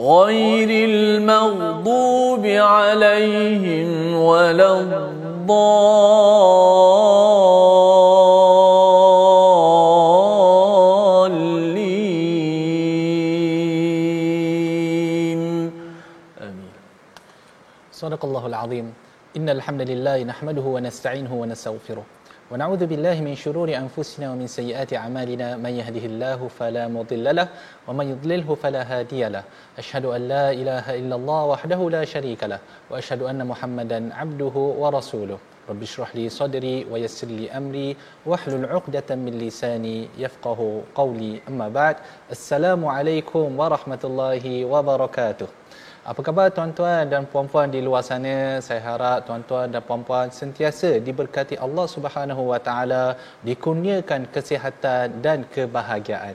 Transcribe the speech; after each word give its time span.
غير 0.00 0.88
المغضوب 0.88 2.46
عليهم 2.46 4.14
ولا 4.16 4.80
الضالين. 4.80 5.40
آمين. 16.40 16.72
صدق 17.92 18.24
الله 18.24 18.46
العظيم. 18.46 18.94
إن 19.36 19.48
الحمد 19.48 19.82
لله 19.90 20.22
نحمده 20.22 20.62
ونستعينه 20.62 21.34
ونستغفره. 21.34 22.04
ونعوذ 22.50 22.86
بالله 22.86 23.20
من 23.22 23.34
شرور 23.38 23.70
أنفسنا 23.70 24.32
ومن 24.32 24.46
سيئات 24.50 24.90
أعمالنا. 24.94 25.56
من 25.56 25.70
يهده 25.70 26.04
الله 26.10 26.48
فلا 26.58 26.88
مضل 26.90 27.36
له 27.36 27.48
ومن 27.86 28.06
يضلله 28.10 28.54
فلا 28.54 28.82
هادي 28.82 29.22
له. 29.28 29.44
أشهد 29.78 30.04
أن 30.04 30.28
لا 30.28 30.50
إله 30.50 30.98
إلا 30.98 31.14
الله 31.14 31.44
وحده 31.44 31.90
لا 31.90 32.04
شريك 32.04 32.44
له 32.44 32.58
وأشهد 32.90 33.22
أن 33.22 33.46
محمدا 33.46 34.14
عبده 34.14 34.54
ورسوله. 34.82 35.38
رب 35.70 35.82
اشرح 35.82 36.16
لي 36.16 36.28
صدري 36.28 36.86
ويسر 36.90 37.28
لي 37.28 37.50
أمري 37.50 37.96
واحلل 38.26 38.66
عقدة 38.66 39.14
من 39.14 39.38
لساني 39.38 40.08
يفقه 40.18 40.82
قولي. 40.94 41.40
أما 41.48 41.68
بعد 41.68 41.96
السلام 42.30 42.82
عليكم 42.86 43.46
ورحمة 43.60 44.02
الله 44.04 44.64
وبركاته. 44.64 45.46
Apa 46.00 46.24
khabar 46.24 46.48
tuan-tuan 46.48 47.04
dan 47.12 47.28
puan-puan 47.28 47.68
di 47.68 47.80
luar 47.86 48.00
sana? 48.00 48.56
Saya 48.66 48.80
harap 48.80 49.28
tuan-tuan 49.28 49.68
dan 49.68 49.84
puan-puan 49.84 50.32
sentiasa 50.32 50.96
diberkati 50.96 51.60
Allah 51.60 51.84
Subhanahu 51.94 52.42
Wa 52.52 52.60
Taala, 52.68 53.20
dikurniakan 53.44 54.24
kesihatan 54.32 55.20
dan 55.20 55.44
kebahagiaan. 55.52 56.32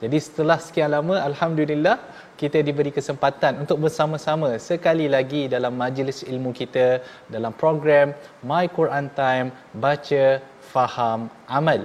Jadi 0.00 0.18
setelah 0.26 0.56
sekian 0.56 0.88
lama 0.96 1.20
alhamdulillah 1.20 2.00
kita 2.40 2.64
diberi 2.64 2.88
kesempatan 2.96 3.60
untuk 3.60 3.84
bersama-sama 3.84 4.56
sekali 4.56 5.04
lagi 5.16 5.52
dalam 5.52 5.76
majlis 5.76 6.24
ilmu 6.24 6.56
kita 6.56 7.04
dalam 7.28 7.52
program 7.52 8.16
My 8.40 8.64
Quran 8.72 9.12
Time 9.20 9.52
baca 9.84 10.24
faham 10.72 11.28
amal. 11.44 11.84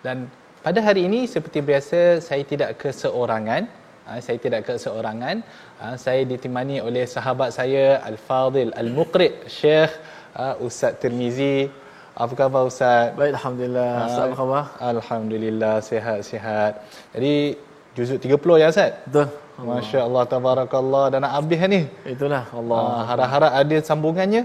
Dan 0.00 0.32
pada 0.64 0.80
hari 0.80 1.04
ini 1.12 1.28
seperti 1.28 1.60
biasa 1.60 2.24
saya 2.24 2.40
tidak 2.40 2.80
keseorangan 2.80 3.84
Ha, 4.04 4.20
saya 4.20 4.36
tidak 4.36 4.68
keseorangan. 4.68 5.40
Ha, 5.80 5.86
saya 6.04 6.22
ditemani 6.32 6.76
oleh 6.88 7.04
sahabat 7.14 7.50
saya 7.58 7.98
Al-Fadil 8.10 8.70
Al-Muqri' 8.82 9.32
Syekh 9.50 9.90
ha, 10.38 10.54
Ustaz 10.66 10.94
Tirmizi. 11.02 11.66
Apa 12.14 12.32
khabar 12.38 12.62
Ustaz? 12.70 13.10
Baik, 13.18 13.34
Alhamdulillah. 13.36 13.92
Ustaz, 14.06 14.26
apa 14.26 14.36
khabar? 14.38 14.64
Alhamdulillah, 14.92 15.74
sihat-sihat. 15.88 16.72
Jadi, 17.14 17.58
juzuk 17.98 18.18
30 18.22 18.62
ya 18.62 18.68
Ustaz? 18.70 18.92
Betul. 19.06 19.26
Masya 19.54 20.00
Allah, 20.06 20.22
tabarakallah. 20.34 21.04
Dah 21.14 21.18
nak 21.22 21.32
habis 21.38 21.58
ni. 21.74 21.80
Itulah 22.14 22.42
Allah. 22.60 22.82
Ha, 22.82 23.02
harap-harap 23.10 23.52
ada 23.62 23.76
sambungannya. 23.88 24.42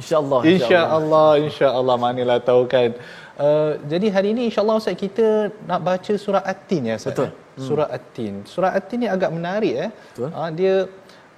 InsyaAllah. 0.00 0.40
InsyaAllah, 0.54 1.30
insyaAllah. 1.46 1.96
Manalah 2.04 2.38
tahu 2.42 2.62
kan. 2.66 2.90
Uh, 3.40 3.72
jadi 3.88 4.06
hari 4.14 4.28
ini 4.36 4.42
insyaAllah 4.52 4.76
Ustaz 4.80 4.96
kita 5.00 5.26
nak 5.64 5.80
baca 5.88 6.12
surah 6.24 6.44
At-Tin 6.52 6.92
ya 6.92 6.94
Ustaz. 7.00 7.16
Betul. 7.16 7.28
Hmm. 7.32 7.66
Surah 7.66 7.88
At-Tin. 7.96 8.34
Surah 8.52 8.70
At-Tin 8.78 8.98
ni 9.04 9.08
agak 9.08 9.30
menarik 9.36 9.74
eh. 9.84 9.90
Betul. 10.12 10.28
Ha, 10.36 10.40
dia 10.58 10.74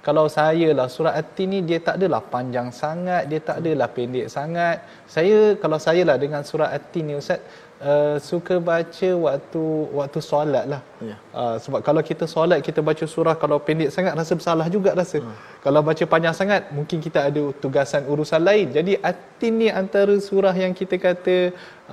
kalau 0.07 0.25
saya 0.27 0.67
lah 0.77 0.87
surah 0.95 1.13
At-Tin 1.21 1.47
ni 1.53 1.59
dia 1.69 1.79
tak 1.79 1.95
adalah 1.99 2.19
panjang 2.33 2.67
sangat, 2.75 3.23
dia 3.31 3.39
tak 3.49 3.63
adalah 3.63 3.87
pendek 3.95 4.27
sangat. 4.27 4.83
Saya 5.15 5.55
kalau 5.63 5.79
saya 5.79 6.03
lah 6.09 6.17
dengan 6.19 6.43
surah 6.49 6.69
At-Tin 6.77 7.07
ni 7.07 7.15
Ustaz 7.15 7.39
uh, 7.81 8.17
suka 8.29 8.55
baca 8.59 9.09
waktu 9.25 9.63
waktu 9.99 10.19
solat 10.21 10.65
lah. 10.71 10.81
Ya. 11.09 11.17
Uh, 11.33 11.55
sebab 11.63 11.79
kalau 11.87 12.01
kita 12.09 12.25
solat 12.33 12.59
kita 12.67 12.79
baca 12.89 13.05
surah 13.13 13.35
kalau 13.43 13.57
pendek 13.57 13.89
sangat 13.95 14.13
rasa 14.19 14.33
bersalah 14.39 14.67
juga 14.75 14.91
rasa. 14.93 15.17
Hmm. 15.23 15.35
Kalau 15.65 15.81
baca 15.89 16.03
panjang 16.13 16.35
sangat 16.41 16.69
mungkin 16.77 16.97
kita 17.05 17.19
ada 17.29 17.43
tugasan 17.63 18.03
urusan 18.13 18.41
lain. 18.49 18.67
Jadi 18.77 18.93
At-Tin 19.09 19.53
ni 19.61 19.67
antara 19.81 20.15
surah 20.29 20.55
yang 20.63 20.73
kita 20.75 20.95
kata 20.99 21.37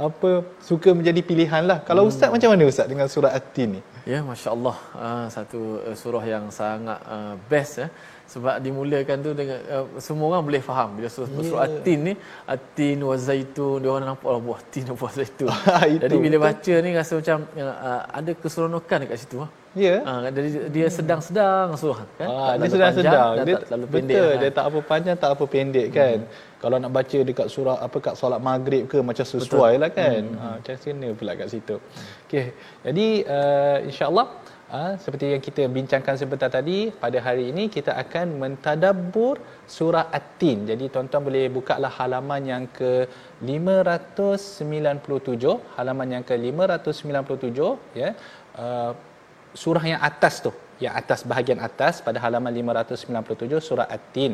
apa 0.07 0.31
suka 0.71 0.91
menjadi 0.93 1.21
pilihan 1.23 1.63
lah. 1.71 1.79
Kalau 1.89 2.05
hmm. 2.05 2.11
ustaz 2.13 2.29
macam 2.35 2.51
mana 2.53 2.65
ustaz 2.73 2.87
dengan 2.93 3.09
surah 3.15 3.33
At-Tin 3.39 3.69
ni? 3.79 3.83
Ya, 4.09 4.21
masya-Allah. 4.25 4.77
Uh, 4.97 5.27
satu 5.29 5.61
uh, 5.87 5.97
surah 6.03 6.25
yang 6.25 6.49
sangat 6.51 6.99
uh, 7.05 7.35
best 7.51 7.85
ya. 7.85 7.89
Sebab 8.31 8.55
dimulakan 8.63 9.17
tu 9.27 9.31
dengan 9.35 9.59
uh, 9.75 9.87
semua 9.99 10.27
orang 10.31 10.43
boleh 10.49 10.63
faham 10.63 10.89
bila 10.95 11.09
surah, 11.11 11.31
yeah. 11.35 11.47
surah 11.51 11.63
At-Tin 11.67 11.99
ni, 12.09 12.15
At-Tin 12.55 12.99
wa 13.03 13.17
zaitun, 13.19 13.83
dia 13.83 13.91
orang 13.91 14.07
nampak 14.15 14.31
oh, 14.31 14.39
buah 14.39 14.61
tin 14.71 14.87
buah 15.01 15.13
zaitun. 15.19 15.51
Jadi 16.03 16.17
bila 16.27 16.37
baca 16.47 16.75
ni 16.85 16.91
rasa 16.95 17.13
macam 17.19 17.39
uh, 17.59 18.01
ada 18.19 18.31
keseronokan 18.43 18.99
dekat 19.03 19.19
situ 19.19 19.39
ah. 19.43 19.51
Ya. 19.71 19.87
Yeah. 19.87 19.99
Uh, 20.03 20.21
jadi 20.35 20.49
dia 20.75 20.87
sedang-sedang 20.91 21.79
surah 21.79 22.03
kan. 22.19 22.27
Ah, 22.27 22.59
dia 22.59 22.69
sedang-sedang. 22.75 23.47
Dia 23.47 23.55
tak 23.55 23.67
terlalu 23.71 23.87
pendek. 23.87 24.15
Betul, 24.19 24.31
kan? 24.31 24.41
dia 24.43 24.51
tak 24.51 24.65
apa 24.67 24.79
panjang, 24.83 25.17
tak 25.23 25.31
apa 25.31 25.45
pendek 25.47 25.89
kan. 25.95 26.17
Hmm. 26.27 26.59
Kalau 26.59 26.77
nak 26.83 26.91
baca 26.91 27.19
dekat 27.29 27.47
surah 27.55 27.77
apa 27.79 27.97
kat 28.03 28.15
solat 28.19 28.41
maghrib 28.43 28.91
ke 28.91 28.99
macam 28.99 29.23
sesuai 29.23 29.79
betul. 29.79 29.83
lah 29.83 29.91
kan. 29.95 30.23
Hmm. 30.27 30.41
Ha, 30.43 30.47
macam 30.59 30.75
sini 30.75 31.09
pula 31.15 31.33
kat 31.39 31.49
situ. 31.55 31.77
Hmm. 31.79 32.07
Okey. 32.27 32.47
Jadi 32.83 33.07
uh, 33.31 33.77
insya-Allah 33.87 34.27
uh, 34.79 34.93
seperti 35.05 35.27
yang 35.35 35.43
kita 35.47 35.63
bincangkan 35.77 36.15
sebentar 36.21 36.51
tadi 36.57 36.79
pada 37.03 37.19
hari 37.27 37.45
ini 37.53 37.65
kita 37.77 37.93
akan 38.03 38.27
mentadabbur 38.43 39.35
surah 39.77 40.07
At-Tin. 40.19 40.59
Jadi 40.71 40.85
tuan-tuan 40.95 41.23
boleh 41.29 41.45
bukalah 41.59 41.93
halaman 41.99 42.43
yang 42.53 42.65
ke 42.79 42.93
597, 43.43 45.77
halaman 45.77 46.09
yang 46.15 46.25
ke 46.31 46.35
597 46.39 48.01
ya. 48.03 48.11
Uh, 48.63 48.93
surah 49.63 49.85
yang 49.93 50.03
atas 50.11 50.35
tu 50.47 50.53
yang 50.85 50.95
atas 51.01 51.21
bahagian 51.31 51.61
atas 51.69 51.95
pada 52.07 52.19
halaman 52.25 52.53
597 52.61 53.61
surah 53.69 53.87
At-Tin. 53.97 54.33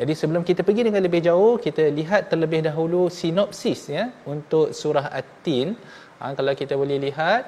Jadi 0.00 0.12
sebelum 0.20 0.42
kita 0.48 0.60
pergi 0.66 0.82
dengan 0.90 1.02
lebih 1.06 1.22
jauh, 1.28 1.54
kita 1.66 1.84
lihat 1.98 2.22
terlebih 2.32 2.60
dahulu 2.68 3.02
sinopsis 3.20 3.80
ya 3.96 4.04
untuk 4.34 4.66
surah 4.80 5.06
At-Tin. 5.20 5.68
Ha, 6.18 6.24
kalau 6.38 6.52
kita 6.60 6.74
boleh 6.82 6.98
lihat 7.06 7.42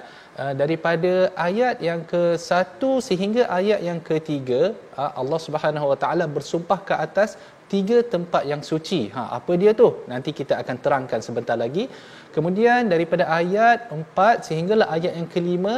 daripada 0.61 1.13
ayat 1.49 1.77
yang 1.89 2.01
ke-1 2.13 2.81
sehingga 3.09 3.43
ayat 3.59 3.81
yang 3.89 4.01
ke-3, 4.09 4.49
ha, 4.97 5.05
Allah 5.21 5.41
Subhanahu 5.47 5.87
Wa 5.93 5.99
Taala 6.03 6.25
bersumpah 6.37 6.81
ke 6.89 6.95
atas 7.07 7.31
tiga 7.73 7.99
tempat 8.15 8.43
yang 8.51 8.63
suci. 8.71 9.01
Ha, 9.17 9.23
apa 9.39 9.53
dia 9.63 9.73
tu? 9.81 9.89
Nanti 10.13 10.31
kita 10.41 10.55
akan 10.63 10.77
terangkan 10.85 11.21
sebentar 11.25 11.57
lagi. 11.65 11.89
Kemudian 12.37 12.93
daripada 12.93 13.25
ayat 13.41 13.89
4 13.89 14.47
sehinggalah 14.49 14.89
ayat 14.97 15.13
yang 15.19 15.29
kelima 15.35 15.75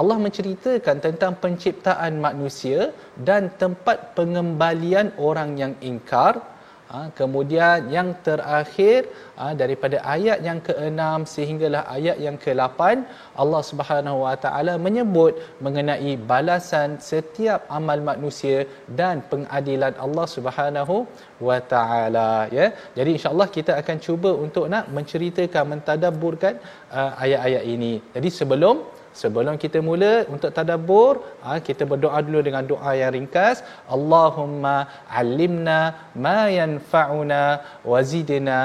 Allah 0.00 0.16
menceritakan 0.24 0.96
tentang 1.06 1.32
penciptaan 1.42 2.16
manusia 2.26 2.92
dan 3.28 3.52
tempat 3.62 4.12
pengembalian 4.18 5.08
orang 5.16 5.56
yang 5.62 5.72
ingkar. 5.80 6.51
Ha, 6.92 6.98
kemudian 7.18 7.88
yang 7.94 8.08
terakhir 8.26 8.98
ha, 9.38 9.44
daripada 9.60 9.96
ayat 10.14 10.38
yang 10.46 10.58
ke-6 10.66 11.24
sehinggalah 11.34 11.82
ayat 11.94 12.16
yang 12.24 12.36
ke-8 12.42 12.80
Allah 13.42 13.62
Subhanahu 13.68 14.18
Wa 14.24 14.34
Taala 14.44 14.74
menyebut 14.86 15.40
mengenai 15.66 16.12
balasan 16.32 17.00
setiap 17.10 17.64
amal 17.78 18.00
manusia 18.10 18.68
dan 19.00 19.24
pengadilan 19.32 19.96
Allah 20.04 20.26
Subhanahu 20.34 20.96
Wa 21.48 21.58
Taala 21.72 22.30
ya. 22.58 22.66
Jadi 22.98 23.10
insya-Allah 23.16 23.48
kita 23.56 23.72
akan 23.80 23.96
cuba 24.06 24.32
untuk 24.44 24.66
nak 24.74 24.92
menceritakan 24.98 25.64
mentadabburkan 25.72 26.54
uh, 26.98 27.10
ayat-ayat 27.24 27.64
ini. 27.74 27.94
Jadi 28.16 28.28
sebelum 28.40 28.84
sebelum 29.20 29.54
kita 29.64 29.78
mula 29.88 30.12
untuk 30.34 30.50
tadabbur 30.58 31.12
ha, 31.44 31.58
kita 31.68 31.84
berdoa 31.92 32.18
dulu 32.26 32.40
dengan 32.48 32.64
doa 32.72 32.92
yang 33.00 33.12
ringkas 33.16 33.60
Allahumma 33.96 34.76
alimna 35.20 35.80
ma 36.24 36.38
yanfa'una 36.58 37.42
wazidna 37.92 38.60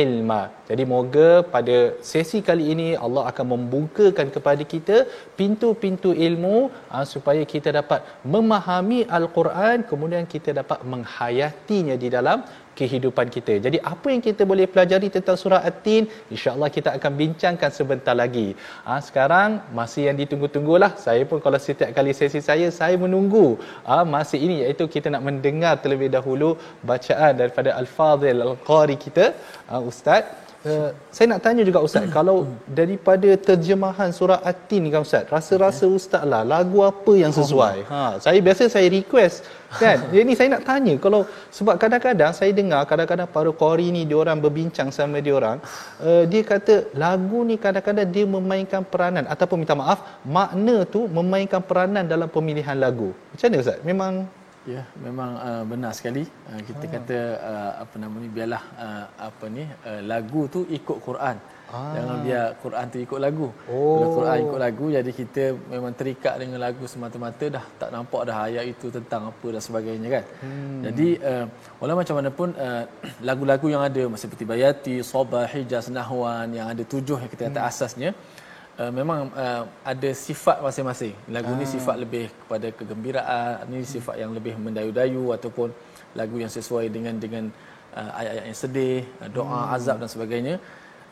ilma. 0.00 0.40
Jadi 0.68 0.82
moga 0.92 1.28
pada 1.54 1.76
sesi 2.10 2.38
kali 2.48 2.64
ini 2.74 2.88
Allah 3.04 3.24
akan 3.30 3.46
membukakan 3.54 4.28
kepada 4.36 4.62
kita 4.72 4.96
pintu-pintu 5.38 6.10
ilmu 6.26 6.56
uh, 6.94 7.04
supaya 7.12 7.42
kita 7.52 7.70
dapat 7.78 8.00
memahami 8.34 9.00
al-Quran 9.18 9.84
kemudian 9.90 10.24
kita 10.34 10.50
dapat 10.60 10.80
menghayatinya 10.92 11.96
di 12.04 12.08
dalam 12.16 12.40
kehidupan 12.78 13.26
kita. 13.36 13.54
Jadi 13.66 13.78
apa 13.92 14.06
yang 14.12 14.22
kita 14.28 14.42
boleh 14.50 14.66
pelajari 14.72 15.08
tentang 15.16 15.36
surah 15.42 15.60
At-Tin 15.70 16.08
insya-Allah 16.34 16.68
kita 16.76 16.88
akan 16.96 17.12
bincangkan 17.20 17.70
sebentar 17.78 18.14
lagi. 18.22 18.48
Ha, 18.86 19.00
sekarang 19.08 19.60
masih 19.78 20.02
yang 20.08 20.16
ditunggu-tunggulah. 20.22 20.92
Saya 21.04 21.22
pun 21.30 21.40
kalau 21.46 21.60
setiap 21.66 21.90
kali 21.98 22.12
sesi 22.20 22.40
saya 22.50 22.68
saya 22.80 22.96
menunggu 23.04 23.46
ha, 23.88 24.02
masa 24.14 24.36
ini 24.46 24.56
iaitu 24.64 24.86
kita 24.94 25.08
nak 25.14 25.24
mendengar 25.28 25.74
terlebih 25.82 26.10
dahulu 26.16 26.50
bacaan 26.90 27.32
daripada 27.42 27.72
Al-Fadhil 27.80 28.40
Al-Qari 28.48 28.96
kita 29.06 29.26
ha, 29.68 29.82
ustaz. 29.92 30.24
Uh, 30.62 30.94
saya 31.10 31.26
nak 31.32 31.42
tanya 31.42 31.62
juga 31.66 31.82
ustaz. 31.86 32.06
Kalau 32.16 32.36
daripada 32.78 33.28
terjemahan 33.34 34.14
surah 34.18 34.38
At-Tin 34.50 34.84
kan 34.94 35.02
ustaz 35.06 35.26
rasa-rasa 35.34 35.86
ustaz 35.90 36.22
lah 36.32 36.42
lagu 36.46 36.78
apa 36.86 37.12
yang 37.22 37.34
sesuai? 37.34 37.76
Ha 37.90 38.02
saya 38.24 38.38
biasa 38.46 38.70
saya 38.74 38.86
request 38.86 39.42
kan? 39.82 39.98
Jadi 40.14 40.38
saya 40.38 40.48
nak 40.54 40.62
tanya 40.68 40.94
kalau 41.04 41.20
sebab 41.58 41.74
kadang-kadang 41.82 42.30
saya 42.38 42.54
dengar 42.54 42.82
kadang-kadang 42.90 43.26
para 43.36 43.50
qari 43.62 43.90
ni 43.96 44.02
dia 44.06 44.18
orang 44.22 44.38
berbincang 44.44 44.94
sama 44.94 45.18
dia 45.18 45.34
orang 45.40 45.58
uh, 45.98 46.24
dia 46.30 46.42
kata 46.52 46.94
lagu 47.04 47.42
ni 47.42 47.58
kadang-kadang 47.58 48.06
dia 48.14 48.24
memainkan 48.36 48.86
peranan 48.86 49.26
ataupun 49.26 49.66
minta 49.66 49.74
maaf 49.74 50.22
makna 50.36 50.86
tu 50.86 51.10
memainkan 51.18 51.58
peranan 51.58 52.06
dalam 52.06 52.30
pemilihan 52.30 52.78
lagu. 52.78 53.10
Macam 53.34 53.46
mana 53.50 53.62
ustaz? 53.66 53.82
Memang 53.82 54.12
Ya, 54.62 54.86
memang 54.94 55.30
uh, 55.42 55.64
benar 55.66 55.90
sekali. 55.90 56.22
Uh, 56.46 56.60
kita 56.62 56.84
ha. 56.86 56.92
kata 56.94 57.18
uh, 57.50 57.72
apa 57.82 57.94
nama 57.98 58.14
ni 58.22 58.28
biarlah 58.30 58.62
uh, 58.78 59.04
apa 59.28 59.44
ni 59.50 59.64
uh, 59.66 60.00
lagu 60.06 60.46
tu 60.54 60.62
ikut 60.78 60.98
Quran. 61.02 61.36
Ah. 61.72 61.90
Jangan 61.96 62.16
biar 62.22 62.44
Quran 62.62 62.86
tu 62.92 62.98
ikut 63.02 63.20
lagu. 63.24 63.48
Oh. 63.66 63.98
Kalau 63.98 64.08
Quran 64.18 64.36
ikut 64.46 64.60
lagu 64.62 64.86
jadi 64.94 65.10
kita 65.20 65.44
memang 65.72 65.92
terikat 65.98 66.34
dengan 66.38 66.58
lagu 66.62 66.84
semata-mata 66.92 67.46
dah 67.56 67.64
tak 67.80 67.90
nampak 67.94 68.22
dah 68.28 68.36
ayat 68.46 68.64
itu 68.70 68.86
tentang 68.96 69.22
apa 69.32 69.46
dan 69.54 69.62
sebagainya 69.66 70.08
kan. 70.14 70.24
Hmm. 70.44 70.80
Jadi 70.86 71.08
uh, 71.30 71.44
walau 71.82 71.96
macam 71.98 72.14
mana 72.20 72.30
pun 72.30 72.54
uh, 72.54 72.84
lagu-lagu 73.28 73.66
yang 73.66 73.82
ada 73.82 74.02
seperti 74.22 74.46
Bayati, 74.46 74.96
Sabah, 75.02 75.48
Hijaz, 75.50 75.90
Nahwan 75.90 76.54
yang 76.54 76.70
ada 76.70 76.84
tujuh 76.86 77.18
yang 77.18 77.30
kita 77.34 77.50
kata 77.50 77.60
hmm. 77.64 77.70
asasnya 77.72 78.12
uh, 78.80 78.92
memang 78.98 79.20
uh, 79.44 79.62
ada 79.92 80.10
sifat 80.26 80.56
masing-masing. 80.66 81.14
Lagu 81.36 81.50
ah. 81.52 81.58
ni 81.60 81.66
sifat 81.74 81.96
lebih 82.04 82.24
kepada 82.42 82.68
kegembiraan, 82.78 83.68
ni 83.72 83.82
sifat 83.94 84.16
yang 84.22 84.32
lebih 84.38 84.54
mendayu-dayu 84.64 85.24
ataupun 85.36 85.68
lagu 86.20 86.36
yang 86.42 86.52
sesuai 86.58 86.86
dengan 86.96 87.16
dengan 87.24 87.44
uh, 87.98 88.10
ayat-ayat 88.18 88.46
yang 88.50 88.60
sedih, 88.64 89.00
uh, 89.22 89.28
doa, 89.36 89.60
hmm. 89.62 89.74
azab 89.76 89.96
dan 90.02 90.10
sebagainya. 90.14 90.54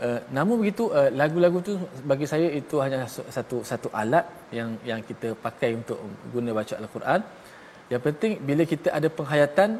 Uh, 0.00 0.20
namun 0.36 0.56
begitu 0.62 0.88
uh, 0.98 1.10
lagu-lagu 1.20 1.58
tu 1.68 1.72
bagi 2.10 2.26
saya 2.32 2.48
itu 2.60 2.76
hanya 2.84 3.04
satu 3.36 3.56
satu 3.70 3.88
alat 4.02 4.24
yang 4.58 4.70
yang 4.90 5.00
kita 5.04 5.36
pakai 5.46 5.70
untuk 5.80 5.98
guna 6.32 6.56
baca 6.56 6.74
al-Quran. 6.80 7.20
Yang 7.92 8.02
penting 8.06 8.32
bila 8.48 8.62
kita 8.72 8.88
ada 8.98 9.08
penghayatan 9.18 9.70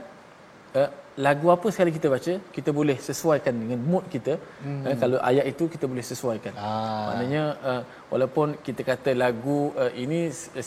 uh, 0.79 0.89
lagu 1.27 1.47
apa 1.55 1.69
sekali 1.75 1.91
kita 1.97 2.09
baca 2.15 2.33
kita 2.57 2.71
boleh 2.79 2.97
sesuaikan 3.09 3.55
dengan 3.63 3.81
mood 3.91 4.05
kita 4.15 4.35
hmm. 4.65 4.83
uh, 4.87 4.97
kalau 5.03 5.19
ayat 5.31 5.47
itu 5.53 5.65
kita 5.75 5.85
boleh 5.93 6.05
sesuaikan 6.11 6.55
ah. 6.57 7.09
maknanya 7.09 7.43
uh, 7.71 7.83
walaupun 8.13 8.57
kita 8.67 8.85
kata 8.91 9.13
lagu 9.25 9.59
uh, 9.83 9.93
ini 10.05 10.21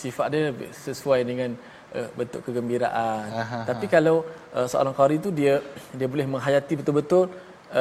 sifat 0.04 0.28
dia 0.34 0.52
sesuai 0.88 1.20
dengan 1.30 1.52
uh, 1.98 2.10
bentuk 2.20 2.44
kegembiraan 2.48 3.26
Aha. 3.44 3.60
tapi 3.70 3.88
kalau 3.96 4.18
uh, 4.58 4.68
seorang 4.74 4.96
qari 5.00 5.18
itu 5.22 5.32
dia 5.40 5.56
dia 6.00 6.08
boleh 6.14 6.28
menghayati 6.36 6.74
betul-betul 6.82 7.26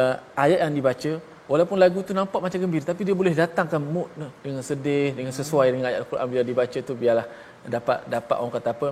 uh, 0.01 0.15
ayat 0.45 0.59
yang 0.65 0.75
dibaca 0.79 1.13
walaupun 1.53 1.77
lagu 1.85 1.99
tu 2.09 2.13
nampak 2.21 2.41
macam 2.45 2.59
gembira 2.65 2.85
tapi 2.91 3.03
dia 3.07 3.17
boleh 3.21 3.33
datangkan 3.43 3.81
mood 3.95 4.09
dengan 4.45 4.63
sedih 4.71 5.09
dengan 5.19 5.33
sesuai 5.41 5.67
dengan 5.73 5.87
ayat 5.91 5.99
al-Quran 6.03 6.27
bila 6.33 6.43
dibaca 6.51 6.79
tu 6.89 6.95
biarlah 7.03 7.27
dapat 7.75 7.99
dapat 8.15 8.37
orang 8.43 8.55
kata 8.59 8.71
apa 8.75 8.89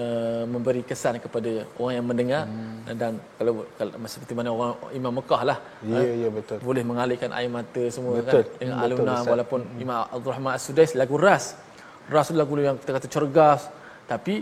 uh, 0.00 0.42
memberi 0.52 0.82
kesan 0.90 1.18
kepada 1.24 1.50
orang 1.80 1.94
yang 1.98 2.06
mendengar 2.10 2.42
hmm. 2.46 2.94
dan 3.00 3.12
kalau, 3.38 3.52
kalau 3.78 3.92
seperti 4.14 4.32
mana 4.38 4.50
orang 4.54 4.72
Imam 4.98 5.12
Mekah 5.18 5.42
lah 5.50 5.58
ya 5.82 5.98
yeah, 5.98 6.14
yeah, 6.22 6.30
betul 6.38 6.58
boleh 6.68 6.84
mengalihkan 6.90 7.30
air 7.38 7.50
mata 7.58 7.84
semua 7.96 8.12
kan, 8.18 8.22
betul. 8.22 8.42
kan 8.44 8.58
dengan 8.60 8.76
betul, 8.78 8.86
aluna 8.86 9.14
betul, 9.16 9.30
walaupun 9.32 9.60
hmm. 9.66 9.82
Imam 9.84 10.00
Abdul 10.14 10.32
Rahman 10.34 10.52
As-Sudais 10.58 10.92
lagu 11.02 11.16
ras 11.26 11.44
ras 12.14 12.28
lagu 12.42 12.52
yang 12.68 12.78
kita 12.82 12.92
kata 12.98 13.08
cergas 13.16 13.62
tapi 14.12 14.34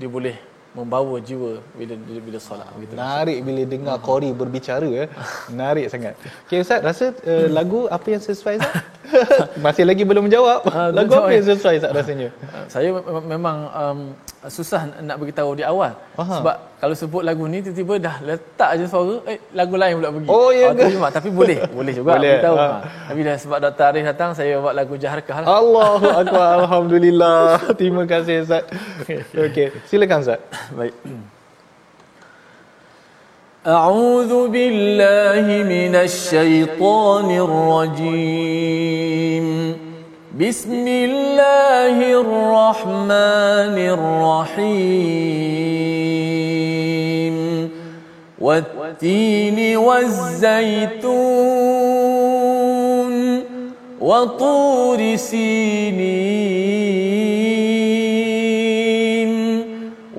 dia 0.00 0.08
boleh 0.16 0.36
membawa 0.72 1.20
jiwa 1.20 1.60
bila 1.76 1.94
bila, 2.00 2.20
bila 2.24 2.38
solat 2.40 2.68
gitu. 2.80 2.96
Menarik 2.96 3.38
bila 3.44 3.62
dengar 3.68 3.96
Qori 4.00 4.32
berbicara 4.32 4.88
ya. 4.88 5.04
Menarik 5.52 5.86
sangat. 5.92 6.16
Okey 6.48 6.64
Ustaz, 6.64 6.80
rasa 6.80 7.12
uh, 7.12 7.46
lagu 7.52 7.84
apa 7.92 8.06
yang 8.08 8.22
sesuai 8.24 8.56
Ustaz? 8.56 8.80
Masih 9.64 9.84
lagi 9.84 10.02
belum 10.06 10.30
menjawab. 10.30 10.66
Uh, 10.66 10.90
lagu 10.94 11.12
apa 11.18 11.30
yang 11.34 11.44
sesuai 11.44 11.74
Ustaz 11.82 11.92
rasanya? 11.92 12.28
Uh, 12.42 12.64
saya 12.70 12.88
memang 13.26 13.56
um, 13.70 13.98
susah 14.46 14.88
nak 15.02 15.18
beritahu 15.18 15.54
di 15.58 15.62
awal. 15.62 15.94
Aha. 16.18 16.42
Sebab 16.42 16.56
kalau 16.78 16.94
sebut 16.98 17.22
lagu 17.22 17.46
ni 17.46 17.62
tiba-tiba 17.62 17.94
dah 17.98 18.16
letak 18.22 18.70
je 18.78 18.84
suara 18.90 19.22
eh 19.30 19.38
lagu 19.54 19.74
lain 19.78 19.98
pula 19.98 20.08
pergi. 20.10 20.28
Oh 20.30 20.50
ya 20.50 20.74
ke? 20.74 20.86
Oh, 20.98 21.10
tapi 21.10 21.28
boleh, 21.30 21.58
boleh 21.70 21.92
juga 21.94 22.18
boleh. 22.18 22.32
beritahu. 22.38 22.56
Ha. 22.58 22.66
Tapi 23.10 23.20
dah 23.22 23.36
sebab 23.38 23.58
Dr. 23.62 23.84
Arif 23.86 24.02
datang 24.06 24.30
saya 24.34 24.54
buat 24.58 24.74
lagu 24.74 24.94
Jaharkah 24.98 25.36
lah. 25.42 25.48
Allahu 25.50 26.06
akbar. 26.22 26.48
Alhamdulillah. 26.66 27.42
Terima 27.78 28.02
kasih 28.06 28.42
Ustaz. 28.42 28.66
Okey, 29.34 29.74
silakan 29.90 30.22
Ustaz. 30.22 30.40
Baik. 30.74 30.94
أعوذ 33.66 34.48
بالله 34.48 35.62
من 35.62 35.94
الشيطان 35.94 37.30
الرجيم. 37.94 39.46
بسم 40.40 40.88
الله 40.88 42.20
الرحمن 42.20 43.76
الرحيم. 44.58 45.30
والتين 48.40 49.76
والزيتون 49.76 51.12
وطور 54.00 55.16
سينين. 55.16 56.62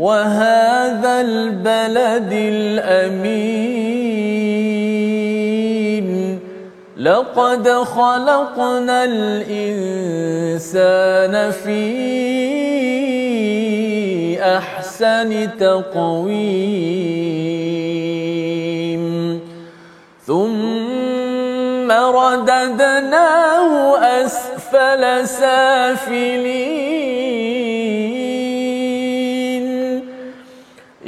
وهذا 0.04 1.14
البلد 1.22 2.32
الأمين. 2.32 3.64
لقد 6.98 7.70
خلقنا 7.70 9.04
الإنسان 9.04 9.74
في 11.52 11.84
أحسن 14.58 15.50
تقويم. 15.60 16.24
ثم 20.28 21.92
رددناه 21.92 23.72
أسفل 23.98 25.28
سافلين. 25.28 26.64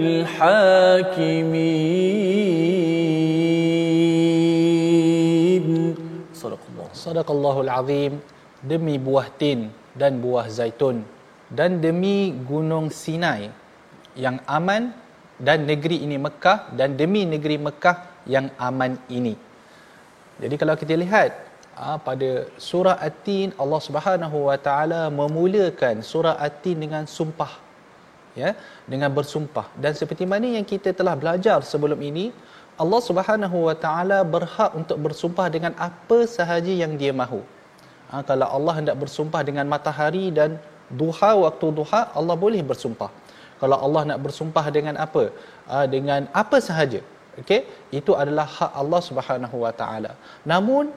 الحاكمين 0.00 1.84
Sadaqallahul 7.04 7.68
azim 7.68 8.12
demi 8.64 8.96
buah 8.96 9.28
tin 9.40 9.68
dan 9.92 10.24
buah 10.24 10.48
zaitun 10.48 11.04
dan 11.52 11.76
demi 11.84 12.32
gunung 12.48 12.88
Sinai 12.88 13.52
yang 14.16 14.40
aman 14.48 14.88
dan 15.36 15.68
negeri 15.68 16.00
ini 16.06 16.16
Mekah 16.16 16.72
dan 16.72 16.96
demi 16.96 17.28
negeri 17.28 17.60
Mekah 17.60 18.24
yang 18.24 18.48
aman 18.56 18.96
ini. 19.12 19.36
Jadi 20.40 20.54
kalau 20.56 20.74
kita 20.80 20.96
lihat 20.96 21.30
ha, 21.76 22.00
pada 22.00 22.48
surah 22.56 22.96
At-Tin 22.96 23.52
Allah 23.60 23.80
Subhanahu 23.84 24.48
Wa 24.48 24.56
Taala 24.66 25.12
memulakan 25.12 26.00
surah 26.00 26.40
At-Tin 26.40 26.80
dengan 26.80 27.04
sumpah 27.04 27.52
ya 28.41 28.49
dengan 28.91 29.09
bersumpah. 29.17 29.67
Dan 29.83 29.91
seperti 30.01 30.23
mana 30.33 30.47
yang 30.57 30.65
kita 30.73 30.89
telah 30.99 31.15
belajar 31.21 31.59
sebelum 31.71 31.99
ini 32.09 32.25
Allah 32.83 33.01
Subhanahu 33.09 33.57
Wa 33.67 33.75
Taala 33.83 34.19
berhak 34.35 34.71
untuk 34.79 34.97
bersumpah 35.05 35.47
dengan 35.55 35.75
apa 35.87 36.17
sahaja 36.37 36.73
yang 36.83 36.93
dia 37.01 37.11
mahu. 37.21 37.41
Ha, 38.09 38.23
kalau 38.29 38.47
Allah 38.57 38.73
hendak 38.79 38.95
bersumpah 39.03 39.41
dengan 39.49 39.65
matahari 39.73 40.25
dan 40.37 40.55
duha 41.01 41.31
waktu 41.45 41.67
duha 41.79 42.01
Allah 42.19 42.35
boleh 42.45 42.61
bersumpah. 42.71 43.11
Kalau 43.61 43.77
Allah 43.85 44.01
nak 44.09 44.19
bersumpah 44.25 44.65
dengan 44.77 44.95
apa? 45.05 45.23
Ha, 45.67 45.83
dengan 45.95 46.31
apa 46.41 46.57
sahaja. 46.67 47.01
Okey? 47.41 47.61
Itu 47.99 48.15
adalah 48.21 48.47
hak 48.57 48.71
Allah 48.81 49.01
Subhanahu 49.09 49.57
Wa 49.63 49.73
Taala. 49.81 50.11
Namun 50.51 50.95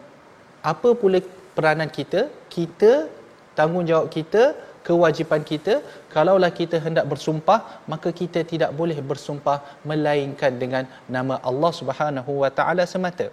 apa 0.73 0.91
pula 1.01 1.19
peranan 1.59 1.91
kita? 1.99 2.31
Kita 2.57 3.11
tanggungjawab 3.59 4.09
kita 4.17 4.55
kewajipan 4.87 5.43
kita 5.51 5.75
kalaulah 6.15 6.51
kita 6.61 6.77
hendak 6.87 7.07
bersumpah 7.13 7.61
maka 7.93 8.11
kita 8.21 8.41
tidak 8.53 8.71
boleh 8.81 8.99
bersumpah 9.11 9.59
melainkan 9.91 10.53
dengan 10.63 10.85
nama 11.17 11.37
Allah 11.51 11.73
Subhanahu 11.81 12.33
wa 12.43 12.51
taala 12.59 12.85
semata. 12.95 13.29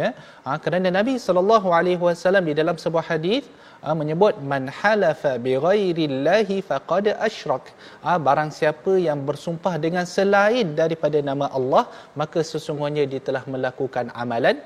Ya? 0.00 0.08
Ha, 0.44 0.56
kerana 0.64 0.88
Nabi 0.98 1.14
sallallahu 1.26 1.68
alaihi 1.78 2.02
wasallam 2.08 2.44
di 2.50 2.54
dalam 2.60 2.76
sebuah 2.84 3.04
hadis 3.10 3.44
ha, 3.80 3.96
menyebut 4.00 4.36
man 4.52 4.68
halafa 4.80 5.32
bi 5.46 5.52
ghairillahi 5.66 6.60
faqad 6.70 7.06
asyrak. 7.28 7.64
Ha, 8.04 8.20
barang 8.26 8.50
siapa 8.58 8.94
yang 9.08 9.24
bersumpah 9.28 9.74
dengan 9.84 10.04
selain 10.16 10.76
daripada 10.80 11.20
nama 11.30 11.48
Allah 11.58 11.84
maka 12.22 12.44
sesungguhnya 12.52 13.04
dia 13.12 13.24
telah 13.28 13.44
melakukan 13.54 14.12
amalan 14.24 14.60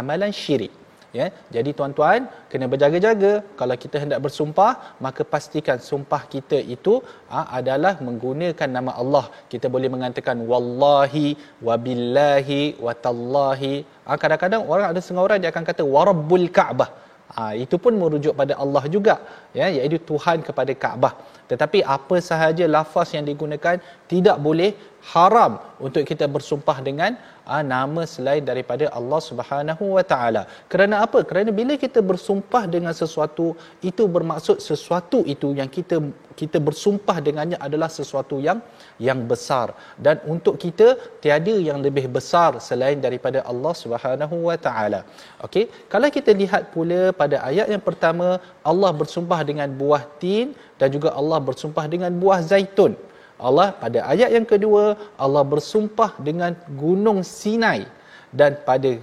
amalan 0.00 0.32
syirik 0.42 0.83
ya 1.18 1.26
jadi 1.56 1.70
tuan-tuan 1.78 2.20
kena 2.50 2.66
berjaga-jaga. 2.72 3.32
Kalau 3.60 3.76
kita 3.84 3.96
hendak 4.02 4.20
bersumpah 4.24 4.72
maka 5.06 5.22
pastikan 5.34 5.78
sumpah 5.90 6.22
kita 6.34 6.58
itu 6.76 6.94
ha, 7.32 7.40
adalah 7.58 7.94
menggunakan 8.06 8.70
nama 8.76 8.94
Allah. 9.02 9.24
Kita 9.52 9.68
boleh 9.76 9.90
mengatakan 9.94 10.38
wallahi 10.52 11.26
wabillahi 11.68 12.60
watallahi 12.86 13.74
ha, 14.06 14.18
kadang-kadang 14.24 14.62
orang 14.74 14.88
ada 14.92 15.02
setengah 15.04 15.24
orang 15.28 15.40
dia 15.44 15.52
akan 15.54 15.66
kata 15.70 15.84
warabbul 15.96 16.48
kaabah. 16.58 16.90
Ha, 17.34 17.42
itu 17.64 17.76
pun 17.84 17.92
merujuk 18.00 18.34
pada 18.40 18.54
Allah 18.62 18.84
juga 18.94 19.14
ya 19.58 19.66
iaitu 19.76 19.98
Tuhan 20.10 20.38
kepada 20.48 20.72
Kaabah 20.82 21.12
tetapi 21.50 21.84
apa 21.96 22.16
sahaja 22.30 22.64
lafaz 22.76 23.12
yang 23.16 23.26
digunakan 23.28 23.76
tidak 24.12 24.36
boleh 24.46 24.70
haram 25.12 25.60
untuk 25.84 26.02
kita 26.10 26.24
bersumpah 26.34 26.80
dengan 26.80 27.12
uh, 27.44 27.60
nama 27.60 28.02
selain 28.08 28.40
daripada 28.50 28.88
Allah 28.98 29.20
Subhanahu 29.28 29.84
Wa 29.96 30.04
Taala. 30.12 30.42
Kerana 30.72 31.04
apa? 31.04 31.20
Kerana 31.28 31.50
bila 31.52 31.76
kita 31.84 32.00
bersumpah 32.10 32.64
dengan 32.74 32.96
sesuatu 32.96 33.46
itu 33.90 34.04
bermaksud 34.16 34.64
sesuatu 34.64 35.20
itu 35.34 35.52
yang 35.58 35.68
kita 35.76 36.00
kita 36.40 36.58
bersumpah 36.68 37.16
dengannya 37.26 37.58
adalah 37.66 37.90
sesuatu 37.98 38.40
yang 38.46 38.58
yang 38.98 39.20
besar 39.32 39.76
dan 40.04 40.18
untuk 40.34 40.56
kita 40.64 40.96
tiada 41.22 41.54
yang 41.68 41.78
lebih 41.86 42.06
besar 42.16 42.58
selain 42.68 42.98
daripada 43.06 43.44
Allah 43.52 43.74
Subhanahu 43.82 44.36
Wa 44.48 44.56
Taala. 44.66 45.00
Okey, 45.46 45.68
kalau 45.92 46.08
kita 46.16 46.32
lihat 46.42 46.72
pula 46.74 47.12
pada 47.20 47.44
ayat 47.50 47.68
yang 47.74 47.84
pertama 47.88 48.40
Allah 48.72 48.90
bersumpah 49.00 49.40
dengan 49.50 49.68
buah 49.82 50.02
tin 50.22 50.56
dan 50.80 50.88
juga 50.90 51.14
Allah 51.20 51.33
bersumpah 51.40 51.86
dengan 51.90 52.10
buah 52.22 52.40
zaitun. 52.42 52.94
Allah 53.38 53.74
pada 53.82 53.98
ayat 54.06 54.30
yang 54.30 54.46
kedua 54.46 54.94
Allah 55.18 55.42
bersumpah 55.42 56.14
dengan 56.22 56.54
gunung 56.78 57.26
Sinai 57.26 57.82
dan 58.30 58.58
pada 58.62 58.98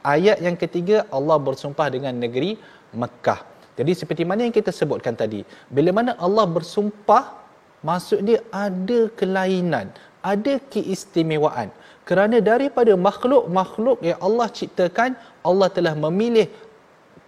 ayat 0.00 0.40
yang 0.46 0.56
ketiga 0.56 1.04
Allah 1.12 1.36
bersumpah 1.36 1.88
dengan 1.92 2.16
negeri 2.16 2.56
Mekah. 2.96 3.40
Jadi 3.76 3.92
seperti 3.92 4.22
mana 4.24 4.48
yang 4.48 4.54
kita 4.54 4.72
sebutkan 4.72 5.12
tadi, 5.12 5.44
bila 5.68 5.92
mana 5.92 6.16
Allah 6.16 6.48
bersumpah 6.48 7.36
maksud 7.84 8.24
dia 8.24 8.40
ada 8.48 9.12
kelainan, 9.18 9.92
ada 10.24 10.56
keistimewaan. 10.72 11.68
Kerana 12.08 12.38
daripada 12.38 12.94
makhluk-makhluk 12.94 13.98
yang 14.00 14.16
Allah 14.22 14.48
ciptakan, 14.48 15.18
Allah 15.42 15.68
telah 15.68 15.92
memilih 15.92 16.48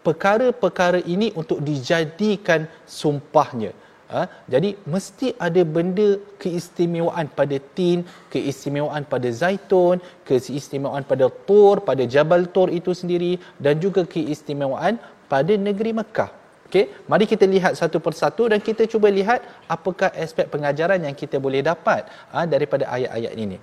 perkara-perkara 0.06 1.02
ini 1.04 1.34
untuk 1.36 1.60
dijadikan 1.60 2.64
sumpahnya. 2.86 3.74
Ha? 4.08 4.22
Jadi 4.52 4.70
mesti 4.92 5.28
ada 5.46 5.62
benda 5.76 6.08
keistimewaan 6.42 7.28
pada 7.38 7.56
tin, 7.76 7.98
keistimewaan 8.32 9.04
pada 9.12 9.28
zaitun, 9.40 10.00
keistimewaan 10.28 11.04
pada 11.10 11.28
tur, 11.48 11.84
pada 11.88 12.04
Jabal 12.14 12.48
Tur 12.54 12.68
itu 12.78 12.96
sendiri 13.00 13.32
dan 13.64 13.76
juga 13.84 14.02
keistimewaan 14.14 14.96
pada 15.32 15.52
negeri 15.68 15.92
Mekah. 16.00 16.30
Okey, 16.68 16.84
mari 17.10 17.24
kita 17.32 17.44
lihat 17.48 17.72
satu 17.80 17.96
persatu 18.06 18.44
dan 18.52 18.60
kita 18.60 18.84
cuba 18.92 19.08
lihat 19.18 19.40
apakah 19.74 20.12
aspek 20.24 20.48
pengajaran 20.52 21.00
yang 21.00 21.16
kita 21.16 21.36
boleh 21.40 21.60
dapat 21.64 22.04
ha, 22.32 22.44
daripada 22.44 22.84
ayat-ayat 22.96 23.32
ini. 23.44 23.56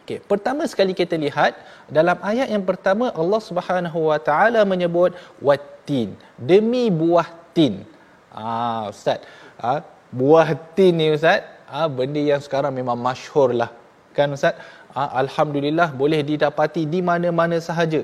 Okey, 0.00 0.20
pertama 0.32 0.68
sekali 0.68 0.92
kita 0.92 1.16
lihat 1.16 1.56
dalam 1.88 2.20
ayat 2.20 2.48
yang 2.52 2.64
pertama 2.70 3.08
Allah 3.20 3.40
Subhanahu 3.40 4.12
Wa 4.12 4.20
Taala 4.28 4.60
menyebut 4.72 5.16
watin 5.48 6.12
demi 6.36 6.92
buah 6.92 7.28
tin. 7.56 7.74
Ah, 8.36 8.92
ustaz 8.92 9.24
ha, 9.62 9.74
buah 10.20 10.48
tin 10.76 10.96
ni 11.00 11.06
ustaz. 11.16 11.42
Ha, 11.66 11.90
benda 11.98 12.22
yang 12.30 12.42
sekarang 12.46 12.72
memang 12.78 12.98
masyhur 13.06 13.50
lah. 13.60 13.70
Kan 14.16 14.36
ustaz? 14.36 14.54
Ha, 14.96 15.02
alhamdulillah 15.22 15.88
boleh 16.02 16.20
didapati 16.30 16.82
di 16.94 17.00
mana-mana 17.08 17.58
sahaja. 17.68 18.00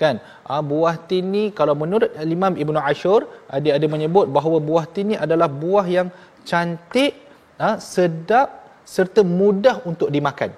Kan? 0.00 0.18
Ha, 0.48 0.58
buah 0.70 0.94
tin 1.08 1.30
ni 1.34 1.44
kalau 1.58 1.74
menurut 1.82 2.10
Imam 2.36 2.54
Ibnu 2.62 2.78
Ashur 2.90 3.20
ha, 3.46 3.62
dia 3.62 3.78
ada 3.78 3.86
menyebut 3.94 4.26
bahawa 4.36 4.58
buah 4.68 4.86
tin 4.94 5.14
ni 5.14 5.16
adalah 5.26 5.46
buah 5.46 5.86
yang 5.96 6.08
cantik 6.50 7.14
ha, 7.62 7.78
sedap 7.78 8.48
serta 8.94 9.22
mudah 9.22 9.76
untuk 9.90 10.10
dimakan. 10.16 10.50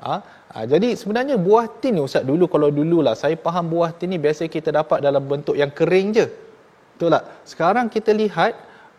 Ha, 0.00 0.14
ha, 0.52 0.64
jadi 0.72 0.96
sebenarnya 1.00 1.36
buah 1.36 1.66
tin 1.80 1.92
ni 1.96 2.02
ustaz 2.08 2.24
dulu 2.30 2.48
kalau 2.54 2.72
dululah 2.72 3.12
saya 3.22 3.36
faham 3.46 3.68
buah 3.68 3.92
tin 3.98 4.08
ni 4.14 4.18
biasa 4.24 4.48
kita 4.48 4.72
dapat 4.80 5.04
dalam 5.04 5.20
bentuk 5.32 5.56
yang 5.62 5.68
kering 5.68 6.08
je. 6.16 6.26
Betul 6.96 7.12
tak? 7.12 7.24
Sekarang 7.52 7.86
kita 7.92 8.16
lihat 8.16 8.52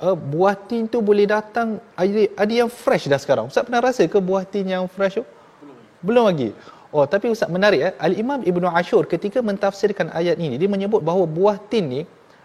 uh, 0.05 0.17
buah 0.17 0.55
tin 0.69 0.83
tu 0.93 0.99
boleh 1.09 1.25
datang 1.29 1.77
ada, 1.95 2.21
ada 2.43 2.53
yang 2.61 2.69
fresh 2.83 3.05
dah 3.11 3.19
sekarang. 3.23 3.45
Ustaz 3.51 3.63
pernah 3.67 3.81
rasa 3.87 4.03
ke 4.13 4.19
buah 4.29 4.43
tin 4.53 4.65
yang 4.73 4.85
fresh 4.89 5.21
tu? 5.21 5.25
Belum. 5.25 5.77
Belum 6.01 6.25
lagi. 6.29 6.49
Oh, 6.91 7.05
tapi 7.07 7.31
Ustaz 7.31 7.47
menarik 7.47 7.81
eh. 7.87 7.93
Al-Imam 8.07 8.43
Ibnu 8.43 8.67
Ashur 8.67 9.07
ketika 9.07 9.39
mentafsirkan 9.39 10.11
ayat 10.11 10.35
ini, 10.35 10.59
dia 10.61 10.67
menyebut 10.67 10.99
bahawa 10.99 11.23
buah 11.37 11.57
tin 11.71 11.87
ni 11.87 12.01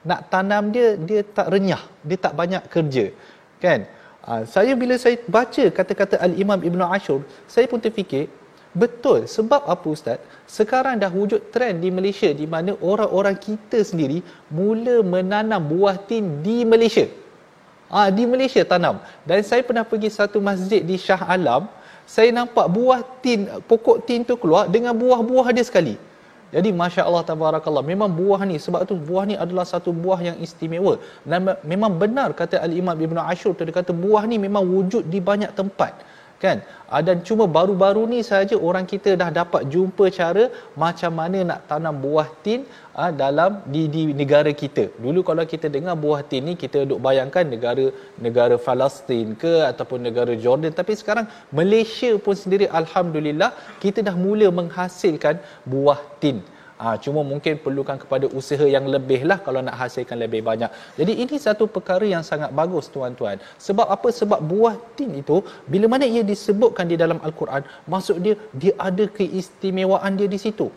nak 0.07 0.31
tanam 0.31 0.71
dia 0.71 0.95
dia 1.09 1.21
tak 1.27 1.51
renyah, 1.51 1.83
dia 2.09 2.19
tak 2.25 2.35
banyak 2.41 2.63
kerja. 2.71 3.11
Kan? 3.59 3.81
Uh, 4.23 4.43
saya 4.55 4.73
bila 4.79 4.95
saya 5.03 5.17
baca 5.37 5.65
kata-kata 5.79 6.15
Al-Imam 6.27 6.61
Ibnu 6.63 6.85
Ashur, 6.87 7.27
saya 7.51 7.67
pun 7.67 7.83
terfikir 7.83 8.31
Betul. 8.77 9.25
Sebab 9.25 9.65
apa 9.73 9.87
Ustaz? 9.89 10.21
Sekarang 10.45 11.01
dah 11.01 11.09
wujud 11.09 11.49
trend 11.49 11.81
di 11.81 11.89
Malaysia 11.89 12.29
di 12.41 12.45
mana 12.45 12.77
orang-orang 12.85 13.37
kita 13.41 13.81
sendiri 13.81 14.21
mula 14.53 15.01
menanam 15.01 15.65
buah 15.65 15.97
tin 16.05 16.45
di 16.45 16.61
Malaysia. 16.69 17.09
Ah 17.87 18.11
di 18.11 18.27
Malaysia 18.27 18.63
tanam. 18.67 18.99
Dan 19.23 19.43
saya 19.47 19.63
pernah 19.63 19.87
pergi 19.87 20.11
satu 20.11 20.43
masjid 20.43 20.83
di 20.83 20.99
Shah 20.99 21.23
Alam, 21.23 21.71
saya 22.07 22.31
nampak 22.35 22.67
buah 22.71 23.01
tin 23.23 23.47
pokok 23.71 24.07
tin 24.07 24.27
tu 24.27 24.35
keluar 24.39 24.67
dengan 24.67 24.95
buah-buah 24.95 25.55
dia 25.55 25.67
sekali. 25.67 25.95
Jadi 26.55 26.71
masya 26.71 27.03
Allah 27.03 27.27
tabarakallah 27.27 27.83
memang 27.83 28.07
buah 28.07 28.47
ni 28.47 28.57
sebab 28.63 28.87
tu 28.87 28.95
buah 28.95 29.27
ni 29.27 29.35
adalah 29.35 29.67
satu 29.67 29.91
buah 29.91 30.19
yang 30.23 30.37
istimewa 30.39 30.95
dan 31.27 31.43
memang 31.67 31.99
benar 32.03 32.31
kata 32.39 32.63
Al 32.63 32.71
Imam 32.71 32.95
Ibn 32.95 33.19
Ashur 33.27 33.51
tu 33.59 33.67
dia 33.67 33.75
kata 33.75 33.91
buah 33.91 34.23
ni 34.31 34.39
memang 34.39 34.63
wujud 34.63 35.11
di 35.11 35.19
banyak 35.19 35.51
tempat 35.59 35.93
kan? 36.45 36.59
Uh, 36.95 37.03
dan 37.07 37.19
cuma 37.29 37.45
baru-baru 37.57 38.03
ni 38.13 38.21
saja 38.31 38.57
orang 38.69 38.87
kita 38.93 39.11
dah 39.21 39.31
dapat 39.41 39.63
jumpa 39.75 40.07
cara 40.19 40.45
macam 40.83 41.13
mana 41.21 41.39
nak 41.51 41.61
tanam 41.71 41.97
buah 42.05 42.29
tin 42.45 42.61
uh, 43.01 43.13
dalam 43.23 43.61
di 43.75 43.83
di 43.95 44.03
negara 44.21 44.53
kita. 44.63 44.85
Dulu 45.05 45.23
kalau 45.29 45.45
kita 45.53 45.67
dengar 45.77 45.97
buah 46.05 46.21
tin 46.31 46.45
ni 46.49 46.55
kita 46.65 46.87
duk 46.91 47.01
bayangkan 47.07 47.45
negara 47.55 47.87
negara 48.27 48.57
Palestin 48.67 49.37
ke 49.45 49.55
ataupun 49.71 50.01
negara 50.09 50.35
Jordan. 50.45 50.75
Tapi 50.81 50.95
sekarang 51.01 51.27
Malaysia 51.61 52.11
pun 52.27 52.37
sendiri 52.43 52.69
alhamdulillah 52.81 53.51
kita 53.85 54.01
dah 54.09 54.17
mula 54.27 54.49
menghasilkan 54.61 55.37
buah 55.73 56.03
tin 56.23 56.39
Ha, 56.77 57.01
cuma 57.05 57.21
mungkin 57.25 57.57
perlukan 57.65 57.97
kepada 58.03 58.29
usaha 58.39 58.67
yang 58.69 58.85
lebih 58.95 59.25
lah 59.25 59.39
kalau 59.45 59.61
nak 59.67 59.77
hasilkan 59.81 60.21
lebih 60.25 60.41
banyak. 60.49 60.69
Jadi 60.99 61.13
ini 61.25 61.37
satu 61.41 61.65
perkara 61.77 62.05
yang 62.05 62.21
sangat 62.21 62.53
bagus 62.53 62.93
tuan-tuan. 62.95 63.41
Sebab 63.67 63.87
apa? 63.97 64.09
Sebab 64.13 64.41
buah 64.51 64.77
tin 64.97 65.17
itu 65.17 65.41
bila 65.73 65.89
mana 65.93 66.05
ia 66.05 66.21
disebutkan 66.33 66.85
di 66.93 66.97
dalam 67.01 67.17
Al-Quran, 67.27 67.65
maksud 67.89 68.21
dia 68.21 68.37
dia 68.53 68.77
ada 68.89 69.09
keistimewaan 69.09 70.21
dia 70.21 70.29
di 70.29 70.37
situ. 70.37 70.69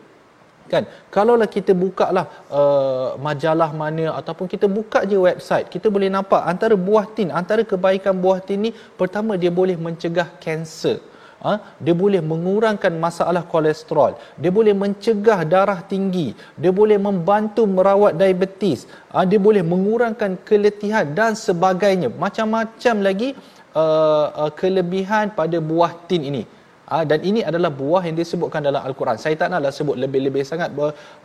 Kan? 0.72 0.88
Kalaulah 1.12 1.50
kita 1.51 1.74
buka 1.84 2.08
lah 2.15 2.25
uh, 2.48 3.20
majalah 3.27 3.70
mana 3.75 4.15
ataupun 4.20 4.48
kita 4.53 4.72
buka 4.72 5.03
je 5.03 5.18
website, 5.20 5.68
kita 5.68 5.91
boleh 5.96 6.08
nampak 6.08 6.41
antara 6.46 6.79
buah 6.88 7.06
tin, 7.18 7.27
antara 7.41 7.65
kebaikan 7.72 8.15
buah 8.24 8.39
tin 8.48 8.70
ni 8.70 8.72
pertama 9.01 9.36
dia 9.36 9.51
boleh 9.51 9.75
mencegah 9.75 10.29
kanser 10.39 11.03
ha, 11.46 11.53
dia 11.86 11.96
boleh 12.03 12.22
mengurangkan 12.31 12.93
masalah 13.05 13.43
kolesterol 13.53 14.13
dia 14.41 14.51
boleh 14.58 14.74
mencegah 14.84 15.39
darah 15.53 15.79
tinggi 15.91 16.27
dia 16.62 16.72
boleh 16.79 17.00
membantu 17.08 17.63
merawat 17.77 18.13
diabetes 18.22 18.86
ha, 19.13 19.25
dia 19.31 19.39
boleh 19.48 19.63
mengurangkan 19.74 20.31
keletihan 20.48 21.05
dan 21.17 21.34
sebagainya. 21.48 22.10
Macam-macam 22.24 22.96
lagi 23.08 23.29
uh, 23.81 24.27
uh, 24.41 24.51
kelebihan 24.60 25.34
pada 25.39 25.58
buah 25.69 25.93
tin 26.10 26.24
ini 26.31 26.43
Ha, 26.91 27.05
dan 27.10 27.19
ini 27.29 27.41
adalah 27.50 27.69
buah 27.81 28.01
yang 28.08 28.17
disebutkan 28.22 28.62
dalam 28.67 28.81
Al-Quran. 28.88 29.17
Saya 29.24 29.36
tak 29.41 29.50
naklah 29.53 29.72
sebut 29.77 29.96
lebih-lebih 30.03 30.43
sangat 30.51 30.69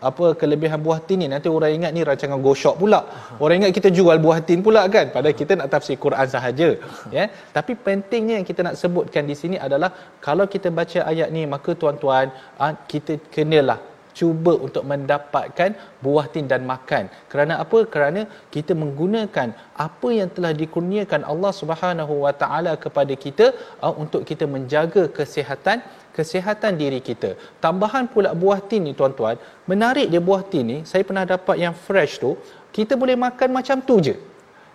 apa 0.09 0.27
kelebihan 0.41 0.81
buah 0.87 0.99
tin 1.07 1.25
ni. 1.25 1.29
Nanti 1.35 1.49
orang 1.57 1.73
ingat 1.79 1.91
ni 1.97 2.03
rancangan 2.09 2.41
gosok 2.47 2.75
pula. 2.83 3.01
Orang 3.43 3.57
ingat 3.61 3.73
kita 3.79 3.89
jual 3.99 4.19
buah 4.27 4.39
tin 4.49 4.61
pula 4.67 4.85
kan. 4.97 5.09
Padahal 5.15 5.37
kita 5.41 5.53
nak 5.61 5.69
tafsir 5.75 5.97
Quran 6.05 6.27
sahaja. 6.35 6.69
Ya. 7.17 7.25
Tapi 7.57 7.73
pentingnya 7.87 8.37
yang 8.41 8.47
kita 8.51 8.61
nak 8.67 8.77
sebutkan 8.83 9.25
di 9.31 9.37
sini 9.43 9.57
adalah 9.67 9.91
kalau 10.27 10.45
kita 10.55 10.69
baca 10.69 11.01
ayat 11.13 11.29
ni 11.37 11.45
maka 11.55 11.73
tuan-tuan 11.73 12.29
ha, 12.61 12.77
kita 12.93 13.17
kenalah 13.33 13.94
cuba 14.19 14.53
untuk 14.67 14.87
mendapatkan 14.91 15.71
buah 16.05 16.27
tin 16.33 16.47
dan 16.53 16.63
makan. 16.73 17.11
Kerana 17.31 17.59
apa? 17.65 17.79
Kerana 17.93 18.21
kita 18.55 18.73
menggunakan 18.83 19.49
apa 19.87 20.09
yang 20.19 20.31
telah 20.31 20.53
dikurniakan 20.63 21.27
Allah 21.33 21.53
Subhanahu 21.61 22.15
Wa 22.25 22.33
Taala 22.43 22.73
kepada 22.85 23.15
kita 23.25 23.47
uh, 23.85 23.95
untuk 24.03 24.23
kita 24.23 24.47
menjaga 24.47 25.11
kesihatan 25.19 25.83
kesihatan 26.15 26.79
diri 26.79 27.03
kita. 27.03 27.35
Tambahan 27.59 28.07
pula 28.07 28.31
buah 28.43 28.63
tin 28.63 28.87
ni 28.87 28.95
tuan-tuan, 28.95 29.35
menarik 29.67 30.07
dia 30.07 30.23
buah 30.23 30.47
tin 30.47 30.63
ni, 30.63 30.79
saya 30.87 31.03
pernah 31.03 31.27
dapat 31.27 31.59
yang 31.59 31.75
fresh 31.75 32.23
tu, 32.23 32.39
kita 32.71 32.95
boleh 32.95 33.19
makan 33.19 33.51
macam 33.51 33.83
tu 33.83 33.99
je. 33.99 34.15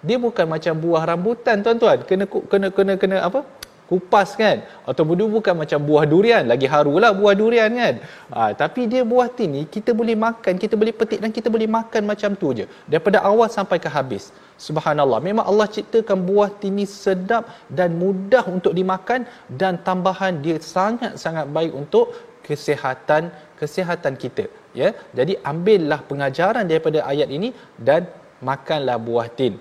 Dia 0.04 0.20
bukan 0.20 0.46
macam 0.48 0.74
buah 0.84 1.04
rambutan 1.08 1.64
tuan-tuan. 1.64 2.04
Kena 2.08 2.28
kena 2.28 2.68
kena 2.76 2.94
kena 3.00 3.18
apa? 3.28 3.44
Kupas 3.90 4.30
kan? 4.42 4.58
Ataupun 4.90 5.14
dia 5.20 5.28
bukan 5.38 5.56
macam 5.62 5.80
buah 5.90 6.06
durian 6.12 6.44
lagi 6.52 6.68
harulah 6.74 7.12
buah 7.20 7.36
durian 7.42 7.72
kan? 7.82 7.96
Ha, 8.36 8.42
tapi 8.62 8.82
dia 8.92 9.02
buah 9.12 9.28
tin 9.38 9.50
ni 9.58 9.64
kita 9.76 9.92
boleh 10.00 10.16
makan 10.26 10.54
kita 10.64 10.76
boleh 10.82 10.94
petik 11.00 11.20
dan 11.24 11.32
kita 11.38 11.50
boleh 11.56 11.68
makan 11.78 12.02
macam 12.12 12.38
tu 12.42 12.54
je. 12.60 12.66
Daripada 12.92 13.20
awal 13.32 13.50
sampai 13.58 13.80
ke 13.84 13.90
habis. 13.98 14.26
Subhanallah. 14.68 15.20
Memang 15.28 15.46
Allah 15.52 15.68
ciptakan 15.76 16.20
buah 16.30 16.50
tin 16.62 16.78
ni 16.80 16.86
sedap 17.04 17.44
dan 17.78 17.90
mudah 18.04 18.44
untuk 18.56 18.74
dimakan 18.80 19.24
dan 19.62 19.82
tambahan 19.88 20.34
dia 20.46 20.58
sangat-sangat 20.76 21.46
baik 21.58 21.74
untuk 21.82 22.06
kesihatan 22.48 23.24
kesihatan 23.60 24.14
kita 24.24 24.46
ya. 24.82 24.90
Jadi 25.18 25.34
ambillah 25.52 26.00
pengajaran 26.10 26.66
daripada 26.72 27.00
ayat 27.12 27.30
ini 27.38 27.50
dan 27.88 28.02
makanlah 28.50 28.98
buah 29.08 29.28
tin 29.40 29.54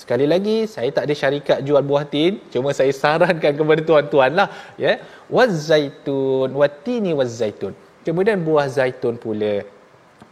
Sekali 0.00 0.24
lagi 0.32 0.56
saya 0.74 0.88
tak 0.96 1.04
ada 1.06 1.14
syarikat 1.22 1.58
jual 1.68 1.84
buah 1.90 2.04
tin, 2.12 2.40
cuma 2.52 2.72
saya 2.78 2.92
sarankan 3.02 3.52
kepada 3.60 3.80
tuan-tuan 3.88 4.32
lah, 4.40 4.48
ya. 4.80 4.92
Wazaitun, 5.36 6.48
watini 6.60 7.12
wazaitun. 7.20 7.76
Kemudian 8.06 8.40
buah 8.40 8.66
zaitun 8.76 9.20
pula. 9.24 9.54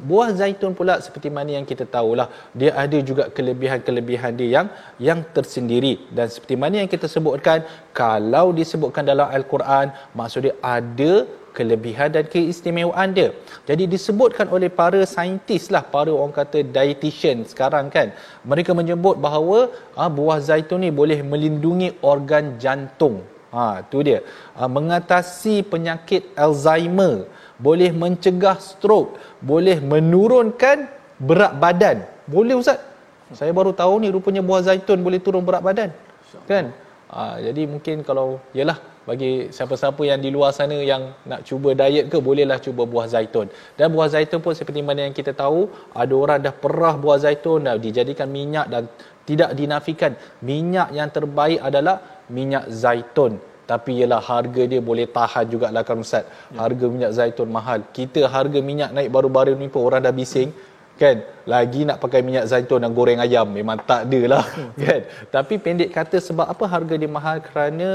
Buah 0.00 0.32
zaitun 0.32 0.72
pula 0.78 0.96
seperti 1.04 1.28
mana 1.28 1.50
yang 1.60 1.66
kita 1.68 1.84
tahulah, 1.84 2.26
dia 2.56 2.72
ada 2.72 2.98
juga 3.04 3.28
kelebihan-kelebihan 3.36 4.32
dia 4.38 4.48
yang 4.56 4.66
yang 5.08 5.20
tersendiri 5.36 5.92
dan 6.16 6.26
seperti 6.32 6.56
mana 6.62 6.80
yang 6.80 6.88
kita 6.94 7.04
sebutkan, 7.04 7.60
kalau 7.92 8.46
disebutkan 8.56 9.04
dalam 9.04 9.28
al-Quran, 9.28 9.92
maksudnya 10.16 10.56
ada 10.64 11.28
kelebihan 11.56 12.08
dan 12.14 12.24
keistimewaan 12.32 13.10
dia. 13.16 13.28
Jadi 13.68 13.84
disebutkan 13.94 14.46
oleh 14.56 14.70
para 14.80 15.00
saintis 15.14 15.68
lah, 15.74 15.82
para 15.94 16.10
orang 16.10 16.34
kata 16.34 16.62
dietitian 16.76 17.44
sekarang 17.52 17.86
kan. 17.94 18.14
Mereka 18.50 18.70
menyebut 18.80 19.18
bahawa 19.26 19.70
ha, 19.98 20.08
buah 20.08 20.38
zaitun 20.48 20.82
ni 20.86 20.90
boleh 21.00 21.20
melindungi 21.20 21.98
organ 22.12 22.56
jantung. 22.62 23.22
Ha, 23.50 23.82
tu 23.90 24.02
dia. 24.06 24.22
Ha, 24.54 24.70
mengatasi 24.70 25.66
penyakit 25.66 26.22
Alzheimer, 26.38 27.26
boleh 27.58 27.90
mencegah 27.90 28.56
stroke, 28.62 29.18
boleh 29.42 29.82
menurunkan 29.82 30.86
berat 31.18 31.52
badan. 31.58 32.06
Boleh 32.30 32.54
Ustaz? 32.62 32.78
Saya 33.34 33.50
baru 33.54 33.70
tahu 33.70 34.02
ni 34.02 34.08
rupanya 34.10 34.42
buah 34.42 34.62
zaitun 34.66 35.02
boleh 35.06 35.18
turun 35.22 35.42
berat 35.46 35.62
badan. 35.62 35.90
Kan? 36.46 36.70
Ha, 37.10 37.42
jadi 37.42 37.66
mungkin 37.66 38.06
kalau 38.06 38.38
yalah 38.54 38.78
bagi 39.10 39.30
siapa-siapa 39.56 40.02
yang 40.10 40.20
di 40.24 40.30
luar 40.34 40.50
sana 40.58 40.76
yang 40.90 41.02
nak 41.30 41.40
cuba 41.48 41.70
diet 41.80 42.06
ke 42.12 42.18
bolehlah 42.26 42.58
cuba 42.66 42.82
buah 42.92 43.06
zaitun. 43.14 43.46
Dan 43.78 43.90
buah 43.94 44.08
zaitun 44.14 44.38
pun 44.44 44.54
seperti 44.58 44.80
mana 44.88 45.00
yang 45.06 45.14
kita 45.20 45.32
tahu 45.42 45.60
ada 46.02 46.14
orang 46.24 46.38
dah 46.46 46.54
perah 46.64 46.94
buah 47.04 47.18
zaitun 47.24 47.66
dah 47.66 47.74
dijadikan 47.86 48.30
minyak 48.38 48.66
dan 48.72 48.86
tidak 49.28 49.50
dinafikan. 49.58 50.12
Minyak 50.50 50.88
yang 50.98 51.10
terbaik 51.16 51.58
adalah 51.68 51.96
minyak 52.36 52.70
zaitun. 52.82 53.42
Tapi 53.70 53.90
ialah 53.98 54.22
harga 54.30 54.62
dia 54.70 54.80
boleh 54.90 55.06
tahan 55.16 55.44
jugalah 55.50 55.82
kan 55.88 55.98
Ustaz. 56.06 56.24
Harga 56.62 56.86
minyak 56.94 57.12
zaitun 57.18 57.50
mahal. 57.58 57.82
Kita 57.98 58.30
harga 58.34 58.58
minyak 58.70 58.90
naik 58.94 59.10
baru-baru 59.16 59.58
ni 59.58 59.66
pun 59.74 59.82
orang 59.90 60.06
dah 60.06 60.14
bising 60.20 60.50
kan? 61.02 61.16
Lagi 61.52 61.80
nak 61.88 61.98
pakai 62.04 62.20
minyak 62.28 62.46
zaitun 62.52 62.84
dan 62.84 62.92
goreng 62.98 63.22
ayam. 63.24 63.48
Memang 63.58 63.80
tak 63.90 64.00
ada 64.06 64.20
lah 64.32 64.44
kan? 64.84 65.00
Tapi 65.34 65.54
pendek 65.64 65.90
kata 65.96 66.20
sebab 66.28 66.46
apa 66.54 66.64
harga 66.74 66.94
dia 67.02 67.10
mahal? 67.18 67.40
Kerana 67.46 67.88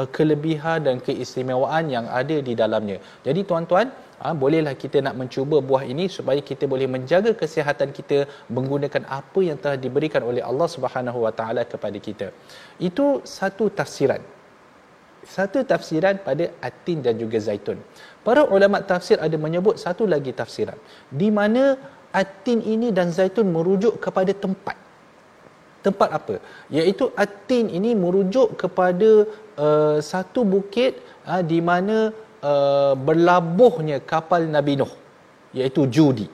uh, 0.00 0.08
kelebihan 0.16 0.86
dan 0.86 0.96
keistimewaan 1.06 1.90
yang 1.94 2.06
ada 2.20 2.36
di 2.48 2.52
dalamnya. 2.62 2.98
Jadi 3.26 3.40
tuan-tuan 3.48 3.86
uh, 4.24 4.34
bolehlah 4.42 4.74
kita 4.82 5.00
nak 5.06 5.14
mencuba 5.20 5.58
buah 5.68 5.84
ini 5.92 6.06
supaya 6.16 6.40
kita 6.50 6.64
boleh 6.72 6.88
menjaga 6.94 7.32
kesihatan 7.42 7.90
kita 7.98 8.18
menggunakan 8.56 9.02
apa 9.20 9.40
yang 9.48 9.58
telah 9.62 9.78
diberikan 9.86 10.22
oleh 10.30 10.42
Allah 10.50 10.68
Subhanahu 10.74 11.18
Wa 11.26 11.32
Taala 11.38 11.64
kepada 11.72 11.98
kita. 12.08 12.28
Itu 12.88 13.20
satu 13.24 13.66
tafsiran. 13.80 14.22
Satu 15.22 15.62
tafsiran 15.62 16.18
pada 16.18 16.50
atin 16.58 16.98
dan 16.98 17.14
juga 17.14 17.38
zaitun. 17.38 17.78
Para 18.26 18.42
ulama 18.42 18.82
tafsir 18.82 19.22
ada 19.22 19.36
menyebut 19.38 19.78
satu 19.78 20.02
lagi 20.02 20.34
tafsiran. 20.34 20.78
Di 21.20 21.30
mana 21.30 21.78
atin 22.10 22.58
ini 22.58 22.90
dan 22.90 23.14
zaitun 23.14 23.46
merujuk 23.54 24.02
kepada 24.02 24.34
tempat. 24.34 24.74
Tempat 25.86 26.08
apa? 26.18 26.34
Iaitu 26.78 27.10
atin 27.24 27.66
ini 27.78 27.90
merujuk 28.02 28.54
kepada 28.62 29.10
uh, 29.64 29.98
satu 29.98 30.40
bukit 30.54 31.02
uh, 31.26 31.42
di 31.42 31.58
mana 31.70 32.14
uh, 32.50 32.94
berlabuhnya 33.08 33.98
kapal 34.12 34.46
Nabi 34.56 34.78
Nuh 34.80 34.92
iaitu 35.58 35.84
Judi. 35.94 36.26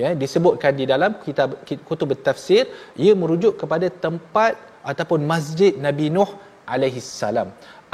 Ya, 0.00 0.10
disebutkan 0.22 0.72
di 0.80 0.84
dalam 0.90 1.12
kitab 1.24 1.60
kutub 1.88 2.10
tafsir 2.26 2.64
ia 3.04 3.12
merujuk 3.22 3.54
kepada 3.60 3.86
tempat 4.04 4.56
ataupun 4.90 5.22
masjid 5.32 5.72
Nabi 5.86 6.08
Nuh 6.16 6.30
alaihi 6.74 7.02
salam. 7.02 7.48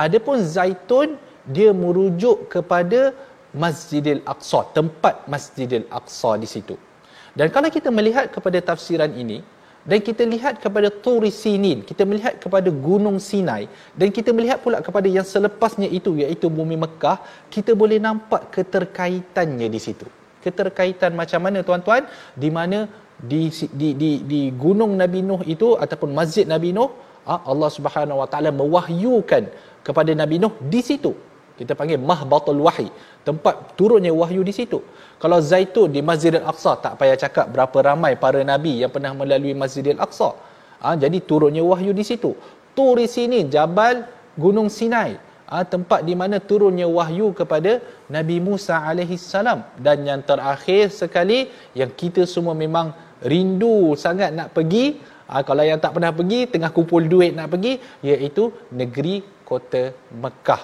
Adapun 0.05 0.41
zaitun 0.57 1.17
dia 1.57 1.71
merujuk 1.85 2.51
kepada 2.55 3.01
Masjidil 3.63 4.21
Aqsa, 4.33 4.61
tempat 4.77 5.25
Masjidil 5.33 5.87
Aqsa 5.99 6.37
di 6.43 6.49
situ. 6.55 6.77
Dan 7.39 7.49
kalau 7.55 7.69
kita 7.77 7.89
melihat 7.99 8.29
kepada 8.35 8.59
tafsiran 8.71 9.13
ini 9.23 9.41
dan 9.91 9.99
kita 10.09 10.23
lihat 10.35 10.55
kepada 10.65 10.89
Turi 11.05 11.31
Sinin, 11.31 11.79
kita 11.91 12.03
melihat 12.11 12.35
kepada 12.43 12.69
Gunung 12.87 13.19
Sinai 13.23 13.71
dan 13.95 14.09
kita 14.17 14.31
melihat 14.37 14.59
pula 14.65 14.83
kepada 14.87 15.07
yang 15.17 15.27
selepasnya 15.35 15.89
itu 15.99 16.11
iaitu 16.23 16.51
bumi 16.51 16.77
Mekah, 16.85 17.19
kita 17.55 17.73
boleh 17.83 17.99
nampak 18.07 18.51
keterkaitannya 18.55 19.69
di 19.75 19.81
situ. 19.87 20.07
Keterkaitan 20.43 21.15
macam 21.21 21.41
mana 21.47 21.63
tuan-tuan? 21.69 22.03
Di 22.35 22.51
mana 22.59 22.91
di 23.31 23.43
di 23.81 23.89
di 24.01 24.11
di 24.31 24.41
gunung 24.65 24.93
Nabi 25.03 25.23
Nuh 25.29 25.41
itu 25.55 25.79
ataupun 25.85 26.11
masjid 26.19 26.45
Nabi 26.55 26.75
Nuh, 26.77 26.91
ah, 27.23 27.41
Allah 27.53 27.71
Subhanahu 27.79 28.21
Wa 28.23 28.29
Taala 28.33 28.51
mewahyukan 28.61 29.45
kepada 29.87 30.11
Nabi 30.23 30.43
Nuh 30.43 30.55
di 30.75 30.83
situ. 30.83 31.15
Kita 31.57 31.73
panggil 31.79 31.97
mahbatul 32.11 32.61
wahyi, 32.67 32.89
tempat 33.29 33.73
turunnya 33.79 34.13
wahyu 34.13 34.45
di 34.49 34.53
situ. 34.53 34.79
Kalau 35.23 35.39
zaitun 35.41 35.89
di 35.89 36.01
Masjidil 36.09 36.45
Aqsa 36.53 36.77
tak 36.85 37.01
payah 37.01 37.17
cakap 37.17 37.49
berapa 37.49 37.79
ramai 37.89 38.13
para 38.25 38.41
nabi 38.45 38.85
yang 38.85 38.93
pernah 38.93 39.13
melalui 39.21 39.57
Masjidil 39.63 39.97
Aqsa. 40.07 40.37
Ha, 40.85 40.93
jadi 41.03 41.19
turunnya 41.25 41.65
wahyu 41.65 41.97
di 41.97 42.05
situ. 42.05 42.37
Turi 42.77 43.09
sini 43.09 43.49
Jabal 43.49 44.05
Gunung 44.37 44.69
Sinai. 44.69 45.17
Ha, 45.49 45.65
tempat 45.65 46.05
di 46.05 46.13
mana 46.21 46.37
turunnya 46.51 46.85
wahyu 46.99 47.33
kepada 47.41 47.81
Nabi 48.13 48.37
Musa 48.47 48.77
alaihi 48.91 49.17
salam 49.17 49.65
dan 49.81 50.05
yang 50.09 50.21
terakhir 50.31 50.93
sekali 51.01 51.49
yang 51.81 51.89
kita 52.01 52.29
semua 52.29 52.53
memang 52.53 52.91
rindu 53.33 53.97
sangat 54.05 54.35
nak 54.39 54.53
pergi 54.57 54.99
ha, 55.31 55.41
kalau 55.49 55.65
yang 55.71 55.81
tak 55.85 55.95
pernah 55.97 56.13
pergi 56.19 56.41
tengah 56.53 56.71
kumpul 56.77 57.03
duit 57.13 57.33
nak 57.39 57.49
pergi 57.55 57.79
iaitu 58.11 58.51
negeri 58.81 59.17
kota 59.47 59.95
Mekah 60.25 60.63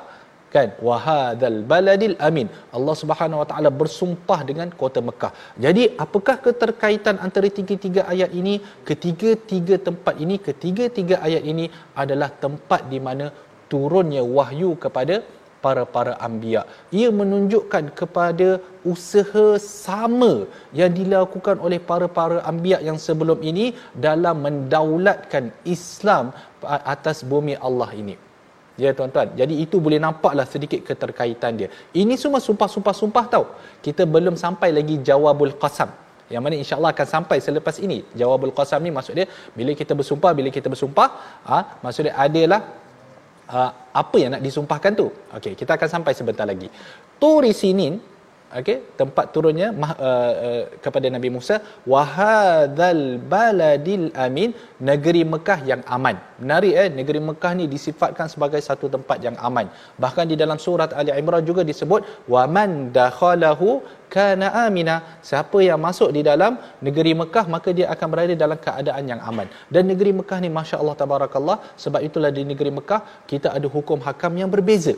kan? 0.55 0.69
Wahadzal 0.87 1.59
baladil 1.73 2.17
amin. 2.29 2.49
Allah 2.77 2.95
Subhanahu 3.03 3.41
wa 3.43 3.47
taala 3.51 3.71
bersumpah 3.81 4.41
dengan 4.51 4.71
kota 4.83 5.03
Mekah. 5.09 5.33
Jadi 5.65 5.85
apakah 6.05 6.37
keterkaitan 6.47 7.19
antara 7.27 7.51
tiga-tiga 7.59 8.03
ayat 8.15 8.33
ini? 8.41 8.55
Ketiga-tiga 8.89 9.77
tempat 9.89 10.17
ini 10.25 10.37
ketiga-tiga 10.49 11.19
ayat 11.29 11.45
ini 11.53 11.67
adalah 12.03 12.31
tempat 12.45 12.83
di 12.95 13.01
mana 13.07 13.29
turunnya 13.73 14.25
wahyu 14.39 14.73
kepada 14.85 15.17
para-para 15.65 16.13
anbiya. 16.27 16.63
Ia 17.01 17.09
menunjukkan 17.21 17.85
kepada 18.01 18.49
usaha 18.93 19.47
sama 19.63 20.33
yang 20.81 20.93
dilakukan 20.99 21.57
oleh 21.67 21.79
para-para 21.91 22.39
anbiya 22.51 22.79
yang 22.89 22.99
sebelum 23.07 23.39
ini 23.51 23.67
dalam 24.07 24.43
mendaulatkan 24.47 25.55
Islam 25.77 26.35
atas 26.95 27.21
bumi 27.33 27.55
Allah 27.69 27.91
ini 28.03 28.17
Ya 28.81 28.91
tuan-tuan. 28.97 29.37
Jadi 29.37 29.55
itu 29.61 29.77
boleh 29.77 30.01
nampaklah 30.01 30.49
sedikit 30.49 30.81
keterkaitan 30.81 31.61
dia. 31.61 31.69
Ini 31.93 32.17
semua 32.17 32.41
sumpah-sumpah-sumpah 32.41 33.25
tau. 33.29 33.45
Kita 33.85 34.09
belum 34.09 34.35
sampai 34.41 34.73
lagi 34.73 34.97
jawabul 35.05 35.53
qasam. 35.61 35.93
Yang 36.33 36.43
mana 36.45 36.55
insya-Allah 36.57 36.91
akan 36.97 37.07
sampai 37.15 37.37
selepas 37.45 37.77
ini. 37.85 38.01
Jawabul 38.17 38.55
qasam 38.57 38.81
ni 38.81 38.89
maksud 38.89 39.13
dia 39.13 39.29
bila 39.53 39.77
kita 39.77 39.93
bersumpah, 39.93 40.33
bila 40.33 40.49
kita 40.49 40.73
bersumpah, 40.73 41.09
ah 41.45 41.53
ha, 41.53 41.59
maksud 41.85 42.09
dia 42.09 42.17
adalah 42.17 42.61
uh, 43.53 43.71
apa 43.93 44.17
yang 44.17 44.31
nak 44.37 44.43
disumpahkan 44.47 44.93
tu. 44.97 45.13
Okey, 45.37 45.53
kita 45.53 45.77
akan 45.77 45.89
sampai 46.01 46.13
sebentar 46.17 46.49
lagi. 46.49 46.73
Turi 47.21 47.53
sinin 47.53 48.01
okey 48.61 48.77
tempat 49.01 49.27
turunnya 49.35 49.69
uh, 49.73 49.95
uh, 50.47 50.63
kepada 50.85 51.07
Nabi 51.15 51.29
Musa 51.37 51.57
wahadzal 51.93 53.03
baladil 53.33 54.07
amin 54.25 54.51
negeri 54.91 55.23
Mekah 55.33 55.61
yang 55.71 55.83
aman. 55.97 56.17
Menarik 56.43 56.75
eh? 56.83 56.89
Negeri 56.99 57.21
Mekah 57.29 57.53
ni 57.59 57.65
disifatkan 57.75 58.27
sebagai 58.35 58.61
satu 58.69 58.87
tempat 58.95 59.19
yang 59.27 59.37
aman. 59.49 59.67
Bahkan 60.05 60.27
di 60.33 60.37
dalam 60.43 60.59
surat 60.67 60.91
Ali 61.01 61.13
Imran 61.23 61.45
juga 61.51 61.63
disebut 61.71 62.03
waman 62.35 62.71
dakhalahu 62.99 63.69
kana 64.15 64.49
amina. 64.67 64.97
Siapa 65.29 65.59
yang 65.69 65.81
masuk 65.87 66.11
di 66.17 66.23
dalam 66.31 66.59
negeri 66.87 67.13
Mekah 67.23 67.45
maka 67.55 67.71
dia 67.79 67.87
akan 67.95 68.07
berada 68.13 68.35
dalam 68.45 68.59
keadaan 68.67 69.05
yang 69.13 69.21
aman. 69.31 69.49
Dan 69.75 69.89
negeri 69.93 70.13
Mekah 70.19 70.39
ni 70.45 70.51
masya-Allah 70.59 70.97
tabarakallah 71.03 71.59
sebab 71.85 72.01
itulah 72.09 72.33
di 72.39 72.45
negeri 72.53 72.73
Mekah 72.79 73.01
kita 73.33 73.51
ada 73.57 73.69
hukum 73.77 73.99
hakam 74.09 74.35
yang 74.43 74.53
berbeza 74.57 74.95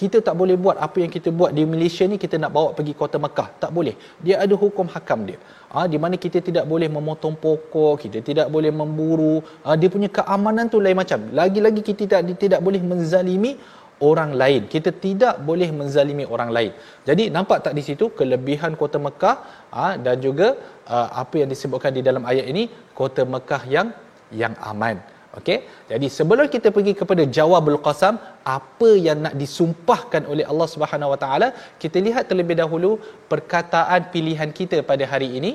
kita 0.00 0.18
tak 0.26 0.34
boleh 0.40 0.56
buat 0.64 0.76
apa 0.86 0.98
yang 1.02 1.12
kita 1.16 1.28
buat 1.38 1.50
di 1.58 1.64
Malaysia 1.72 2.04
ni 2.12 2.16
kita 2.24 2.36
nak 2.42 2.50
bawa 2.56 2.68
pergi 2.78 2.92
kota 3.00 3.16
Mekah. 3.24 3.48
Tak 3.62 3.70
boleh. 3.76 3.94
Dia 4.24 4.34
ada 4.44 4.54
hukum 4.62 4.86
hakam 4.94 5.20
dia. 5.28 5.38
Ha, 5.72 5.88
di 5.92 5.98
mana 6.02 6.14
kita 6.24 6.38
tidak 6.48 6.64
boleh 6.72 6.88
memotong 6.96 7.34
pokok 7.44 7.94
kita 8.04 8.18
tidak 8.28 8.46
boleh 8.54 8.72
memburu. 8.80 9.36
Ha, 9.64 9.72
dia 9.80 9.88
punya 9.94 10.10
keamanan 10.18 10.68
tu 10.74 10.80
lain 10.84 10.98
macam. 11.02 11.20
Lagi-lagi 11.40 11.80
kita 11.88 12.02
tidak 12.04 12.36
tidak 12.44 12.60
boleh 12.66 12.82
menzalimi 12.92 13.52
orang 14.08 14.30
lain. 14.40 14.62
Kita 14.74 14.92
tidak 15.06 15.40
boleh 15.48 15.70
menzalimi 15.80 16.24
orang 16.34 16.52
lain. 16.56 16.72
Jadi 17.08 17.32
nampak 17.36 17.64
tak 17.64 17.74
di 17.78 17.82
situ 17.88 18.12
kelebihan 18.20 18.76
kota 18.82 19.00
Mekah? 19.08 19.36
Ha, 19.72 19.86
dan 19.96 20.16
juga 20.20 20.48
ha, 20.92 21.08
apa 21.24 21.40
yang 21.40 21.48
disebutkan 21.48 21.92
di 21.98 22.04
dalam 22.04 22.24
ayat 22.32 22.46
ini 22.52 22.68
kota 23.00 23.24
Mekah 23.24 23.64
yang 23.76 23.88
yang 24.42 24.54
aman 24.70 25.15
Okey. 25.38 25.58
Jadi 25.90 26.06
sebelum 26.16 26.46
kita 26.54 26.68
pergi 26.76 26.92
kepada 27.00 27.22
jawabul 27.36 27.78
qasam, 27.86 28.14
apa 28.56 28.90
yang 29.06 29.18
nak 29.24 29.34
disumpahkan 29.42 30.22
oleh 30.32 30.44
Allah 30.50 30.68
Subhanahu 30.74 31.12
Wa 31.12 31.18
Taala, 31.24 31.48
kita 31.82 32.00
lihat 32.06 32.24
terlebih 32.30 32.56
dahulu 32.62 32.90
perkataan 33.32 34.08
pilihan 34.14 34.50
kita 34.58 34.80
pada 34.90 35.04
hari 35.12 35.28
ini. 35.38 35.52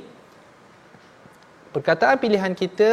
Perkataan 1.76 2.18
pilihan 2.24 2.54
kita 2.62 2.92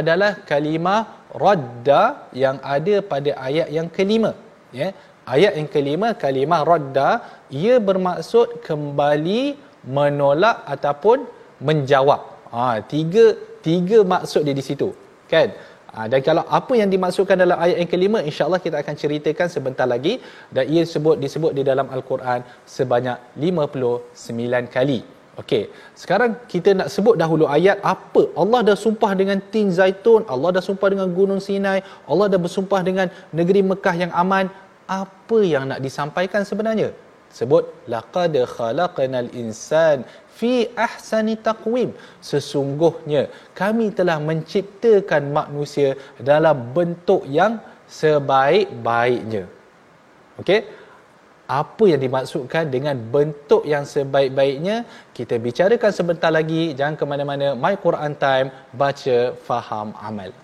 adalah 0.00 0.32
kalimah 0.50 1.00
radda 1.44 2.02
yang 2.44 2.56
ada 2.76 2.94
pada 3.12 3.30
ayat 3.48 3.68
yang 3.76 3.88
kelima, 3.96 4.32
ya. 4.80 4.88
Ayat 5.34 5.52
yang 5.58 5.68
kelima 5.74 6.08
kalimah 6.24 6.60
radda 6.68 7.10
ia 7.62 7.74
bermaksud 7.88 8.48
kembali 8.66 9.42
menolak 9.96 10.56
ataupun 10.74 11.18
menjawab. 11.68 12.20
Ha, 12.54 12.64
tiga 12.92 13.24
tiga 13.66 13.98
maksud 14.14 14.42
dia 14.46 14.56
di 14.60 14.64
situ. 14.68 14.88
Kan? 15.32 15.48
Ha, 15.94 16.10
dan 16.10 16.20
kalau 16.26 16.42
apa 16.58 16.72
yang 16.80 16.90
dimaksudkan 16.94 17.38
dalam 17.38 17.58
ayat 17.64 17.76
yang 17.82 17.90
kelima 17.92 18.18
insya-Allah 18.28 18.58
kita 18.66 18.76
akan 18.82 18.94
ceritakan 19.02 19.46
sebentar 19.54 19.86
lagi 19.94 20.14
dan 20.54 20.64
ia 20.74 20.82
disebut 20.86 21.16
disebut 21.24 21.52
di 21.58 21.62
dalam 21.70 21.86
al-Quran 21.96 22.42
sebanyak 22.76 23.18
59 23.38 24.74
kali. 24.74 25.00
Okey. 25.42 25.62
Sekarang 26.02 26.32
kita 26.52 26.70
nak 26.78 26.88
sebut 26.94 27.14
dahulu 27.22 27.44
ayat 27.56 27.78
apa? 27.94 28.22
Allah 28.42 28.60
dah 28.68 28.76
sumpah 28.84 29.12
dengan 29.20 29.38
tin 29.54 29.70
zaitun, 29.78 30.22
Allah 30.34 30.50
dah 30.56 30.64
sumpah 30.68 30.88
dengan 30.94 31.08
gunung 31.18 31.40
Sinai, 31.46 31.78
Allah 32.10 32.26
dah 32.32 32.40
bersumpah 32.44 32.80
dengan 32.88 33.06
negeri 33.38 33.62
Mekah 33.70 33.96
yang 34.02 34.12
aman. 34.22 34.46
Apa 35.00 35.38
yang 35.52 35.64
nak 35.70 35.80
disampaikan 35.86 36.42
sebenarnya? 36.50 36.88
Sebut 37.38 37.66
laqad 37.92 38.34
khalaqnal 38.54 39.30
insan 39.42 40.06
fi 40.38 40.52
ahsani 40.86 41.34
taqwim. 41.48 41.90
Sesungguhnya 42.30 43.22
kami 43.60 43.86
telah 43.98 44.18
menciptakan 44.28 45.32
manusia 45.38 45.94
dalam 46.30 46.74
bentuk 46.76 47.22
yang 47.38 47.62
sebaik-baiknya. 47.88 49.44
Okey? 50.42 50.60
Apa 51.44 51.84
yang 51.92 52.00
dimaksudkan 52.00 52.72
dengan 52.72 52.96
bentuk 53.14 53.62
yang 53.72 53.84
sebaik-baiknya? 53.84 54.76
Kita 55.16 55.36
bicarakan 55.36 55.92
sebentar 55.92 56.32
lagi. 56.32 56.72
Jangan 56.72 56.96
ke 56.96 57.04
mana-mana. 57.04 57.48
My 57.52 57.76
Quran 57.76 58.16
time. 58.16 58.48
Baca 58.72 59.18
faham 59.44 59.92
amal 60.00 60.43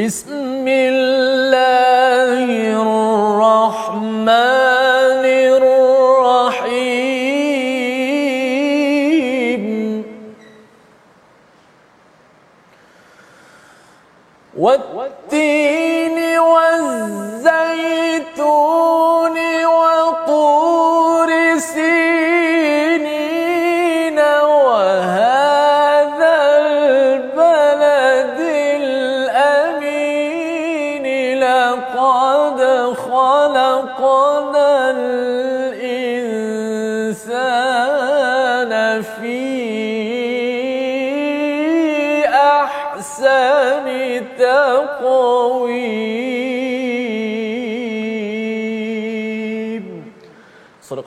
بسم 0.00 0.30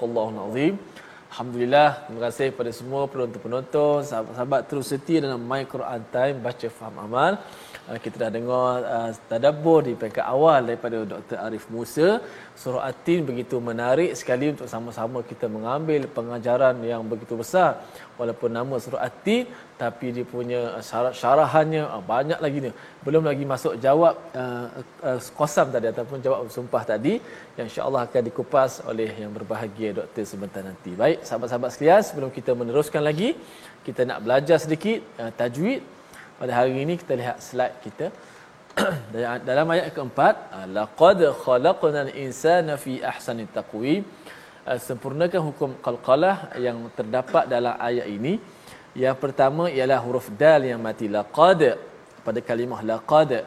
sadaqallahu 0.05 0.31
alazim. 0.37 0.75
Alhamdulillah, 1.35 1.89
terima 2.07 2.21
kasih 2.31 2.47
kepada 2.55 2.71
semua 2.71 3.03
penonton-penonton, 3.11 4.07
sahabat-sahabat 4.07 4.61
terus 4.71 4.87
setia 4.87 5.19
dalam 5.19 5.43
My 5.43 5.67
Quran 5.67 6.03
Time 6.15 6.37
baca 6.39 6.67
faham 6.71 6.97
amal. 7.11 7.33
Uh, 7.85 8.01
kita 8.05 8.17
dah 8.17 8.31
dengar 8.33 8.69
uh, 8.97 9.11
tadabbur 9.31 9.85
di 9.85 9.93
peringkat 10.01 10.25
awal 10.35 10.61
daripada 10.69 10.99
Dr. 11.05 11.37
Arif 11.37 11.65
Musa. 11.69 12.09
Surah 12.57 12.89
At-Tin 12.89 13.21
begitu 13.29 13.57
menarik 13.61 14.17
sekali 14.21 14.47
untuk 14.57 14.69
sama-sama 14.73 15.21
kita 15.31 15.53
mengambil 15.57 16.09
pengajaran 16.17 16.81
yang 16.81 17.05
begitu 17.05 17.37
besar. 17.37 17.85
Walaupun 18.17 18.49
nama 18.57 18.81
Surah 18.81 19.05
At-Tin, 19.09 19.45
tapi 19.77 20.17
dia 20.17 20.25
punya 20.25 20.81
syarah, 20.89 21.13
syarahannya 21.21 21.85
uh, 21.85 22.01
banyak 22.01 22.41
lagi 22.45 22.59
ni. 22.65 22.71
Belum 23.05 23.21
lagi 23.31 23.45
masuk 23.53 23.77
jawab 23.77 24.17
uh, 24.33 24.67
uh, 25.05 25.21
kosam 25.37 25.69
tadi 25.69 25.93
ataupun 25.93 26.25
jawab 26.25 26.49
sumpah 26.49 26.83
tadi 26.89 27.21
yang 27.61 27.69
insya-Allah 27.69 28.09
akan 28.09 28.23
dikupas 28.33 28.81
oleh 28.89 29.13
yang 29.13 29.29
berbahagia 29.37 29.93
Dr. 30.01 30.25
sebentar 30.25 30.65
nanti. 30.65 30.97
Baik, 30.97 31.21
sahabat-sahabat 31.29 31.69
sekalian, 31.77 32.01
sebelum 32.01 32.33
kita 32.33 32.57
meneruskan 32.57 33.05
lagi, 33.05 33.37
kita 33.85 34.09
nak 34.09 34.25
belajar 34.25 34.57
sedikit 34.57 35.05
uh, 35.21 35.29
tajwid 35.29 35.85
pada 36.39 36.53
hari 36.59 36.75
ini 36.85 36.95
kita 37.01 37.15
lihat 37.21 37.37
slide 37.49 37.77
kita. 37.85 38.07
Dalam 39.49 39.67
ayat 39.75 39.89
keempat 39.97 40.35
laqad 40.79 41.21
khalaqnal 41.45 42.11
insana 42.25 42.75
fi 42.85 42.93
ahsani 43.13 43.47
taqwim. 43.59 44.03
Uh, 44.65 44.79
sempurnakan 44.89 45.41
hukum 45.49 45.71
qalqalah 45.87 46.57
yang 46.67 46.79
terdapat 46.99 47.45
dalam 47.55 47.77
ayat 47.89 48.07
ini. 48.09 48.41
Yang 48.97 49.17
pertama 49.23 49.69
ialah 49.69 50.01
huruf 50.07 50.27
dal 50.43 50.65
yang 50.71 50.81
mati. 50.81 51.07
Laqad 51.19 51.61
pada 52.27 52.41
kalimah 52.49 52.81
laqad. 52.93 53.45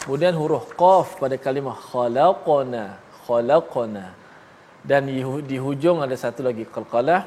Kemudian 0.00 0.34
huruf 0.40 0.66
qaf 0.82 1.18
pada 1.22 1.36
kalimah 1.46 1.76
khalaqana 1.90 2.84
khalaqana 3.26 4.04
dan 4.82 5.06
di 5.50 5.56
hujung 5.64 6.02
ada 6.02 6.16
satu 6.18 6.42
lagi 6.42 6.66
qalqalah 6.66 7.20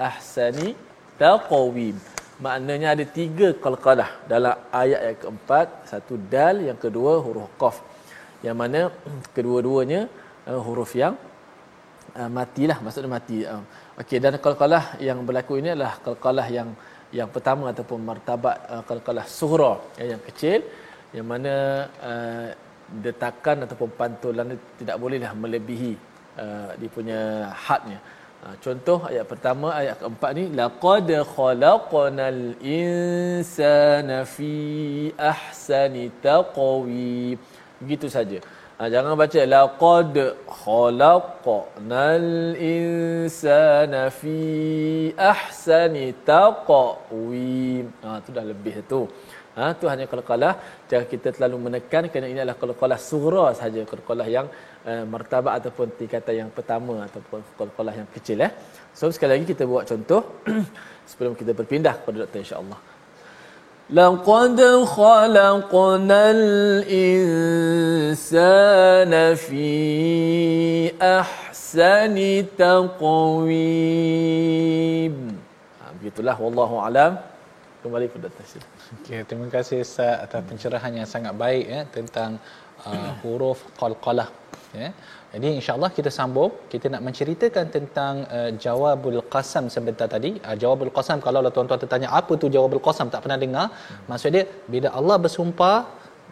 ahsani 0.00 0.72
taqwim 1.20 1.96
maknanya 2.40 2.88
ada 2.94 3.04
tiga 3.18 3.48
qalqalah 3.64 4.10
dalam 4.32 4.54
ayat 4.82 5.00
yang 5.06 5.18
keempat. 5.22 5.66
Satu 5.90 6.14
dal 6.34 6.62
yang 6.68 6.78
kedua 6.84 7.12
huruf 7.24 7.50
qaf. 7.60 7.76
Yang 8.46 8.56
mana 8.62 8.80
kedua-duanya 9.36 10.00
uh, 10.50 10.60
huruf 10.66 10.92
yang 11.02 11.14
uh, 12.18 12.30
matilah. 12.38 12.78
Maksudnya 12.84 13.10
mati 13.10 13.38
uh, 13.44 13.62
okey 14.02 14.18
dan 14.24 14.36
qalqalah 14.46 14.98
yang 15.08 15.20
berlaku 15.28 15.60
ini 15.60 15.70
adalah 15.74 15.94
qalqalah 16.06 16.46
yang 16.58 16.70
yang 17.14 17.30
pertama 17.30 17.70
ataupun 17.70 17.98
martabat 18.02 18.56
uh, 18.72 18.82
qalqalah 18.88 19.24
sughra 19.38 19.74
yang, 19.98 20.18
yang 20.18 20.22
kecil. 20.28 20.60
Yang 21.14 21.26
mana 21.30 21.54
uh, 22.10 22.48
detakan 23.04 23.64
ataupun 23.64 23.88
pantulan 24.00 24.58
tidak 24.78 24.96
bolehlah 25.02 25.32
melebihi 25.42 25.92
uh, 26.42 26.70
dia 26.78 26.90
punya 26.96 27.20
hadnya 27.66 27.98
contoh 28.64 28.98
ayat 29.10 29.24
pertama 29.32 29.68
ayat 29.80 29.96
keempat 30.00 30.30
ni 30.38 30.44
laqad 30.60 31.08
khalaqnal 31.34 32.42
insana 32.80 34.18
fi 34.34 34.52
ahsani 35.32 36.04
taqwim 36.26 37.36
begitu 37.80 38.08
saja 38.16 38.38
Ha, 38.78 38.90
jangan 38.92 39.14
baca 39.20 39.42
laqad 39.54 40.16
khalaqnal 40.60 42.30
insana 42.58 44.00
fi 44.20 44.38
ahsani 45.32 46.06
taqwim. 46.30 47.84
Ha 48.02 48.18
tu 48.24 48.34
dah 48.36 48.42
lebih 48.50 48.74
tu. 48.90 49.00
Ha 49.57 49.63
tu 49.79 49.85
hanya 49.91 50.05
qalqalah 50.11 50.53
jangan 50.89 51.07
kita 51.13 51.27
terlalu 51.35 51.57
menekan 51.65 52.03
kerana 52.11 52.27
ini 52.31 52.39
adalah 52.43 52.57
qalqalah 52.63 52.99
surah 53.09 53.49
saja 53.61 53.81
qalqalah 53.91 54.27
yang 54.35 54.47
uh, 54.89 55.03
martabat 55.13 55.53
ataupun 55.59 55.87
tingkatan 55.99 56.33
yang 56.41 56.49
pertama 56.57 56.95
ataupun 57.07 57.39
qalqalah 57.59 57.93
yang 57.99 58.09
kecil 58.15 58.37
eh. 58.47 58.51
So 58.99 59.03
sekali 59.15 59.31
lagi 59.35 59.45
kita 59.53 59.63
buat 59.73 59.83
contoh 59.91 60.21
sebelum 61.09 61.33
kita 61.41 61.51
berpindah 61.59 61.93
kepada 61.99 62.17
doktor 62.23 62.41
insya-Allah. 62.45 62.79
لقد 63.89 64.59
خلقنا 64.85 66.21
الإنسان 66.37 67.51
في 69.35 69.73
أحسن 71.01 72.15
تقويم 72.57 74.09
begitulah 75.99 76.35
wallahu 76.39 76.75
alam 76.79 77.11
kembali 77.81 78.07
pada 78.13 78.27
tafsir. 78.37 78.63
Okey, 78.92 79.20
terima 79.28 79.48
kasih 79.54 79.76
Ustaz 79.86 80.14
atas 80.24 80.40
pencerahan 80.48 80.92
yang 80.98 81.08
sangat 81.12 81.32
baik 81.42 81.64
ya 81.74 81.80
tentang 81.96 82.30
uh, 82.88 83.10
huruf 83.24 83.60
qalqalah 83.80 84.28
ya. 84.76 84.88
Jadi 85.34 85.48
insya-Allah 85.58 85.90
kita 85.98 86.10
sambung, 86.16 86.52
kita 86.72 86.86
nak 86.92 87.02
menceritakan 87.06 87.66
tentang 87.76 88.14
uh, 88.36 88.50
jawabul 88.64 89.20
qasam 89.34 89.72
sebentar 89.76 90.06
tadi. 90.14 90.36
Uh, 90.44 90.56
jawabul 90.62 90.92
qasam 90.96 91.18
kalau 91.26 91.40
lah 91.44 91.52
tuan-tuan 91.56 91.80
tertanya 91.84 92.08
apa 92.20 92.32
tu 92.42 92.52
jawabul 92.56 92.82
qasam 92.88 93.08
tak 93.14 93.24
pernah 93.24 93.40
dengar. 93.44 93.66
Maksud 94.10 94.30
dia 94.36 94.44
bila 94.74 94.90
Allah 94.98 95.16
bersumpah 95.24 95.76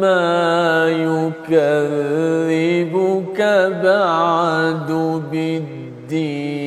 فما 0.00 0.88
يكذبك 1.48 2.50
بعد 3.82 4.90
بالدين. 5.32 6.59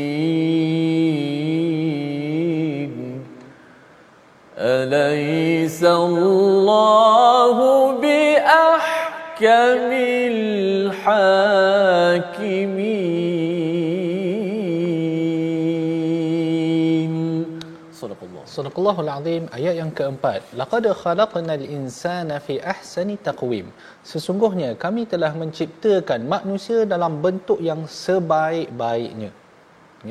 Sadaqallahul 18.53 19.09
Azim 19.09 19.43
ayat 19.57 19.75
yang 19.81 19.89
keempat. 19.97 20.45
Laqad 20.59 20.85
khalaqnal 21.01 21.65
insana 21.75 22.35
fi 22.45 22.55
ahsani 22.73 23.15
taqwim. 23.27 23.67
Sesungguhnya 24.05 24.69
kami 24.83 25.09
telah 25.13 25.31
menciptakan 25.41 26.21
manusia 26.33 26.85
dalam 26.93 27.17
bentuk 27.25 27.57
yang 27.69 27.81
sebaik-baiknya. 27.89 29.31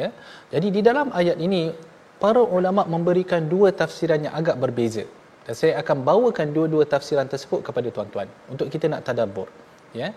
Ya. 0.00 0.08
Jadi 0.50 0.68
di 0.76 0.80
dalam 0.88 1.14
ayat 1.20 1.38
ini 1.46 1.70
para 2.18 2.42
ulama 2.58 2.82
memberikan 2.94 3.46
dua 3.46 3.70
tafsiran 3.70 4.26
yang 4.26 4.34
agak 4.40 4.58
berbeza. 4.58 5.06
Dan 5.46 5.54
saya 5.60 5.72
akan 5.82 6.02
bawakan 6.02 6.50
dua-dua 6.56 6.82
tafsiran 6.82 7.30
tersebut 7.30 7.62
kepada 7.62 7.94
tuan-tuan 7.94 8.26
untuk 8.50 8.66
kita 8.74 8.90
nak 8.90 9.06
tadabbur. 9.06 9.46
Ya. 9.94 10.10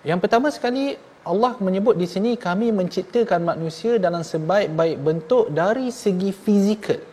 Yang 0.00 0.18
pertama 0.24 0.48
sekali 0.48 0.96
Allah 1.28 1.52
menyebut 1.60 2.00
di 2.00 2.08
sini 2.08 2.40
kami 2.40 2.72
menciptakan 2.72 3.44
manusia 3.52 4.00
dalam 4.00 4.24
sebaik-baik 4.24 4.96
bentuk 5.04 5.52
dari 5.52 5.92
segi 5.92 6.32
fizikal 6.32 7.09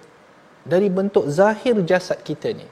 dari 0.72 0.88
bentuk 0.92 1.26
zahir 1.32 1.76
jasad 1.88 2.20
kita 2.30 2.52
ni. 2.52 2.68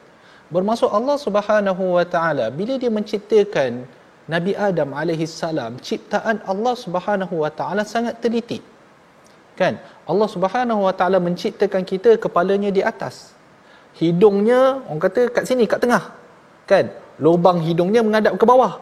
Bermaksud 0.53 0.91
Allah 0.91 1.17
Subhanahu 1.17 1.83
Wa 1.97 2.05
Taala 2.05 2.45
bila 2.53 2.75
dia 2.77 2.91
menciptakan 2.93 3.87
Nabi 4.29 4.53
Adam 4.57 4.93
alaihi 4.93 5.25
salam, 5.25 5.77
ciptaan 5.81 6.43
Allah 6.45 6.75
Subhanahu 6.77 7.41
Wa 7.43 7.51
Taala 7.59 7.81
sangat 7.87 8.21
teliti. 8.21 8.59
Kan? 9.55 9.79
Allah 10.05 10.27
Subhanahu 10.27 10.85
Wa 10.85 10.93
Taala 10.93 11.17
menciptakan 11.17 11.81
kita 11.87 12.19
kepalanya 12.21 12.69
di 12.69 12.83
atas. 12.83 13.35
hidungnya 14.01 14.83
orang 14.87 15.01
kata 15.07 15.21
kat 15.31 15.43
sini 15.47 15.63
kat 15.71 15.79
tengah 15.83 16.03
kan 16.67 16.91
lubang 17.25 17.63
hidungnya 17.63 18.03
menghadap 18.03 18.35
ke 18.35 18.45
bawah 18.51 18.73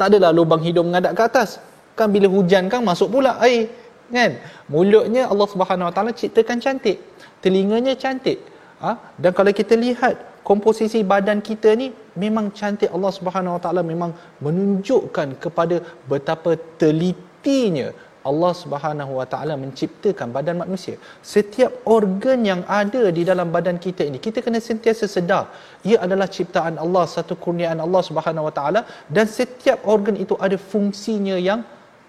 tak 0.00 0.08
adalah 0.12 0.32
lubang 0.32 0.62
hidung 0.64 0.88
menghadap 0.88 1.12
ke 1.12 1.22
atas 1.28 1.60
kan 1.92 2.08
bila 2.08 2.26
hujan 2.32 2.72
kan 2.72 2.80
masuk 2.80 3.12
pula 3.12 3.36
air 3.44 3.68
kan 4.08 4.40
mulutnya 4.72 5.28
Allah 5.28 5.46
Subhanahu 5.52 5.88
Wa 5.88 5.94
Taala 5.96 6.12
ciptakan 6.16 6.58
cantik 6.64 6.96
telinganya 7.44 7.92
cantik 7.92 8.40
ha? 8.84 8.92
dan 9.22 9.32
kalau 9.38 9.52
kita 9.60 9.74
lihat 9.84 10.14
komposisi 10.48 11.00
badan 11.12 11.40
kita 11.48 11.72
ni 11.82 11.88
memang 12.22 12.46
cantik 12.58 12.90
Allah 12.96 13.12
Subhanahu 13.18 13.56
Wa 13.56 13.62
Taala 13.64 13.82
memang 13.92 14.10
menunjukkan 14.46 15.28
kepada 15.44 15.76
betapa 16.12 16.52
telitinya 16.82 17.88
Allah 18.30 18.52
Subhanahu 18.62 19.12
Wa 19.20 19.26
Taala 19.32 19.54
menciptakan 19.62 20.28
badan 20.36 20.56
manusia. 20.64 20.96
Setiap 21.34 21.72
organ 21.96 22.40
yang 22.50 22.60
ada 22.80 23.02
di 23.16 23.22
dalam 23.30 23.48
badan 23.56 23.76
kita 23.86 24.02
ini, 24.08 24.16
kita 24.26 24.40
kena 24.44 24.60
sentiasa 24.68 25.04
sedar 25.16 25.44
ia 25.84 26.00
adalah 26.06 26.28
ciptaan 26.36 26.80
Allah, 26.84 27.04
satu 27.16 27.36
kurniaan 27.44 27.80
Allah 27.86 28.02
Subhanahu 28.08 28.48
Wa 28.48 28.54
Taala 28.58 28.80
dan 29.16 29.28
setiap 29.38 29.84
organ 29.94 30.16
itu 30.24 30.36
ada 30.46 30.56
fungsinya 30.72 31.36
yang 31.48 31.60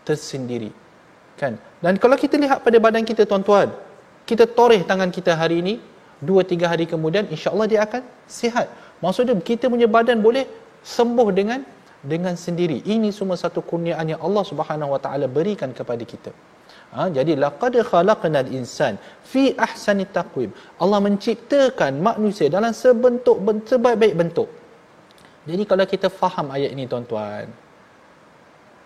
tersendiri. 0.07 0.71
Kan? 1.35 1.59
Dan 1.83 1.99
kalau 1.99 2.15
kita 2.23 2.39
lihat 2.39 2.63
pada 2.63 2.79
badan 2.79 3.03
kita 3.03 3.27
tuan-tuan, 3.27 3.69
kita 4.29 4.47
toreh 4.57 4.81
tangan 4.87 5.11
kita 5.11 5.35
hari 5.35 5.59
ini, 5.63 5.73
dua 6.21 6.41
tiga 6.47 6.71
hari 6.71 6.85
kemudian 6.87 7.27
insya-Allah 7.27 7.67
dia 7.67 7.79
akan 7.87 8.01
sihat. 8.27 8.67
Maksudnya 9.03 9.35
kita 9.39 9.67
punya 9.67 9.87
badan 9.89 10.23
boleh 10.23 10.47
sembuh 10.85 11.29
dengan 11.35 11.59
dengan 12.05 12.37
sendiri. 12.37 12.85
Ini 12.85 13.09
semua 13.09 13.35
satu 13.35 13.59
kurniaan 13.65 14.05
yang 14.13 14.21
Allah 14.21 14.43
Subhanahu 14.45 14.93
Wa 14.95 14.99
Taala 15.01 15.25
berikan 15.25 15.73
kepada 15.73 16.05
kita. 16.05 16.31
Ha, 16.95 17.11
jadi 17.11 17.35
laqad 17.35 17.75
khalaqnal 17.81 18.47
insan 18.55 18.95
fi 19.25 19.51
ahsani 19.57 20.05
taqwim. 20.07 20.53
Allah 20.79 20.99
menciptakan 21.03 21.99
manusia 21.99 22.47
dalam 22.47 22.71
sebentuk 22.71 23.41
sebaik-baik 23.67 24.15
bentuk. 24.15 24.47
Jadi 25.49 25.63
kalau 25.67 25.85
kita 25.85 26.07
faham 26.09 26.49
ayat 26.55 26.71
ini 26.73 26.87
tuan-tuan, 26.89 27.45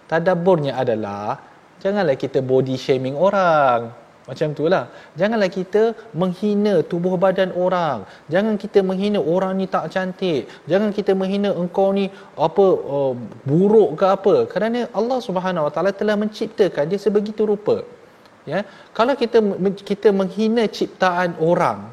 tadabburnya 0.09 0.73
adalah 0.75 1.39
janganlah 1.83 2.17
kita 2.17 2.39
body 2.41 2.75
shaming 2.75 3.15
orang. 3.15 3.93
Macam 4.29 4.47
itulah. 4.53 4.83
Janganlah 5.19 5.49
kita 5.49 5.83
menghina 6.21 6.73
tubuh 6.91 7.17
badan 7.23 7.49
orang. 7.65 8.05
Jangan 8.33 8.53
kita 8.63 8.79
menghina 8.89 9.19
orang 9.35 9.53
ni 9.59 9.65
tak 9.75 9.85
cantik. 9.93 10.45
Jangan 10.71 10.89
kita 10.97 11.17
menghina 11.21 11.49
engkau 11.61 11.89
ni 11.97 12.05
apa 12.47 12.65
uh, 12.95 13.13
buruk 13.49 13.89
ke 13.99 14.05
apa. 14.05 14.35
Kerana 14.53 14.85
Allah 14.99 15.19
Subhanahu 15.27 15.65
Wa 15.67 15.71
Taala 15.73 15.91
telah 16.01 16.13
menciptakan 16.23 16.85
dia 16.91 16.99
sebegitu 17.05 17.41
rupa. 17.51 17.77
Ya. 18.45 18.61
Kalau 18.97 19.17
kita 19.21 19.41
kita 19.89 20.13
menghina 20.19 20.63
ciptaan 20.77 21.33
orang, 21.49 21.89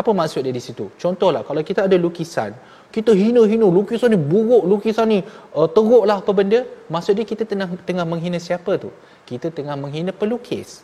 apa 0.00 0.10
maksud 0.20 0.40
dia 0.48 0.54
di 0.56 0.64
situ? 0.64 0.88
Contohlah 1.04 1.44
kalau 1.44 1.60
kita 1.60 1.84
ada 1.84 1.96
lukisan, 2.00 2.56
kita 2.96 3.12
hina-hina 3.12 3.68
lukisan 3.78 4.08
ni 4.16 4.20
buruk, 4.32 4.64
lukisan 4.72 5.06
ni 5.12 5.18
uh, 5.52 5.68
teruklah 5.76 6.18
apa 6.24 6.32
benda, 6.32 6.64
maksud 6.88 7.12
dia 7.20 7.28
kita 7.28 7.44
tengah 7.44 7.68
tengah 7.84 8.08
menghina 8.08 8.40
siapa 8.40 8.72
tu? 8.80 8.88
Kita 9.28 9.52
tengah 9.52 9.76
menghina 9.76 10.16
pelukis. 10.16 10.80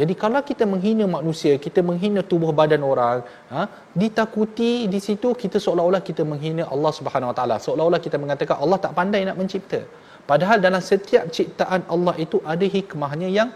Jadi 0.00 0.14
kalau 0.22 0.40
kita 0.50 0.64
menghina 0.72 1.04
manusia, 1.16 1.52
kita 1.66 1.80
menghina 1.88 2.20
tubuh 2.32 2.50
badan 2.60 2.82
orang, 2.92 3.18
ha, 3.52 3.60
ditakuti 4.00 4.72
di 4.92 5.00
situ 5.06 5.28
kita 5.42 5.58
seolah-olah 5.64 6.02
kita 6.08 6.22
menghina 6.32 6.64
Allah 6.74 6.92
Subhanahu 6.98 7.30
Wa 7.32 7.36
Taala. 7.38 7.56
Seolah-olah 7.64 8.00
kita 8.06 8.16
mengatakan 8.22 8.56
Allah 8.64 8.78
tak 8.84 8.94
pandai 8.98 9.22
nak 9.28 9.38
mencipta. 9.40 9.80
Padahal 10.30 10.58
dalam 10.66 10.82
setiap 10.90 11.24
ciptaan 11.36 11.82
Allah 11.94 12.14
itu 12.24 12.38
ada 12.52 12.66
hikmahnya 12.76 13.28
yang 13.38 13.50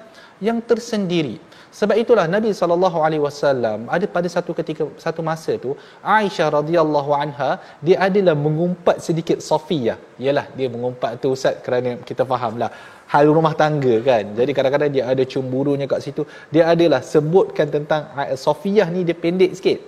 yang 0.47 0.59
tersendiri. 0.71 1.37
Sebab 1.79 1.97
itulah 2.03 2.25
Nabi 2.35 2.51
sallallahu 2.59 2.99
alaihi 3.07 3.23
wasallam 3.27 3.79
ada 3.97 4.07
pada 4.17 4.29
satu 4.35 4.53
ketika 4.59 4.85
satu 5.05 5.21
masa 5.29 5.53
tu 5.65 5.71
Aisyah 6.17 6.49
radhiyallahu 6.59 7.11
anha 7.23 7.51
dia 7.87 7.97
adalah 8.07 8.35
mengumpat 8.47 8.97
sedikit 9.07 9.39
Safiyah. 9.51 9.97
Yalah 10.27 10.47
dia 10.59 10.69
mengumpat 10.75 11.13
tu 11.23 11.31
ustaz 11.37 11.57
kerana 11.67 11.93
kita 12.09 12.25
fahamlah 12.33 12.71
hal 13.13 13.27
rumah 13.37 13.55
tangga 13.63 13.95
kan. 14.09 14.25
Jadi 14.39 14.51
kadang-kadang 14.57 14.91
dia 14.97 15.05
ada 15.13 15.25
cemburunya 15.33 15.87
kat 15.93 16.01
situ. 16.07 16.23
Dia 16.55 16.65
adalah 16.75 17.01
sebutkan 17.13 17.69
tentang 17.77 18.03
Safiyah 18.45 18.89
ni 18.95 19.03
dia 19.09 19.17
pendek 19.25 19.53
sikit. 19.59 19.79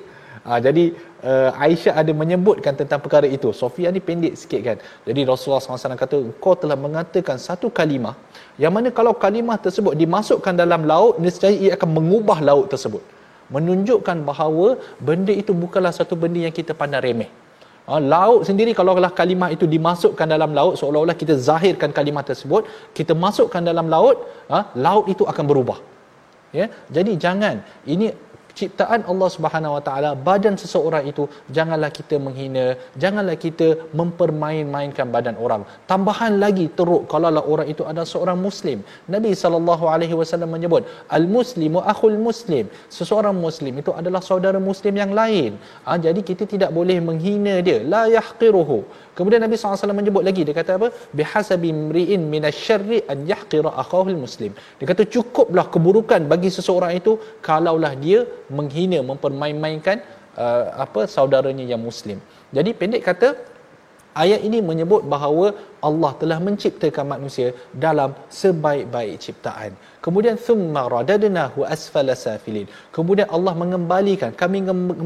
Ha, 0.45 0.61
jadi 0.61 0.93
uh, 1.25 1.51
Aisyah 1.65 1.95
ada 2.01 2.13
menyebutkan 2.13 2.77
tentang 2.81 3.01
perkara 3.05 3.25
itu. 3.37 3.49
Sofia 3.61 3.89
ni 3.89 4.01
pendek 4.09 4.37
sikit 4.37 4.61
kan. 4.61 4.77
Jadi 5.09 5.21
Rasulullah 5.25 5.65
SAW 5.65 5.97
kata, 6.05 6.17
kau 6.37 6.53
telah 6.53 6.77
mengatakan 6.77 7.41
satu 7.41 7.73
kalimah 7.79 8.13
yang 8.61 8.73
mana 8.77 8.93
kalau 8.99 9.17
kalimah 9.25 9.57
tersebut 9.57 9.97
dimasukkan 10.03 10.53
dalam 10.63 10.85
laut 10.85 11.17
nescaya 11.25 11.57
ia 11.57 11.73
akan 11.79 11.91
mengubah 11.97 12.45
laut 12.45 12.69
tersebut 12.69 13.01
menunjukkan 13.55 14.19
bahawa 14.29 14.69
benda 15.09 15.33
itu 15.33 15.53
bukanlah 15.53 15.93
satu 15.93 16.15
benda 16.23 16.41
yang 16.47 16.55
kita 16.59 16.73
pandang 16.81 17.05
remeh 17.07 17.29
ha, 17.89 18.01
laut 18.15 18.43
sendiri 18.49 18.73
kalau 18.79 18.95
kalimah 19.21 19.49
itu 19.57 19.67
dimasukkan 19.75 20.27
dalam 20.35 20.51
laut 20.59 20.75
seolah-olah 20.81 21.17
kita 21.23 21.35
zahirkan 21.49 21.91
kalimah 21.99 22.25
tersebut 22.31 22.63
kita 22.99 23.13
masukkan 23.25 23.63
dalam 23.71 23.89
laut 23.95 24.17
ha, 24.53 24.61
laut 24.87 25.07
itu 25.15 25.25
akan 25.33 25.45
berubah. 25.51 25.79
Ya? 26.59 26.67
Jadi 26.97 27.13
jangan 27.25 27.67
ini 27.95 28.09
ciptaan 28.59 29.01
Allah 29.13 29.29
Subhanahu 29.37 29.77
Wa 29.77 29.83
Taala 29.89 30.11
badan 30.29 30.55
seseorang 30.63 31.05
itu 31.11 31.25
janganlah 31.57 31.91
kita 31.99 32.17
menghina 32.27 32.67
janganlah 33.03 33.37
kita 33.45 33.69
mempermain-mainkan 33.99 35.09
badan 35.15 35.37
orang. 35.45 35.63
Tambahan 35.91 36.39
lagi 36.45 36.67
teruk 36.79 37.05
kalau 37.13 37.31
orang 37.55 37.69
itu 37.75 37.83
adalah 37.91 38.09
seorang 38.15 38.39
muslim. 38.47 38.79
Nabi 39.15 39.33
sallallahu 39.43 39.85
alaihi 39.95 40.17
wasallam 40.21 40.51
menyebut 40.57 40.85
al 41.19 41.27
muslimu 41.37 41.81
akhul 41.93 42.19
muslim. 42.29 42.65
Seseorang 42.99 43.37
muslim 43.47 43.75
itu 43.83 43.91
adalah 44.01 44.23
saudara 44.31 44.59
muslim 44.71 44.95
yang 45.03 45.13
lain. 45.21 45.59
Ha, 45.87 45.99
jadi 46.07 46.21
kita 46.31 46.45
tidak 46.55 46.71
boleh 46.79 46.99
menghina 47.09 47.55
dia. 47.67 47.79
La 47.95 48.05
yahqiruhu 48.17 48.79
kemudian 49.19 49.41
Nabi 49.47 49.55
SAW 49.57 49.95
menyebut 50.01 50.23
lagi 50.29 50.43
dia 50.49 50.57
kata 50.61 50.73
apa 50.79 50.89
bihasabi 51.19 51.71
mri'in 51.89 52.23
minasyarri 52.35 52.99
an 53.13 53.19
yahqira 53.33 53.71
akhahul 53.83 54.21
muslim 54.25 54.53
dia 54.79 54.87
kata 54.93 55.05
cukuplah 55.15 55.67
keburukan 55.75 56.23
bagi 56.33 56.51
seseorang 56.57 56.93
itu 57.01 57.15
kalaulah 57.49 57.95
dia 58.05 58.21
menghina 58.59 59.01
mempermain-mainkan 59.11 59.99
uh, 60.43 60.65
apa 60.85 61.03
saudaranya 61.17 61.65
yang 61.73 61.83
muslim. 61.89 62.19
Jadi 62.57 62.71
pendek 62.81 63.03
kata 63.09 63.29
ayat 64.23 64.41
ini 64.49 64.59
menyebut 64.71 65.03
bahawa 65.15 65.47
Allah 65.89 66.13
telah 66.21 66.39
menciptakan 66.47 67.07
manusia 67.15 67.49
dalam 67.87 68.11
sebaik-baik 68.41 69.17
ciptaan. 69.25 69.73
Kemudian 70.05 70.37
thumma 70.47 70.83
radadnahu 70.95 71.65
asfala 71.75 72.15
safilin. 72.25 72.67
Kemudian 72.97 73.29
Allah 73.37 73.55
mengembalikan 73.63 74.31
kami 74.43 74.61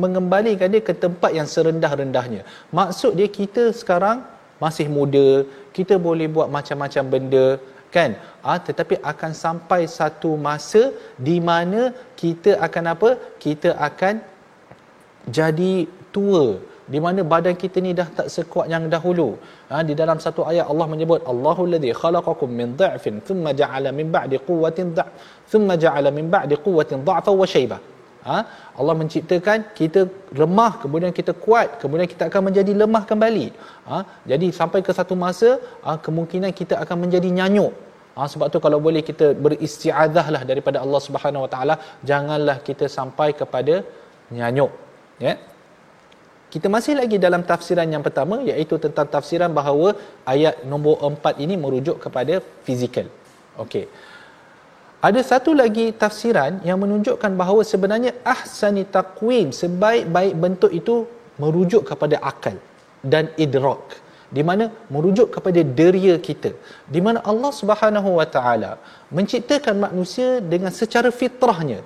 mengembalikan 0.04 0.68
dia 0.74 0.82
ke 0.88 0.94
tempat 1.04 1.30
yang 1.38 1.48
serendah-rendahnya. 1.54 2.42
Maksud 2.78 3.14
dia 3.20 3.28
kita 3.40 3.64
sekarang 3.80 4.18
masih 4.64 4.86
muda, 4.96 5.28
kita 5.76 5.94
boleh 6.06 6.26
buat 6.36 6.48
macam-macam 6.56 7.04
benda, 7.12 7.46
kan 7.94 8.10
ah 8.50 8.58
tetapi 8.66 8.94
akan 9.10 9.32
sampai 9.44 9.80
satu 9.98 10.30
masa 10.46 10.82
di 11.28 11.36
mana 11.48 11.80
kita 12.20 12.52
akan 12.66 12.84
apa 12.94 13.10
kita 13.44 13.70
akan 13.88 14.20
jadi 15.38 15.74
tua 16.14 16.44
di 16.92 16.98
mana 17.04 17.20
badan 17.32 17.54
kita 17.62 17.78
ni 17.86 17.92
dah 18.00 18.08
tak 18.18 18.28
sekuat 18.36 18.66
yang 18.74 18.84
dahulu 18.94 19.28
ha, 19.70 19.82
di 19.88 19.94
dalam 20.00 20.18
satu 20.24 20.42
ayat 20.50 20.66
Allah 20.72 20.86
menyebut 20.92 21.20
Allahu 21.32 21.62
alladhi 21.68 21.92
khalaqakum 22.00 22.50
min 22.60 22.68
dha'fin 22.80 23.16
thumma 23.28 23.52
ja'ala 23.60 23.92
min 23.98 24.08
ba'di 24.16 24.38
quwwatin 24.48 24.92
dha'f 24.98 25.10
thumma 25.52 25.76
ja'ala 25.84 26.12
min 26.18 26.28
ba'di 26.36 26.56
quwwatin 26.66 27.04
dha'fa 27.08 27.34
wa 27.40 27.48
shayba 27.54 27.78
ha? 28.28 28.38
Allah 28.80 28.94
menciptakan 29.00 29.58
kita 29.80 30.00
lemah 30.42 30.72
kemudian 30.84 31.12
kita 31.18 31.34
kuat 31.44 31.68
kemudian 31.82 32.08
kita 32.14 32.24
akan 32.30 32.42
menjadi 32.48 32.72
lemah 32.82 33.04
kembali 33.10 33.46
ha? 33.90 33.98
jadi 34.32 34.48
sampai 34.60 34.80
ke 34.88 34.94
satu 35.00 35.16
masa 35.26 35.50
ha, 35.84 35.98
kemungkinan 36.06 36.52
kita 36.62 36.76
akan 36.84 36.98
menjadi 37.04 37.30
nyanyuk 37.40 37.74
Ha, 38.18 38.26
sebab 38.32 38.46
tu 38.52 38.58
kalau 38.64 38.78
boleh 38.86 39.02
kita 39.08 39.26
beristiazah 39.44 40.26
lah 40.34 40.40
daripada 40.50 40.78
Allah 40.84 41.00
Subhanahu 41.04 41.42
Wa 41.44 41.50
Taala, 41.52 41.74
janganlah 42.10 42.56
kita 42.68 42.86
sampai 42.94 43.28
kepada 43.40 43.74
nyanyuk. 44.36 44.72
Ya. 45.26 45.34
Kita 46.52 46.66
masih 46.74 46.94
lagi 47.00 47.16
dalam 47.24 47.42
tafsiran 47.50 47.88
yang 47.94 48.00
pertama 48.06 48.40
iaitu 48.50 48.74
tentang 48.84 49.08
tafsiran 49.14 49.52
bahawa 49.58 49.88
ayat 50.34 50.64
nombor 50.70 50.96
4 51.04 51.44
ini 51.44 51.54
merujuk 51.64 51.96
kepada 52.04 52.40
fizikal. 52.64 53.08
Okey. 53.64 53.84
Ada 55.08 55.20
satu 55.30 55.50
lagi 55.60 55.86
tafsiran 56.02 56.58
yang 56.68 56.78
menunjukkan 56.82 57.32
bahawa 57.40 57.62
sebenarnya 57.72 58.12
ahsani 58.34 58.82
taqwim 58.96 59.54
sebaik-baik 59.60 60.34
bentuk 60.44 60.72
itu 60.80 60.94
merujuk 61.42 61.82
kepada 61.90 62.16
akal 62.30 62.56
dan 63.12 63.30
idrak 63.44 63.84
di 64.36 64.42
mana 64.48 64.64
merujuk 64.94 65.28
kepada 65.34 65.60
deria 65.80 66.16
kita 66.28 66.50
di 66.94 67.00
mana 67.04 67.22
Allah 67.30 67.52
Subhanahu 67.60 68.10
wa 68.18 68.26
taala 68.34 68.72
menciptakan 69.18 69.76
manusia 69.86 70.42
dengan 70.52 70.74
secara 70.80 71.08
fitrahnya 71.20 71.80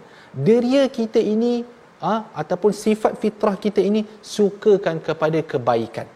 deria 0.48 0.88
kita 0.98 1.20
ini 1.34 1.62
ha, 2.04 2.14
ataupun 2.40 2.72
sifat 2.84 3.14
fitrah 3.22 3.54
kita 3.64 3.80
ini 3.90 4.02
sukakan 4.34 4.98
kepada 5.08 5.38
kebaikan. 5.52 6.06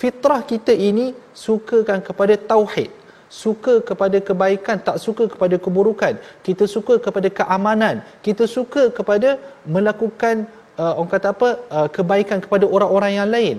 Fitrah 0.00 0.42
kita 0.52 0.74
ini 0.88 1.06
sukakan 1.32 2.04
kepada 2.08 2.36
tauhid. 2.52 2.90
Suka 3.42 3.74
kepada 3.88 4.18
kebaikan 4.28 4.76
tak 4.86 4.96
suka 5.04 5.24
kepada 5.32 5.56
keburukan. 5.64 6.14
Kita 6.46 6.64
suka 6.70 6.94
kepada 7.02 7.28
keamanan. 7.38 8.04
Kita 8.26 8.44
suka 8.46 8.82
kepada 8.94 9.40
melakukan 9.66 10.46
uh, 10.78 10.94
orang 11.00 11.10
kata 11.10 11.28
apa 11.34 11.48
uh, 11.76 11.88
kebaikan 11.96 12.38
kepada 12.44 12.62
orang-orang 12.74 13.12
yang 13.18 13.28
lain. 13.36 13.56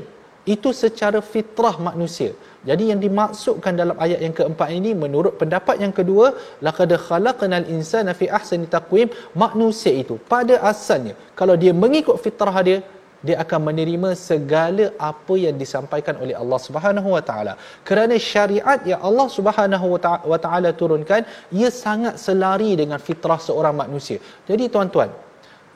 Itu 0.48 0.72
secara 0.72 1.20
fitrah 1.34 1.76
manusia 1.82 2.32
jadi 2.70 2.84
yang 2.92 3.00
dimaksudkan 3.06 3.74
dalam 3.82 3.98
ayat 4.06 4.20
yang 4.26 4.36
keempat 4.40 4.70
ini 4.80 4.92
menurut 5.04 5.34
pendapat 5.42 5.76
yang 5.84 5.94
kedua 6.00 6.28
laqad 6.68 6.92
khalaqnal 7.08 7.68
insana 7.76 8.14
fi 8.20 8.28
ahsani 8.40 8.68
taqwim 8.76 9.10
manusia 9.44 9.94
itu 10.04 10.18
pada 10.34 10.58
asalnya 10.72 11.16
kalau 11.40 11.56
dia 11.64 11.74
mengikut 11.84 12.18
fitrah 12.26 12.58
dia 12.68 12.80
dia 13.28 13.38
akan 13.44 13.60
menerima 13.68 14.10
segala 14.30 14.86
apa 15.10 15.36
yang 15.44 15.56
disampaikan 15.62 16.16
oleh 16.24 16.36
Allah 16.42 16.60
Subhanahu 16.62 17.10
wa 17.16 17.24
taala. 17.30 17.54
Kerana 17.90 18.16
syariat 18.32 18.80
yang 18.92 19.02
Allah 19.10 19.28
Subhanahu 19.38 19.88
wa 20.32 20.40
taala 20.46 20.70
turunkan 20.82 21.26
ia 21.60 21.70
sangat 21.84 22.22
selari 22.26 22.72
dengan 22.82 23.02
fitrah 23.08 23.40
seorang 23.48 23.76
manusia. 23.82 24.22
Jadi 24.50 24.70
tuan-tuan 24.74 25.10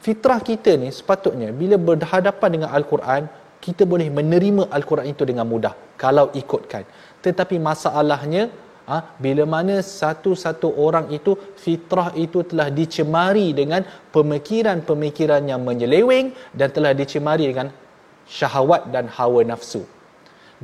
fitrah 0.06 0.40
kita 0.50 0.72
ni 0.82 0.90
sepatutnya 1.00 1.50
bila 1.62 1.76
berhadapan 1.90 2.50
dengan 2.56 2.70
al-Quran 2.78 3.24
kita 3.66 3.84
boleh 3.92 4.08
menerima 4.18 4.64
al-Quran 4.78 5.08
itu 5.14 5.24
dengan 5.30 5.46
mudah 5.52 5.74
kalau 6.04 6.32
ikutkan. 6.42 6.84
Tetapi 7.26 7.56
masalahnya 7.60 8.44
ha, 8.90 8.98
bila 9.24 9.44
mana 9.56 9.76
satu-satu 9.84 10.68
orang 10.86 11.12
itu 11.18 11.36
fitrah 11.64 12.10
itu 12.26 12.42
telah 12.50 12.68
dicemari 12.80 13.48
dengan 13.60 13.84
pemikiran-pemikiran 14.16 15.44
yang 15.52 15.62
menyeleweng 15.70 16.32
dan 16.60 16.68
telah 16.76 16.94
dicemari 17.02 17.46
dengan 17.52 17.70
syahwat 18.38 18.88
dan 18.96 19.06
hawa 19.18 19.44
nafsu. 19.52 19.84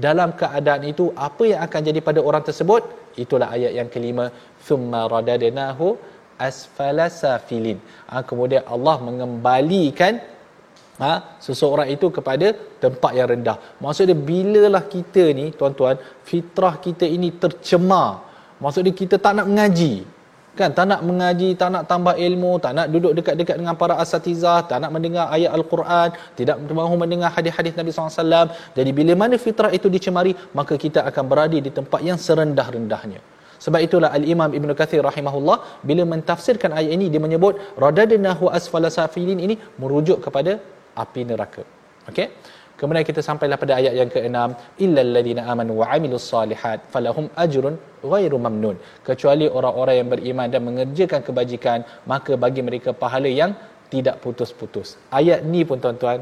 Dalam 0.05 0.35
keadaan 0.39 0.83
itu 0.91 1.05
apa 1.27 1.43
yang 1.51 1.61
akan 1.67 1.81
jadi 1.87 1.99
pada 2.07 2.19
orang 2.19 2.43
tersebut? 2.47 2.83
Itulah 3.23 3.47
ayat 3.55 3.71
yang 3.79 3.87
kelima. 3.93 4.27
Thumma 4.67 5.07
radadnahu 5.07 5.95
asfala 6.47 7.07
safilin. 7.07 7.79
Ha, 8.11 8.23
kemudian 8.29 8.63
Allah 8.67 8.95
mengembalikan 9.07 10.19
ha, 11.03 11.13
seseorang 11.45 11.87
itu 11.95 12.07
kepada 12.17 12.47
tempat 12.83 13.11
yang 13.17 13.27
rendah. 13.33 13.57
Maksudnya 13.83 14.15
bilalah 14.29 14.83
kita 14.95 15.23
ni 15.39 15.45
tuan-tuan, 15.59 15.95
fitrah 16.29 16.75
kita 16.85 17.05
ini 17.17 17.29
tercemar. 17.43 18.09
Maksudnya 18.63 18.93
kita 19.01 19.15
tak 19.25 19.33
nak 19.39 19.47
mengaji. 19.51 19.95
Kan, 20.55 20.71
tak 20.71 20.85
nak 20.87 21.03
mengaji, 21.03 21.49
tak 21.59 21.67
nak 21.67 21.83
tambah 21.91 22.15
ilmu, 22.15 22.51
tak 22.63 22.71
nak 22.77 22.87
duduk 22.87 23.11
dekat-dekat 23.17 23.59
dengan 23.59 23.75
para 23.75 23.99
asatizah, 24.03 24.63
tak 24.69 24.79
nak 24.79 24.91
mendengar 24.95 25.27
ayat 25.27 25.51
Al-Quran, 25.51 26.15
tidak 26.39 26.55
mahu 26.79 26.95
mendengar 26.95 27.29
hadis-hadis 27.35 27.75
Nabi 27.75 27.91
SAW. 27.91 28.47
Jadi 28.71 28.91
bila 28.95 29.13
mana 29.19 29.35
fitrah 29.35 29.71
itu 29.77 29.91
dicemari, 29.91 30.31
maka 30.55 30.79
kita 30.79 31.03
akan 31.11 31.23
berada 31.27 31.59
di 31.59 31.71
tempat 31.79 31.99
yang 32.07 32.15
serendah-rendahnya. 32.15 33.19
Sebab 33.65 33.79
itulah 33.83 34.09
Al-Imam 34.17 34.51
Ibn 34.57 34.69
Kathir 34.79 35.03
rahimahullah 35.09 35.83
bila 35.89 36.03
mentafsirkan 36.13 36.71
ayat 36.79 36.91
ini 36.97 37.05
dia 37.11 37.19
menyebut 37.25 37.59
radadnahu 37.83 38.47
asfala 38.57 38.87
safilin 38.97 39.39
ini 39.45 39.55
merujuk 39.81 40.19
kepada 40.25 40.59
api 41.03 41.21
neraka. 41.31 41.63
Okey. 42.09 42.27
Kemudian 42.79 43.05
kita 43.07 43.21
sampailah 43.27 43.57
pada 43.61 43.73
ayat 43.79 43.93
yang 43.99 44.09
ke-6, 44.11 44.35
illal 44.83 45.11
ladina 45.15 45.41
amanu 45.51 45.79
wa 45.81 45.85
amilus 45.95 46.27
solihat 46.31 46.83
falahum 46.93 47.25
ajrun 47.43 47.75
ghairu 48.11 48.37
mamnun. 48.45 48.75
Kecuali 49.07 49.47
orang-orang 49.57 49.95
yang 49.99 50.09
beriman 50.13 50.47
dan 50.53 50.61
mengerjakan 50.67 51.23
kebajikan, 51.27 51.79
maka 52.11 52.35
bagi 52.35 52.61
mereka 52.67 52.91
pahala 53.03 53.31
yang 53.41 53.55
tidak 53.93 54.19
putus-putus. 54.23 54.99
Ayat 55.19 55.47
ni 55.47 55.63
pun 55.63 55.79
tuan-tuan, 55.79 56.19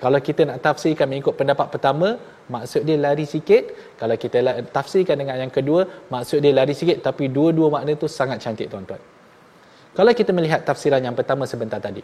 kalau 0.00 0.20
kita 0.28 0.46
nak 0.48 0.58
tafsirkan 0.64 1.06
mengikut 1.12 1.34
pendapat 1.40 1.66
pertama, 1.74 2.08
maksud 2.54 2.86
dia 2.88 2.96
lari 2.96 3.26
sikit. 3.34 3.62
Kalau 4.00 4.16
kita 4.22 4.38
tafsirkan 4.76 5.16
dengan 5.20 5.36
yang 5.42 5.52
kedua, 5.52 5.84
maksud 6.14 6.38
dia 6.44 6.54
lari 6.56 6.72
sikit 6.80 7.04
tapi 7.08 7.28
dua-dua 7.28 7.68
makna 7.74 7.92
tu 8.02 8.08
sangat 8.08 8.38
cantik 8.44 8.70
tuan-tuan. 8.72 9.02
Kalau 9.98 10.12
kita 10.14 10.30
melihat 10.30 10.62
tafsiran 10.62 11.02
yang 11.02 11.18
pertama 11.18 11.44
sebentar 11.50 11.82
tadi, 11.82 12.00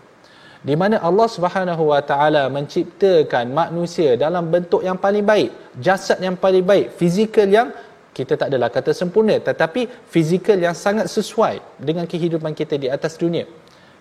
di 0.62 0.74
mana 0.80 0.96
Allah 1.08 1.28
Subhanahu 1.28 1.82
Wa 1.92 2.00
Taala 2.10 2.42
menciptakan 2.52 3.52
manusia 3.52 4.16
dalam 4.16 4.48
bentuk 4.54 4.80
yang 4.80 4.96
paling 4.96 5.24
baik, 5.24 5.50
jasad 5.80 6.18
yang 6.22 6.36
paling 6.36 6.64
baik, 6.64 6.96
fizikal 7.00 7.48
yang 7.48 7.68
kita 8.16 8.32
tak 8.40 8.48
adalah 8.48 8.72
kata 8.72 8.96
sempurna 8.96 9.36
tetapi 9.36 9.84
fizikal 10.08 10.56
yang 10.56 10.72
sangat 10.72 11.06
sesuai 11.12 11.60
dengan 11.88 12.08
kehidupan 12.08 12.56
kita 12.56 12.80
di 12.80 12.88
atas 12.88 13.20
dunia. 13.20 13.44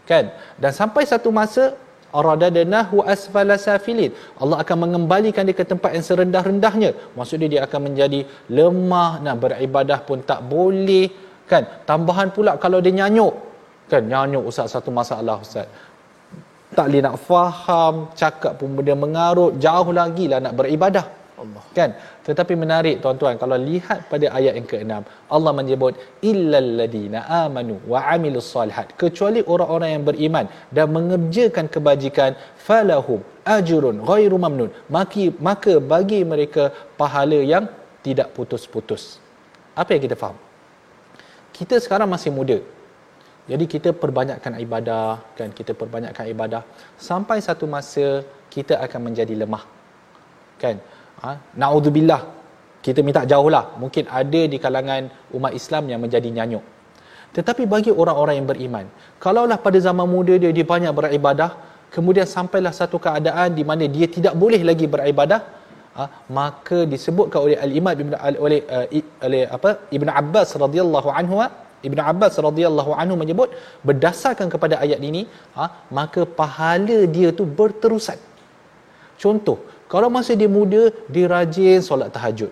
Kan? 0.07 0.31
Dan 0.61 0.71
sampai 0.71 1.03
satu 1.03 1.29
masa 1.35 1.75
aradadnahu 2.15 3.03
asfala 3.13 3.55
safilin. 3.59 4.11
Allah 4.39 4.57
akan 4.63 4.77
mengembalikan 4.87 5.43
dia 5.47 5.57
ke 5.59 5.65
tempat 5.67 5.91
yang 5.97 6.05
serendah-rendahnya. 6.09 6.91
Maksudnya 7.17 7.47
dia 7.53 7.61
akan 7.67 7.91
menjadi 7.91 8.19
lemah 8.57 9.11
nak 9.25 9.35
beribadah 9.43 9.99
pun 10.07 10.23
tak 10.31 10.39
boleh 10.53 11.11
kan. 11.51 11.67
Tambahan 11.89 12.31
pula 12.31 12.55
kalau 12.55 12.79
dia 12.85 12.95
nyanyuk 12.99 13.33
kan 13.91 14.01
nyanyuk 14.11 14.43
ustaz 14.49 14.73
satu 14.73 14.89
masalah 14.89 15.37
ustaz 15.45 15.69
tak 16.77 16.85
boleh 16.87 17.03
nak 17.07 17.17
faham 17.27 17.95
cakap 18.21 18.53
pun 18.59 18.75
dia 18.87 18.97
mengarut 19.05 19.51
jauh 19.65 19.89
lagi 19.99 20.25
lah 20.31 20.39
nak 20.45 20.53
beribadah. 20.59 21.05
Allah. 21.41 21.63
kan? 21.77 21.89
Tetapi 22.27 22.53
menarik 22.63 22.95
tuan-tuan 23.03 23.35
kalau 23.41 23.57
lihat 23.69 24.07
pada 24.11 24.25
ayat 24.37 24.53
yang 24.57 24.67
ke-6 24.71 24.93
Allah 25.35 25.51
menyebut 25.59 25.93
illal 26.29 26.69
ladina 26.79 27.19
amanu 27.43 27.75
wa 27.91 27.99
amilus 28.13 28.47
solihat 28.55 28.95
kecuali 29.01 29.43
orang-orang 29.53 29.89
yang 29.95 30.03
beriman 30.09 30.45
dan 30.75 30.87
mengerjakan 30.95 31.67
kebajikan 31.75 32.39
falahum 32.67 33.21
ajrun 33.57 33.99
ghairu 34.09 34.39
mamnun. 34.45 34.71
Maka 34.95 35.25
maka 35.49 35.75
bagi 35.93 36.21
mereka 36.33 36.71
pahala 36.99 37.39
yang 37.53 37.67
tidak 38.05 38.31
putus-putus. 38.37 39.19
Apa 39.75 39.89
yang 39.95 40.03
kita 40.07 40.15
faham? 40.23 40.37
Kita 41.57 41.75
sekarang 41.83 42.09
masih 42.15 42.31
muda 42.39 42.57
jadi 43.45 43.65
kita 43.73 43.89
perbanyakkan 43.93 44.57
ibadah 44.65 45.21
kan 45.37 45.49
kita 45.53 45.77
perbanyakkan 45.77 46.25
ibadah 46.33 46.61
sampai 46.97 47.37
satu 47.47 47.69
masa 47.69 48.25
kita 48.55 48.79
akan 48.85 48.99
menjadi 49.11 49.33
lemah. 49.41 49.63
Kan? 50.61 50.81
Ha? 51.21 51.31
Naudzubillah. 51.61 52.21
Kita 52.85 53.01
minta 53.07 53.21
jauhlah. 53.31 53.65
Mungkin 53.81 54.09
ada 54.19 54.41
di 54.53 54.57
kalangan 54.65 55.09
umat 55.37 55.51
Islam 55.59 55.83
yang 55.91 55.99
menjadi 56.05 56.29
nyanyuk. 56.37 56.63
Tetapi 57.35 57.63
bagi 57.73 57.91
orang-orang 58.01 58.35
yang 58.39 58.47
beriman, 58.47 58.85
kalaulah 59.19 59.59
pada 59.65 59.75
zaman 59.87 60.07
muda 60.07 60.33
dia 60.39 60.51
dia 60.57 60.63
banyak 60.63 60.93
beribadah, 60.99 61.51
kemudian 61.91 62.23
sampailah 62.23 62.71
satu 62.71 62.95
keadaan 63.05 63.51
di 63.57 63.63
mana 63.69 63.83
dia 63.95 64.07
tidak 64.07 64.33
boleh 64.39 64.61
lagi 64.69 64.87
beribadah, 64.87 65.43
ha? 65.99 66.03
maka 66.31 66.87
disebutkan 66.93 67.39
oleh 67.45 67.57
al-Imam 67.65 67.91
oleh, 68.45 68.61
uh, 68.71 68.87
oleh 69.27 69.43
apa 69.57 69.69
Ibn 69.97 70.09
Abbas 70.21 70.55
radhiyallahu 70.63 71.09
anhu 71.11 71.43
Ibn 71.87 71.99
Abbas 72.11 72.33
radhiyallahu 72.47 72.91
anhu 73.01 73.15
menyebut 73.21 73.49
berdasarkan 73.87 74.47
kepada 74.53 74.75
ayat 74.85 74.99
ini 75.09 75.21
ha, 75.57 75.65
maka 75.97 76.21
pahala 76.39 76.97
dia 77.15 77.29
tu 77.39 77.45
berterusan. 77.59 78.19
Contoh 79.23 79.57
kalau 79.93 80.09
masa 80.17 80.33
dia 80.41 80.49
muda 80.57 80.81
dia 81.13 81.25
rajin 81.35 81.79
solat 81.87 82.09
tahajud. 82.15 82.51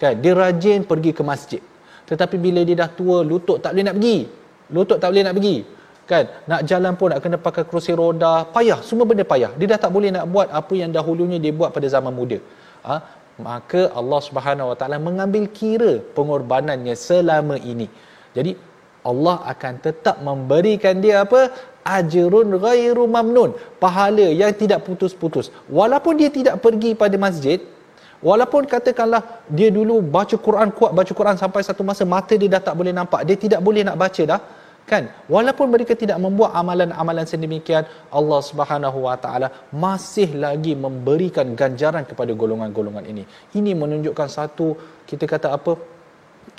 Kan? 0.00 0.14
Dia 0.22 0.32
rajin 0.42 0.80
pergi 0.90 1.12
ke 1.18 1.22
masjid. 1.32 1.62
Tetapi 2.10 2.36
bila 2.46 2.60
dia 2.68 2.76
dah 2.82 2.90
tua 3.00 3.18
lutut 3.30 3.58
tak 3.64 3.72
boleh 3.72 3.86
nak 3.88 3.96
pergi. 3.98 4.18
Lutut 4.76 4.98
tak 5.02 5.08
boleh 5.12 5.24
nak 5.26 5.34
pergi. 5.38 5.56
Kan? 6.10 6.24
Nak 6.50 6.60
jalan 6.70 6.92
pun 6.98 7.08
nak 7.12 7.20
kena 7.24 7.38
pakai 7.46 7.64
kerusi 7.68 7.92
roda 8.00 8.34
payah 8.56 8.80
semua 8.88 9.06
benda 9.10 9.24
payah. 9.32 9.52
Dia 9.58 9.66
dah 9.72 9.80
tak 9.84 9.92
boleh 9.96 10.10
nak 10.16 10.26
buat 10.34 10.48
apa 10.60 10.74
yang 10.82 10.90
dahulunya 10.96 11.38
dia 11.44 11.52
buat 11.60 11.70
pada 11.76 11.86
zaman 11.96 12.14
muda. 12.20 12.38
Ha? 12.88 12.96
maka 13.48 13.82
Allah 14.00 14.20
Subhanahu 14.28 14.70
Wa 14.70 14.76
Taala 14.80 14.96
mengambil 15.08 15.44
kira 15.58 15.92
pengorbanannya 16.16 16.94
selama 17.08 17.56
ini 17.72 17.88
jadi 18.36 18.52
Allah 19.00 19.36
akan 19.52 19.72
tetap 19.80 20.16
memberikan 20.20 21.00
dia 21.00 21.24
apa? 21.24 21.48
Ajrun 21.80 22.60
ghairu 22.64 23.04
mamnun. 23.08 23.56
Pahala 23.82 24.28
yang 24.42 24.52
tidak 24.52 24.84
putus-putus. 24.86 25.48
Walaupun 25.78 26.20
dia 26.20 26.28
tidak 26.28 26.60
pergi 26.64 26.92
pada 26.92 27.16
masjid, 27.16 27.58
walaupun 28.20 28.68
katakanlah 28.68 29.22
dia 29.48 29.72
dulu 29.72 30.04
baca 30.04 30.36
Quran 30.46 30.68
kuat 30.78 30.92
baca 30.92 31.12
Quran 31.20 31.36
sampai 31.40 31.64
satu 31.64 31.82
masa 31.90 32.04
mata 32.04 32.36
dia 32.36 32.52
dah 32.52 32.62
tak 32.68 32.76
boleh 32.76 32.92
nampak, 32.92 33.24
dia 33.24 33.36
tidak 33.44 33.60
boleh 33.64 33.82
nak 33.88 33.96
baca 33.96 34.24
dah. 34.32 34.40
Kan? 34.90 35.06
Walaupun 35.30 35.70
mereka 35.70 35.94
tidak 35.94 36.18
membuat 36.18 36.50
amalan-amalan 36.60 37.22
sedemikian, 37.22 37.86
Allah 38.10 38.40
Subhanahu 38.42 39.06
Wa 39.06 39.16
Taala 39.22 39.48
masih 39.70 40.34
lagi 40.44 40.74
memberikan 40.74 41.46
ganjaran 41.54 42.02
kepada 42.10 42.34
golongan-golongan 42.34 43.06
ini. 43.06 43.22
Ini 43.54 43.72
menunjukkan 43.82 44.28
satu 44.28 44.74
kita 45.06 45.30
kata 45.30 45.54
apa? 45.56 45.99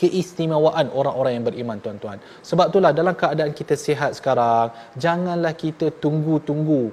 Keistimewaan 0.02 0.90
orang-orang 0.90 1.38
yang 1.38 1.46
beriman 1.46 1.78
tuan-tuan. 1.78 2.18
Sebab 2.42 2.74
itulah 2.74 2.90
dalam 2.90 3.14
keadaan 3.14 3.54
kita 3.54 3.78
sihat 3.78 4.18
sekarang, 4.18 4.74
janganlah 4.98 5.54
kita 5.54 5.94
tunggu-tunggu 6.02 6.90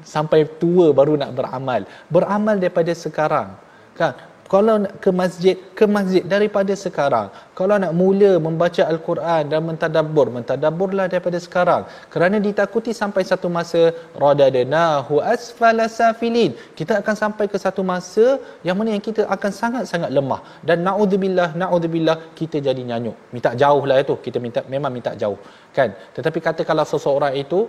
sampai 0.00 0.48
tua 0.56 0.92
baru 0.96 1.20
nak 1.20 1.36
beramal. 1.36 1.84
Beramal 2.08 2.56
daripada 2.56 2.92
sekarang. 2.96 3.56
Kan? 3.92 4.16
Kalau 4.52 4.74
nak 4.82 4.94
ke 5.04 5.10
masjid 5.20 5.56
ke 5.78 5.84
masjid 5.94 6.22
daripada 6.32 6.72
sekarang. 6.84 7.26
Kalau 7.58 7.76
nak 7.82 7.92
mula 8.00 8.30
membaca 8.46 8.82
al-Quran 8.92 9.42
dan 9.52 9.60
mentadabbur 9.68 10.26
mentadabburlah 10.36 11.06
daripada 11.12 11.38
sekarang. 11.46 11.82
Kerana 12.12 12.36
ditakuti 12.46 12.92
sampai 13.02 13.22
satu 13.30 13.50
masa 13.56 13.82
radadnahu 14.24 15.18
asfala 15.34 15.86
safilin. 15.98 16.54
Kita 16.78 17.02
akan 17.02 17.14
sampai 17.22 17.46
ke 17.52 17.58
satu 17.66 17.82
masa 17.92 18.26
yang 18.66 18.78
mana 18.78 18.94
yang 18.94 19.04
kita 19.08 19.24
akan 19.36 19.52
sangat-sangat 19.60 20.10
lemah. 20.18 20.40
Dan 20.68 20.86
naudzubillah 20.86 21.50
naudzubillah 21.62 22.16
kita 22.38 22.62
jadi 22.68 22.82
nyanyuk. 22.90 23.16
Minta 23.34 23.52
jauh 23.62 23.84
lah 23.90 23.98
itu. 24.04 24.16
Kita 24.26 24.38
minta 24.46 24.62
memang 24.74 24.94
minta 24.98 25.12
jauh. 25.22 25.38
Kan? 25.76 25.90
Tetapi 26.16 26.38
kata 26.48 26.62
kalau 26.70 26.86
seseorang 26.92 27.34
itu 27.44 27.60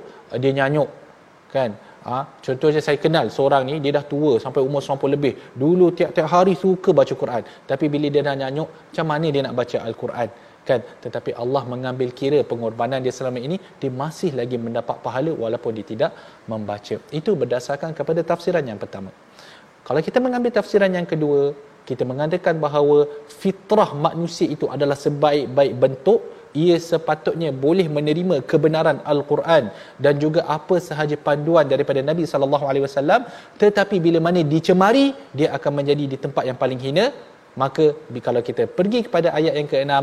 dia 0.43 0.53
nyanyuk. 0.59 0.89
Kan 1.55 1.71
Ha, 2.08 2.18
contohnya 2.45 2.80
saya 2.80 2.95
kenal 3.03 3.28
seorang 3.36 3.68
ni 3.68 3.76
dia 3.84 3.91
dah 3.97 4.05
tua 4.12 4.39
sampai 4.43 4.62
umur 4.68 4.80
90 4.80 5.16
lebih. 5.16 5.34
Dulu 5.62 5.86
tiap-tiap 5.97 6.28
hari 6.34 6.53
suka 6.55 6.95
baca 6.99 7.14
Quran. 7.22 7.43
Tapi 7.72 7.86
bila 7.93 8.08
dia 8.14 8.24
dah 8.28 8.36
nyanyuk, 8.41 8.70
macam 8.89 9.05
mana 9.12 9.28
dia 9.36 9.41
nak 9.43 9.55
baca 9.60 9.78
Al-Quran? 9.88 10.30
Kan? 10.68 10.80
Tetapi 11.03 11.32
Allah 11.43 11.64
mengambil 11.74 12.10
kira 12.20 12.39
pengorbanan 12.51 13.03
dia 13.03 13.12
selama 13.18 13.39
ini, 13.47 13.60
dia 13.82 13.91
masih 13.91 14.32
lagi 14.39 14.55
mendapat 14.55 15.03
pahala 15.03 15.32
walaupun 15.43 15.76
dia 15.76 15.86
tidak 15.91 16.12
membaca. 16.51 16.95
Itu 17.20 17.36
berdasarkan 17.41 17.91
kepada 17.99 18.24
tafsiran 18.32 18.64
yang 18.72 18.80
pertama. 18.80 19.12
Kalau 19.88 20.01
kita 20.08 20.20
mengambil 20.24 20.51
tafsiran 20.60 20.91
yang 20.99 21.08
kedua, 21.12 21.51
kita 21.89 22.03
mengatakan 22.03 22.55
bahawa 22.66 23.08
fitrah 23.41 23.91
manusia 24.08 24.47
itu 24.55 24.68
adalah 24.76 24.95
sebaik-baik 24.95 25.74
bentuk 25.84 26.20
ia 26.64 26.78
sepatutnya 26.89 27.49
boleh 27.66 27.88
menerima 27.97 28.36
kebenaran 28.51 28.99
al-Quran 29.14 29.64
dan 30.03 30.14
juga 30.24 30.41
apa 30.58 30.76
sahaja 30.89 31.18
panduan 31.28 31.66
daripada 31.74 32.01
Nabi 32.10 32.26
sallallahu 32.32 32.66
alaihi 32.70 32.86
wasallam. 32.88 33.22
Tetapi 33.62 33.97
bila 34.05 34.20
mana 34.28 34.41
dicemari 34.53 35.08
dia 35.38 35.49
akan 35.58 35.72
menjadi 35.80 36.03
di 36.14 36.18
tempat 36.26 36.43
yang 36.49 36.58
paling 36.64 36.82
hina 36.86 37.08
maka 37.62 37.86
kalau 38.28 38.41
kita 38.49 38.64
pergi 38.78 38.99
kepada 39.08 39.28
ayat 39.38 39.53
yang 39.60 39.70
ke-6 39.74 39.93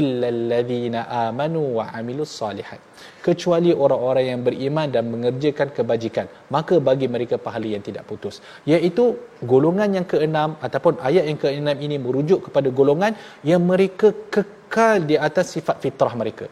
illallazina 0.00 1.00
amanu 1.22 1.62
wa 1.78 1.84
amilus 1.98 2.32
solihat 2.40 2.80
kecuali 3.26 3.70
orang-orang 3.84 4.24
yang 4.30 4.40
beriman 4.48 4.88
dan 4.94 5.04
mengerjakan 5.12 5.68
kebajikan 5.78 6.26
maka 6.56 6.76
bagi 6.88 7.08
mereka 7.14 7.36
pahala 7.46 7.68
yang 7.74 7.84
tidak 7.88 8.04
putus. 8.10 8.36
Iaitu 8.72 9.04
golongan 9.52 9.90
yang 9.98 10.06
ke-6 10.12 10.38
ataupun 10.66 10.94
ayat 11.08 11.24
yang 11.30 11.38
ke-6 11.44 11.70
ini 11.86 11.96
merujuk 12.06 12.40
kepada 12.48 12.70
golongan 12.80 13.12
yang 13.50 13.62
mereka 13.72 14.10
kekal 14.34 14.96
di 15.10 15.18
atas 15.28 15.48
sifat 15.56 15.76
fitrah 15.84 16.14
mereka. 16.22 16.46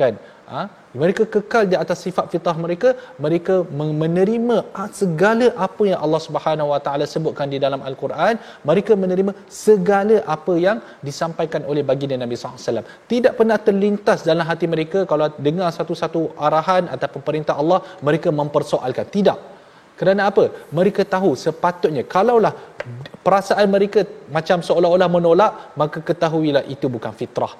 Kan? 0.00 0.14
Ha? 0.52 0.62
Mereka 1.02 1.22
kekal 1.34 1.64
di 1.72 1.76
atas 1.82 1.98
sifat 2.06 2.26
fitrah 2.32 2.56
mereka 2.64 2.88
mereka 3.24 3.54
menerima 3.80 4.56
segala 5.00 5.48
apa 5.66 5.82
yang 5.90 6.00
Allah 6.04 6.20
Subhanahu 6.26 6.68
Wa 6.72 6.80
Taala 6.86 7.06
sebutkan 7.14 7.48
di 7.54 7.58
dalam 7.64 7.82
al-Quran 7.88 8.34
mereka 8.70 8.92
menerima 9.04 9.34
segala 9.64 10.18
apa 10.36 10.54
yang 10.66 10.78
disampaikan 11.08 11.64
oleh 11.72 11.84
baginda 11.90 12.18
Nabi 12.24 12.36
SAW 12.38 12.86
tidak 13.12 13.34
pernah 13.40 13.58
terlintas 13.66 14.22
dalam 14.30 14.46
hati 14.50 14.68
mereka 14.76 15.00
kalau 15.10 15.28
dengar 15.48 15.70
satu-satu 15.78 16.22
arahan 16.48 16.86
ataupun 16.96 17.22
perintah 17.28 17.56
Allah 17.62 17.80
mereka 18.08 18.30
mempersoalkan 18.40 19.08
tidak 19.18 19.38
kerana 20.00 20.22
apa? 20.30 20.44
Mereka 20.78 21.02
tahu 21.14 21.30
sepatutnya 21.44 22.04
kalaulah 22.14 22.52
perasaan 23.26 23.66
mereka 23.76 24.04
macam 24.36 24.60
seolah-olah 24.66 25.08
menolak, 25.16 25.52
maka 25.80 25.98
ketahuilah 26.08 26.64
itu 26.74 26.86
bukan 26.96 27.12
fitrah. 27.20 27.52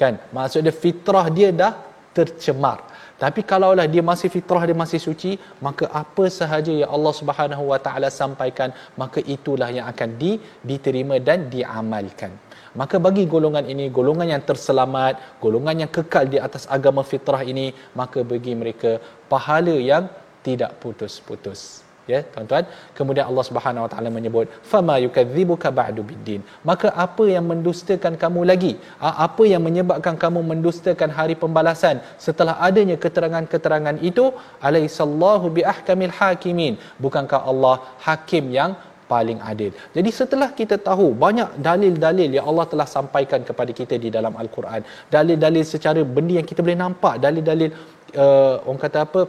Kan? 0.00 0.14
Maksudnya 0.36 0.72
fitrah 0.82 1.26
dia 1.38 1.50
dah 1.62 1.72
tercemar. 2.16 2.78
Tapi 3.22 3.40
kalaulah 3.50 3.86
dia 3.86 4.02
masih 4.02 4.28
fitrah 4.34 4.62
dia 4.66 4.74
masih 4.74 4.98
suci, 4.98 5.38
maka 5.66 5.86
apa 6.02 6.24
sahaja 6.26 6.72
yang 6.80 6.90
Allah 6.90 7.14
Subhanahu 7.20 7.64
Wa 7.70 7.78
Taala 7.78 8.08
sampaikan, 8.10 8.74
maka 8.98 9.22
itulah 9.34 9.70
yang 9.70 9.86
akan 9.92 10.18
di, 10.22 10.32
diterima 10.70 11.18
dan 11.22 11.46
diamalkan. 11.46 12.34
Maka 12.74 12.96
bagi 12.96 13.28
golongan 13.28 13.68
ini, 13.68 13.92
golongan 13.92 14.32
yang 14.34 14.42
terselamat, 14.42 15.38
golongan 15.44 15.84
yang 15.84 15.90
kekal 15.92 16.24
di 16.24 16.40
atas 16.40 16.64
agama 16.66 17.04
fitrah 17.04 17.44
ini, 17.44 17.70
maka 17.92 18.24
bagi 18.24 18.56
mereka 18.56 18.96
pahala 19.28 19.76
yang 19.76 20.08
tidak 20.42 20.80
putus-putus 20.82 21.81
ya 22.12 22.20
tuan-tuan. 22.34 22.64
Kemudian 22.98 23.26
Allah 23.30 23.44
Subhanahu 23.48 23.84
wa 23.86 23.90
taala 23.92 24.10
menyebut 24.18 24.46
fama 24.72 24.96
yukadzibuka 25.04 25.70
ba'du 25.80 26.02
biddin. 26.10 26.40
Maka 26.70 26.90
apa 27.06 27.26
yang 27.34 27.46
mendustakan 27.52 28.14
kamu 28.22 28.42
lagi? 28.50 28.72
Apa 29.26 29.44
yang 29.52 29.62
menyebabkan 29.68 30.16
kamu 30.24 30.42
mendustakan 30.52 31.10
hari 31.18 31.36
pembalasan? 31.42 31.98
Setelah 32.26 32.56
adanya 32.68 32.96
keterangan-keterangan 33.04 33.98
itu 34.10 34.24
alaisallahu 34.68 35.48
biahkamil 35.58 36.14
hakimin. 36.20 36.76
Bukankah 37.04 37.42
Allah 37.52 37.76
hakim 38.06 38.46
yang 38.58 38.72
paling 39.12 39.38
adil. 39.50 39.70
Jadi 39.96 40.10
setelah 40.18 40.48
kita 40.60 40.76
tahu 40.88 41.06
banyak 41.24 41.48
dalil-dalil 41.68 42.30
yang 42.36 42.46
Allah 42.50 42.66
telah 42.72 42.88
sampaikan 42.96 43.40
kepada 43.48 43.72
kita 43.80 43.94
di 44.04 44.08
dalam 44.16 44.34
al-Quran, 44.42 44.80
dalil-dalil 45.16 45.64
secara 45.72 46.00
benda 46.16 46.34
yang 46.40 46.48
kita 46.50 46.60
boleh 46.64 46.78
nampak, 46.84 47.14
dalil-dalil 47.26 47.70
uh, 48.24 48.56
orang 48.66 48.80
kata 48.84 48.98
apa 49.06 49.20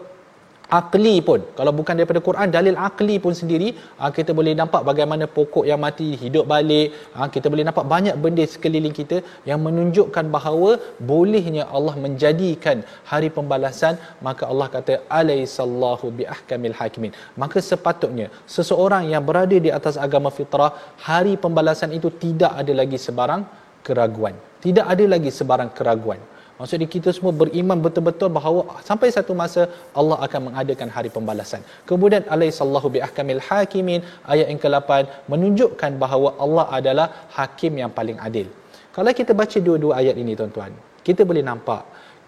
akli 0.80 1.16
pun. 1.28 1.40
Kalau 1.58 1.72
bukan 1.80 1.96
daripada 2.00 2.22
Quran 2.28 2.48
dalil 2.56 2.76
akli 2.88 3.16
pun 3.24 3.34
sendiri 3.40 3.68
ah, 4.02 4.12
kita 4.18 4.32
boleh 4.40 4.54
nampak 4.60 4.82
bagaimana 4.90 5.26
pokok 5.38 5.66
yang 5.70 5.80
mati 5.86 6.10
hidup 6.24 6.46
balik 6.54 6.88
ah, 7.18 7.28
kita 7.36 7.48
boleh 7.54 7.66
nampak 7.68 7.86
banyak 7.94 8.16
benda 8.24 8.46
sekeliling 8.54 8.96
kita 9.00 9.20
yang 9.50 9.60
menunjukkan 9.68 10.28
bahawa 10.36 10.72
bolehnya 11.12 11.66
Allah 11.78 11.96
menjadikan 12.06 12.80
hari 13.12 13.30
pembalasan. 13.38 13.96
Maka 14.28 14.44
Allah 14.52 14.68
kata 14.76 14.96
alaisallahu 15.20 16.14
biahkamil 16.20 16.78
hakimin. 16.80 17.14
Maka 17.44 17.60
sepatutnya 17.72 18.30
seseorang 18.58 19.06
yang 19.14 19.24
berada 19.30 19.58
di 19.68 19.72
atas 19.80 19.98
agama 20.08 20.32
fitrah 20.40 20.72
hari 21.10 21.36
pembalasan 21.46 21.92
itu 22.00 22.12
tidak 22.26 22.54
ada 22.64 22.74
lagi 22.82 23.00
sebarang 23.08 23.44
keraguan. 23.88 24.36
Tidak 24.64 24.86
ada 24.94 25.06
lagi 25.14 25.28
sebarang 25.28 25.76
keraguan 25.78 26.22
Maksudnya 26.60 26.88
kita 26.96 27.10
semua 27.16 27.34
beriman 27.42 27.78
betul-betul 27.86 28.30
bahawa 28.38 28.62
sampai 28.90 29.10
satu 29.16 29.34
masa 29.42 29.62
Allah 30.00 30.18
akan 30.26 30.42
mengadakan 30.48 30.90
hari 30.96 31.10
pembalasan. 31.16 31.62
Kemudian 31.90 32.24
alaihissallahu 32.36 32.88
biahkamil 32.96 33.42
hakimin 33.48 34.00
ayat 34.34 34.48
yang 34.54 34.62
ke-8 34.62 34.90
menunjukkan 35.34 35.92
bahawa 36.04 36.30
Allah 36.46 36.66
adalah 36.80 37.08
hakim 37.38 37.74
yang 37.82 37.92
paling 37.98 38.20
adil. 38.28 38.48
Kalau 38.96 39.10
kita 39.20 39.34
baca 39.42 39.58
dua-dua 39.68 39.94
ayat 40.02 40.16
ini 40.24 40.38
tuan-tuan, 40.40 40.72
kita 41.02 41.26
boleh 41.26 41.42
nampak 41.42 41.82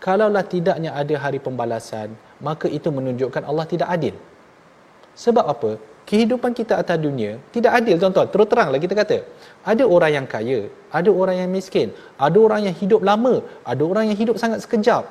kalaulah 0.05 0.45
tidaknya 0.53 0.91
ada 1.01 1.15
hari 1.25 1.39
pembalasan, 1.47 2.09
maka 2.47 2.67
itu 2.77 2.89
menunjukkan 2.97 3.43
Allah 3.49 3.65
tidak 3.73 3.89
adil. 3.95 4.15
Sebab 5.23 5.45
apa? 5.53 5.71
Kehidupan 6.09 6.51
kita 6.59 6.73
atas 6.81 6.97
dunia 7.05 7.31
tidak 7.55 7.71
adil 7.79 7.95
tuan-tuan. 8.01 8.27
Terus 8.33 8.47
teranglah 8.51 8.79
kita 8.85 8.95
kata 9.01 9.17
ada 9.71 9.83
orang 9.95 10.11
yang 10.17 10.25
kaya 10.33 10.59
ada 10.97 11.09
orang 11.21 11.35
yang 11.41 11.49
miskin 11.57 11.89
ada 12.27 12.37
orang 12.47 12.61
yang 12.67 12.75
hidup 12.81 13.01
lama 13.09 13.35
ada 13.71 13.83
orang 13.91 14.05
yang 14.09 14.17
hidup 14.23 14.37
sangat 14.43 14.61
sekejap. 14.65 15.05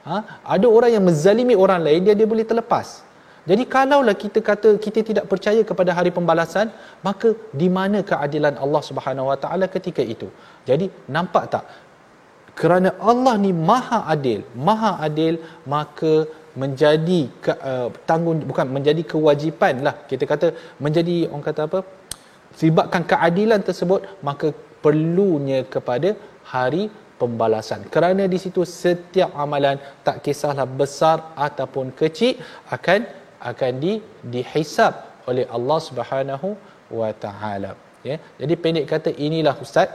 Ha? 0.00 0.16
ada 0.56 0.66
orang 0.76 0.90
yang 0.96 1.04
menzalimi 1.04 1.54
orang 1.64 1.80
lain 1.86 2.00
dia 2.06 2.14
dia 2.18 2.28
boleh 2.32 2.46
terlepas. 2.50 2.88
Jadi 3.50 3.62
kalaulah 3.74 4.16
kita 4.22 4.40
kata 4.48 4.70
kita 4.84 5.00
tidak 5.08 5.24
percaya 5.32 5.60
kepada 5.70 5.90
hari 5.98 6.10
pembalasan 6.16 6.66
maka 7.06 7.28
di 7.60 7.68
mana 7.76 7.98
keadilan 8.10 8.54
Allah 8.64 8.82
Subhanahu 8.88 9.28
Wa 9.30 9.38
Taala 9.44 9.66
ketika 9.76 10.02
itu? 10.14 10.28
Jadi 10.68 10.88
nampak 11.16 11.44
tak? 11.54 11.64
Kerana 12.60 12.90
Allah 13.10 13.34
ni 13.44 13.52
maha 13.70 13.98
adil 14.14 14.40
maha 14.68 14.92
adil 15.06 15.36
maka 15.74 16.12
menjadi 16.62 17.20
ke, 17.44 17.52
uh, 17.70 17.88
tanggung 18.08 18.42
bukan 18.50 18.66
menjadi 18.76 19.02
kewajipan 19.12 19.86
lah. 19.86 19.94
Kita 20.10 20.24
kata 20.32 20.46
menjadi 20.84 21.30
orang 21.30 21.44
kata 21.46 21.62
apa 21.70 21.80
sebabkan 22.60 23.02
keadilan 23.12 23.62
tersebut 23.68 24.02
maka 24.28 24.50
perlunya 24.82 25.62
kepada 25.74 26.16
hari 26.52 26.90
pembalasan. 27.20 27.80
Kerana 27.94 28.24
di 28.24 28.38
situ 28.40 28.64
setiap 28.64 29.30
amalan 29.44 29.76
tak 30.06 30.24
kisahlah 30.24 30.66
besar 30.80 31.16
ataupun 31.46 31.92
kecil 32.00 32.40
akan 32.76 33.06
akan 33.50 33.72
di 33.84 33.92
dihisap 34.34 34.92
oleh 35.30 35.44
Allah 35.56 35.78
Subhanahu 35.88 36.48
wa 37.00 37.10
taala. 37.24 37.72
Ya 38.08 38.16
jadi 38.40 38.54
pendek 38.56 38.86
kata 38.92 39.10
inilah 39.26 39.54
ustaz 39.64 39.90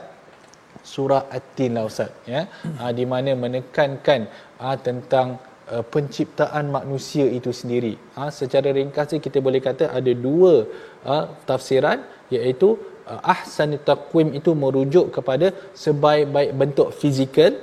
surah 0.93 1.26
at-tin 1.38 1.74
lah 1.78 1.84
ustaz. 1.89 2.14
Ya 2.30 2.41
ha, 2.78 2.93
di 2.99 3.06
mana 3.12 3.34
menekankan 3.43 4.30
ha, 4.62 4.78
tentang 4.88 5.41
uh, 5.74 5.84
penciptaan 5.93 6.66
manusia 6.78 7.26
itu 7.38 7.51
sendiri. 7.59 7.93
Ha, 8.16 8.30
secara 8.39 8.70
ringkas 8.78 9.16
kita 9.26 9.39
boleh 9.47 9.61
kata 9.68 9.91
ada 9.99 10.11
dua 10.28 10.53
uh, 11.05 11.26
tafsiran 11.49 12.01
iaitu 12.36 12.76
uh, 13.09 13.22
ahsan 13.34 13.78
taqwim 13.89 14.30
itu 14.39 14.51
merujuk 14.63 15.13
kepada 15.16 15.49
sebaik-baik 15.86 16.51
bentuk 16.61 16.89
fizikal 17.01 17.53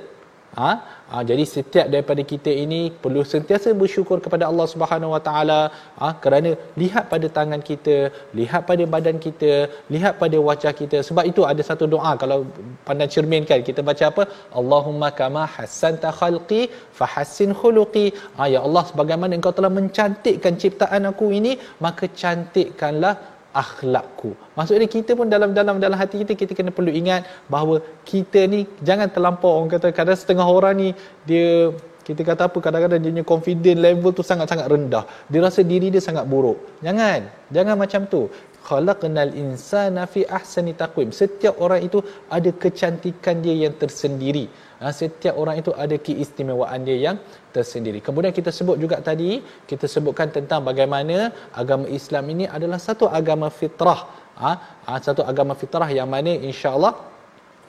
Ha? 0.53 0.71
Ha, 1.13 1.21
jadi 1.29 1.43
setiap 1.53 1.87
daripada 1.93 2.21
kita 2.31 2.51
ini 2.61 2.79
perlu 3.01 3.23
sentiasa 3.31 3.69
bersyukur 3.81 4.17
kepada 4.25 4.43
Allah 4.49 4.65
Subhanahu 4.71 5.11
Wa 5.15 5.21
Taala 5.27 5.59
ha, 6.01 6.07
kerana 6.23 6.51
lihat 6.81 7.03
pada 7.11 7.27
tangan 7.35 7.61
kita, 7.67 7.97
lihat 8.39 8.61
pada 8.69 8.83
badan 8.93 9.17
kita, 9.25 9.51
lihat 9.95 10.13
pada 10.21 10.37
wajah 10.47 10.73
kita. 10.79 10.97
Sebab 11.09 11.29
itu 11.31 11.41
ada 11.51 11.61
satu 11.69 11.85
doa 11.93 12.13
kalau 12.23 12.39
pandang 12.87 13.11
cermin 13.15 13.45
kan 13.51 13.61
kita 13.69 13.85
baca 13.89 14.03
apa? 14.11 14.23
Allahumma 14.61 15.09
kama 15.19 15.43
hassanta 15.55 16.09
khalqi 16.19 16.61
fahassin 16.99 17.53
khuluqi. 17.59 18.05
Ha, 18.37 18.49
ya 18.55 18.61
Allah 18.65 18.83
sebagaimana 18.89 19.37
engkau 19.37 19.53
telah 19.59 19.71
mencantikkan 19.79 20.57
ciptaan 20.63 21.05
aku 21.11 21.29
ini, 21.39 21.53
maka 21.85 22.09
cantikkanlah 22.23 23.13
akhlakku. 23.61 24.31
Maksudnya 24.57 24.89
kita 24.95 25.11
pun 25.19 25.29
dalam 25.29 25.53
dalam 25.57 25.77
dalam 25.77 25.97
hati 26.01 26.25
kita 26.25 26.33
kita 26.41 26.51
kena 26.57 26.71
perlu 26.77 26.91
ingat 27.01 27.29
bahawa 27.53 27.79
kita 28.11 28.49
ni 28.53 28.65
jangan 28.87 29.07
terlampau 29.15 29.51
orang 29.61 29.71
kata 29.75 29.93
kadang 29.99 30.17
setengah 30.17 30.47
orang 30.57 30.73
ni 30.81 30.89
dia 31.29 31.71
kita 32.07 32.21
kata 32.29 32.51
apa 32.51 32.57
kadang-kadang 32.59 32.99
dia 32.99 33.11
punya 33.15 33.25
confident 33.31 33.79
level 33.79 34.11
tu 34.11 34.23
sangat-sangat 34.29 34.67
rendah. 34.67 35.03
Dia 35.31 35.39
rasa 35.39 35.63
diri 35.63 35.87
dia 35.87 36.03
sangat 36.03 36.27
buruk. 36.27 36.59
Jangan. 36.83 37.31
Jangan 37.55 37.75
macam 37.79 38.01
tu 38.13 38.21
khalaqnal 38.67 39.33
insana 39.43 40.03
fi 40.13 40.21
ahsani 40.39 40.73
taqwim. 40.81 41.09
Setiap 41.21 41.55
orang 41.65 41.81
itu 41.87 41.99
ada 42.37 42.51
kecantikan 42.63 43.43
dia 43.45 43.55
yang 43.63 43.75
tersendiri. 43.83 44.45
Ha, 44.81 44.91
setiap 45.01 45.35
orang 45.41 45.55
itu 45.61 45.71
ada 45.83 45.95
keistimewaan 46.07 46.81
dia 46.87 46.97
yang 47.07 47.17
tersendiri. 47.55 47.99
Kemudian 48.07 48.33
kita 48.39 48.51
sebut 48.57 48.77
juga 48.83 48.97
tadi 49.09 49.39
kita 49.71 49.87
sebutkan 49.95 50.27
tentang 50.37 50.61
bagaimana 50.69 51.31
agama 51.61 51.87
Islam 51.99 52.25
ini 52.33 52.45
adalah 52.57 52.79
satu 52.87 53.07
agama 53.19 53.47
fitrah. 53.59 54.01
Ha, 54.43 54.51
ha, 54.85 54.91
satu 55.07 55.23
agama 55.31 55.53
fitrah 55.61 55.89
yang 55.99 56.09
mana 56.15 56.33
insya-Allah 56.49 57.12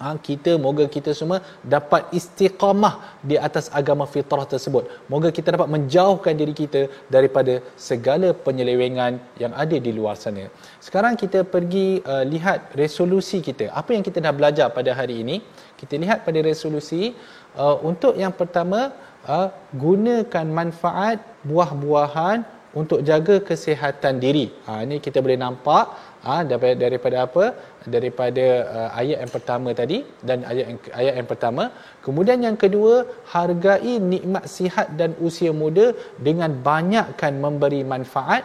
ha, 0.00 0.14
kita 0.28 0.52
moga 0.64 0.84
kita 0.96 1.10
semua 1.20 1.38
dapat 1.74 2.02
istiqamah 2.18 2.94
di 3.30 3.36
atas 3.46 3.66
agama 3.80 4.04
fitrah 4.14 4.46
tersebut. 4.52 4.84
Moga 5.12 5.30
kita 5.38 5.54
dapat 5.54 5.70
menjauhkan 5.74 6.34
diri 6.40 6.54
kita 6.62 6.82
daripada 7.14 7.54
segala 7.88 8.30
penyelewengan 8.46 9.20
yang 9.42 9.52
ada 9.64 9.76
di 9.86 9.92
luar 9.98 10.16
sana. 10.24 10.46
Sekarang 10.86 11.14
kita 11.22 11.42
pergi 11.54 11.88
uh, 12.14 12.24
lihat 12.34 12.74
resolusi 12.82 13.40
kita. 13.48 13.68
Apa 13.80 13.92
yang 13.96 14.04
kita 14.08 14.18
dah 14.26 14.34
belajar 14.38 14.66
pada 14.78 14.90
hari 15.00 15.16
ini? 15.24 15.38
Kita 15.80 15.94
lihat 16.04 16.24
pada 16.26 16.40
resolusi 16.50 17.02
uh, 17.58 17.76
untuk 17.90 18.14
yang 18.22 18.34
pertama 18.40 18.80
uh, 19.34 19.48
gunakan 19.84 20.46
manfaat 20.60 21.18
buah-buahan 21.50 22.38
untuk 22.80 23.00
jaga 23.08 23.36
kesihatan 23.48 24.18
diri. 24.24 24.46
Ha 24.66 24.82
ini 24.86 24.98
kita 24.98 25.22
boleh 25.24 25.38
nampak 25.38 25.84
ha, 26.28 26.36
daripada, 26.48 26.74
daripada 26.84 27.16
apa? 27.26 27.44
Daripada 27.94 28.46
uh, 28.76 28.90
ayat 29.00 29.18
yang 29.22 29.32
pertama 29.36 29.68
tadi 29.80 29.98
dan 30.28 30.38
ayat 30.50 30.66
yang, 30.70 30.80
ayat 31.00 31.14
yang 31.20 31.28
pertama. 31.32 31.64
Kemudian 32.06 32.40
yang 32.48 32.58
kedua, 32.64 32.94
hargai 33.36 33.94
nikmat 34.14 34.44
sihat 34.56 34.88
dan 35.00 35.12
usia 35.28 35.52
muda 35.62 35.86
dengan 36.28 36.52
banyakkan 36.70 37.34
memberi 37.46 37.82
manfaat. 37.94 38.44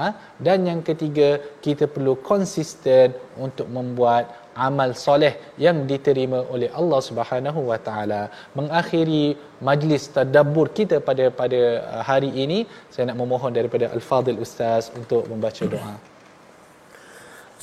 Ha, 0.00 0.06
dan 0.46 0.58
yang 0.68 0.80
ketiga, 0.88 1.28
kita 1.64 1.84
perlu 1.92 2.14
konsisten 2.30 3.16
untuk 3.44 3.68
membuat 3.76 4.24
amal 4.66 4.90
soleh 5.04 5.32
yang 5.64 5.78
diterima 5.90 6.38
oleh 6.54 6.68
Allah 6.80 7.00
Subhanahu 7.08 7.60
wa 7.70 7.78
taala. 7.86 8.22
Mengakhiri 8.58 9.24
majlis 9.68 10.04
tadabbur 10.16 10.68
kita 10.78 10.98
pada 11.08 11.24
pada 11.40 11.60
uh, 11.92 12.02
hari 12.10 12.30
ini, 12.44 12.58
saya 12.92 13.06
nak 13.10 13.20
memohon 13.22 13.56
daripada 13.58 13.88
Al-Fadil 13.96 14.42
Ustaz 14.48 14.92
untuk 15.00 15.24
membaca 15.32 15.64
doa. 15.76 15.96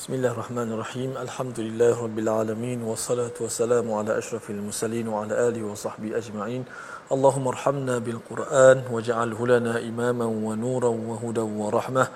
بسم 0.04 0.14
الله 0.14 0.30
الرحمن 0.30 0.72
الرحيم 0.72 1.16
الحمد 1.16 1.60
لله 1.60 2.02
رب 2.02 2.18
العالمين 2.18 2.82
والصلاة 2.82 3.32
والسلام 3.40 3.92
على 3.92 4.18
أشرف 4.18 4.50
المرسلين 4.50 5.08
وعلى 5.08 5.48
آله 5.48 5.62
وصحبه 5.64 6.16
أجمعين 6.16 6.64
اللهم 7.12 7.48
ارحمنا 7.48 7.98
بالقرآن 7.98 8.82
واجعله 8.92 9.46
لنا 9.46 9.80
إماما 9.80 10.24
ونورا 10.24 10.88
وهدى 10.88 11.40
ورحمة 11.40 12.08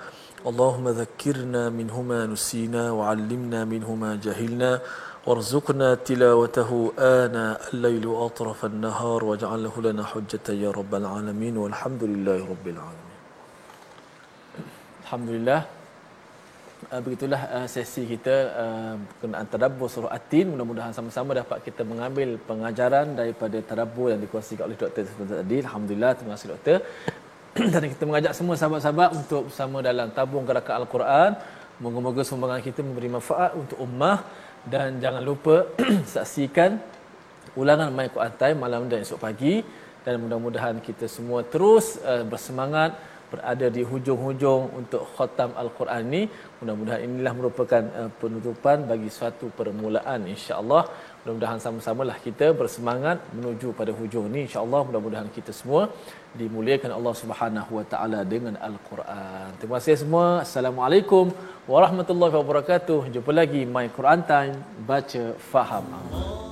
اللهم 0.45 0.89
ذكرنا 0.89 1.69
منهما 1.69 2.25
نسينا 2.25 2.91
وعلمنا 2.91 3.65
منهما 3.65 4.19
جهلنا 4.23 4.81
وارزقنا 5.27 5.95
تلاوته 5.95 6.91
آناء 6.99 7.61
الليل 7.73 8.05
أطرف 8.05 8.65
النهار 8.65 9.23
واجعله 9.23 9.73
لنا 9.81 10.03
حجة 10.03 10.47
يا 10.49 10.71
رب 10.71 10.95
العالمين 10.95 11.57
والحمد 11.57 12.03
لله 12.03 12.39
رب 12.53 12.67
العالمين 12.67 13.17
الحمد 15.03 15.29
لله 15.29 15.78
begitulah 16.89 17.41
uh, 17.53 17.67
sesi 17.69 18.01
kita 18.09 18.35
uh, 18.61 18.93
berkenaan 18.97 19.45
tadabbur 19.45 19.85
surah 19.93 20.09
At-Tin 20.17 20.49
mudah-mudahan 20.49 20.89
sama-sama 20.89 21.37
dapat 21.37 21.61
kita 21.61 21.85
mengambil 21.85 22.41
pengajaran 22.49 23.13
daripada 23.13 23.61
tadabbur 23.61 24.09
yang 24.09 24.21
dikuasai 24.25 24.57
oleh 24.57 24.73
Dr. 24.73 25.05
tadi 25.05 25.57
alhamdulillah 25.61 26.11
terima 26.17 26.33
kasih 26.33 26.49
doktor 26.53 26.77
dan 27.73 27.85
kita 27.93 28.03
mengajak 28.09 28.33
semua 28.33 28.55
sahabat-sahabat 28.57 29.09
untuk 29.21 29.41
bersama 29.53 29.77
dalam 29.85 30.07
tabung 30.17 30.45
gerakan 30.49 30.75
Al-Quran. 30.81 31.31
Moga-moga 31.79 32.21
sumbangan 32.27 32.59
kita 32.59 32.83
memberi 32.83 33.07
manfaat 33.07 33.51
untuk 33.55 33.77
ummah 33.85 34.25
dan 34.67 34.99
jangan 35.03 35.23
lupa 35.23 35.69
saksikan 36.13 36.81
ulangan 37.53 37.93
My 37.93 38.09
Quran 38.09 38.33
Time 38.41 38.57
malam 38.65 38.81
dan 38.91 39.05
esok 39.05 39.21
pagi 39.21 39.63
dan 40.03 40.19
mudah-mudahan 40.23 40.81
kita 40.83 41.05
semua 41.05 41.45
terus 41.53 42.01
uh, 42.01 42.25
bersemangat 42.27 42.97
berada 43.31 43.67
di 43.75 43.81
hujung-hujung 43.91 44.61
untuk 44.79 45.03
khatam 45.15 45.51
Al-Quran 45.61 46.01
ini. 46.09 46.21
Mudah-mudahan 46.59 47.01
inilah 47.07 47.33
merupakan 47.39 47.83
uh, 47.99 48.09
penutupan 48.21 48.87
bagi 48.91 49.09
suatu 49.17 49.47
permulaan 49.59 50.27
insya-Allah. 50.33 50.83
Mudah-mudahan 51.21 51.59
sama-samalah 51.65 52.17
kita 52.25 52.47
bersemangat 52.61 53.17
menuju 53.37 53.69
pada 53.79 53.91
hujung 53.99 54.27
ini 54.31 54.41
insya-Allah. 54.47 54.81
Mudah-mudahan 54.89 55.29
kita 55.37 55.53
semua 55.61 55.83
dimuliakan 56.41 56.91
Allah 56.97 57.13
Subhanahu 57.21 57.71
wa 57.79 57.85
taala 57.93 58.19
dengan 58.33 58.55
Al-Quran. 58.69 59.47
Terima 59.61 59.77
kasih 59.79 59.97
semua. 60.03 60.27
Assalamualaikum 60.45 61.25
warahmatullahi 61.73 62.35
wabarakatuh. 62.41 62.99
Jumpa 63.15 63.33
lagi 63.41 63.63
My 63.77 63.87
Quran 63.97 64.21
Time 64.33 64.55
baca 64.91 65.23
faham. 65.53 65.85
Allah. 66.01 66.48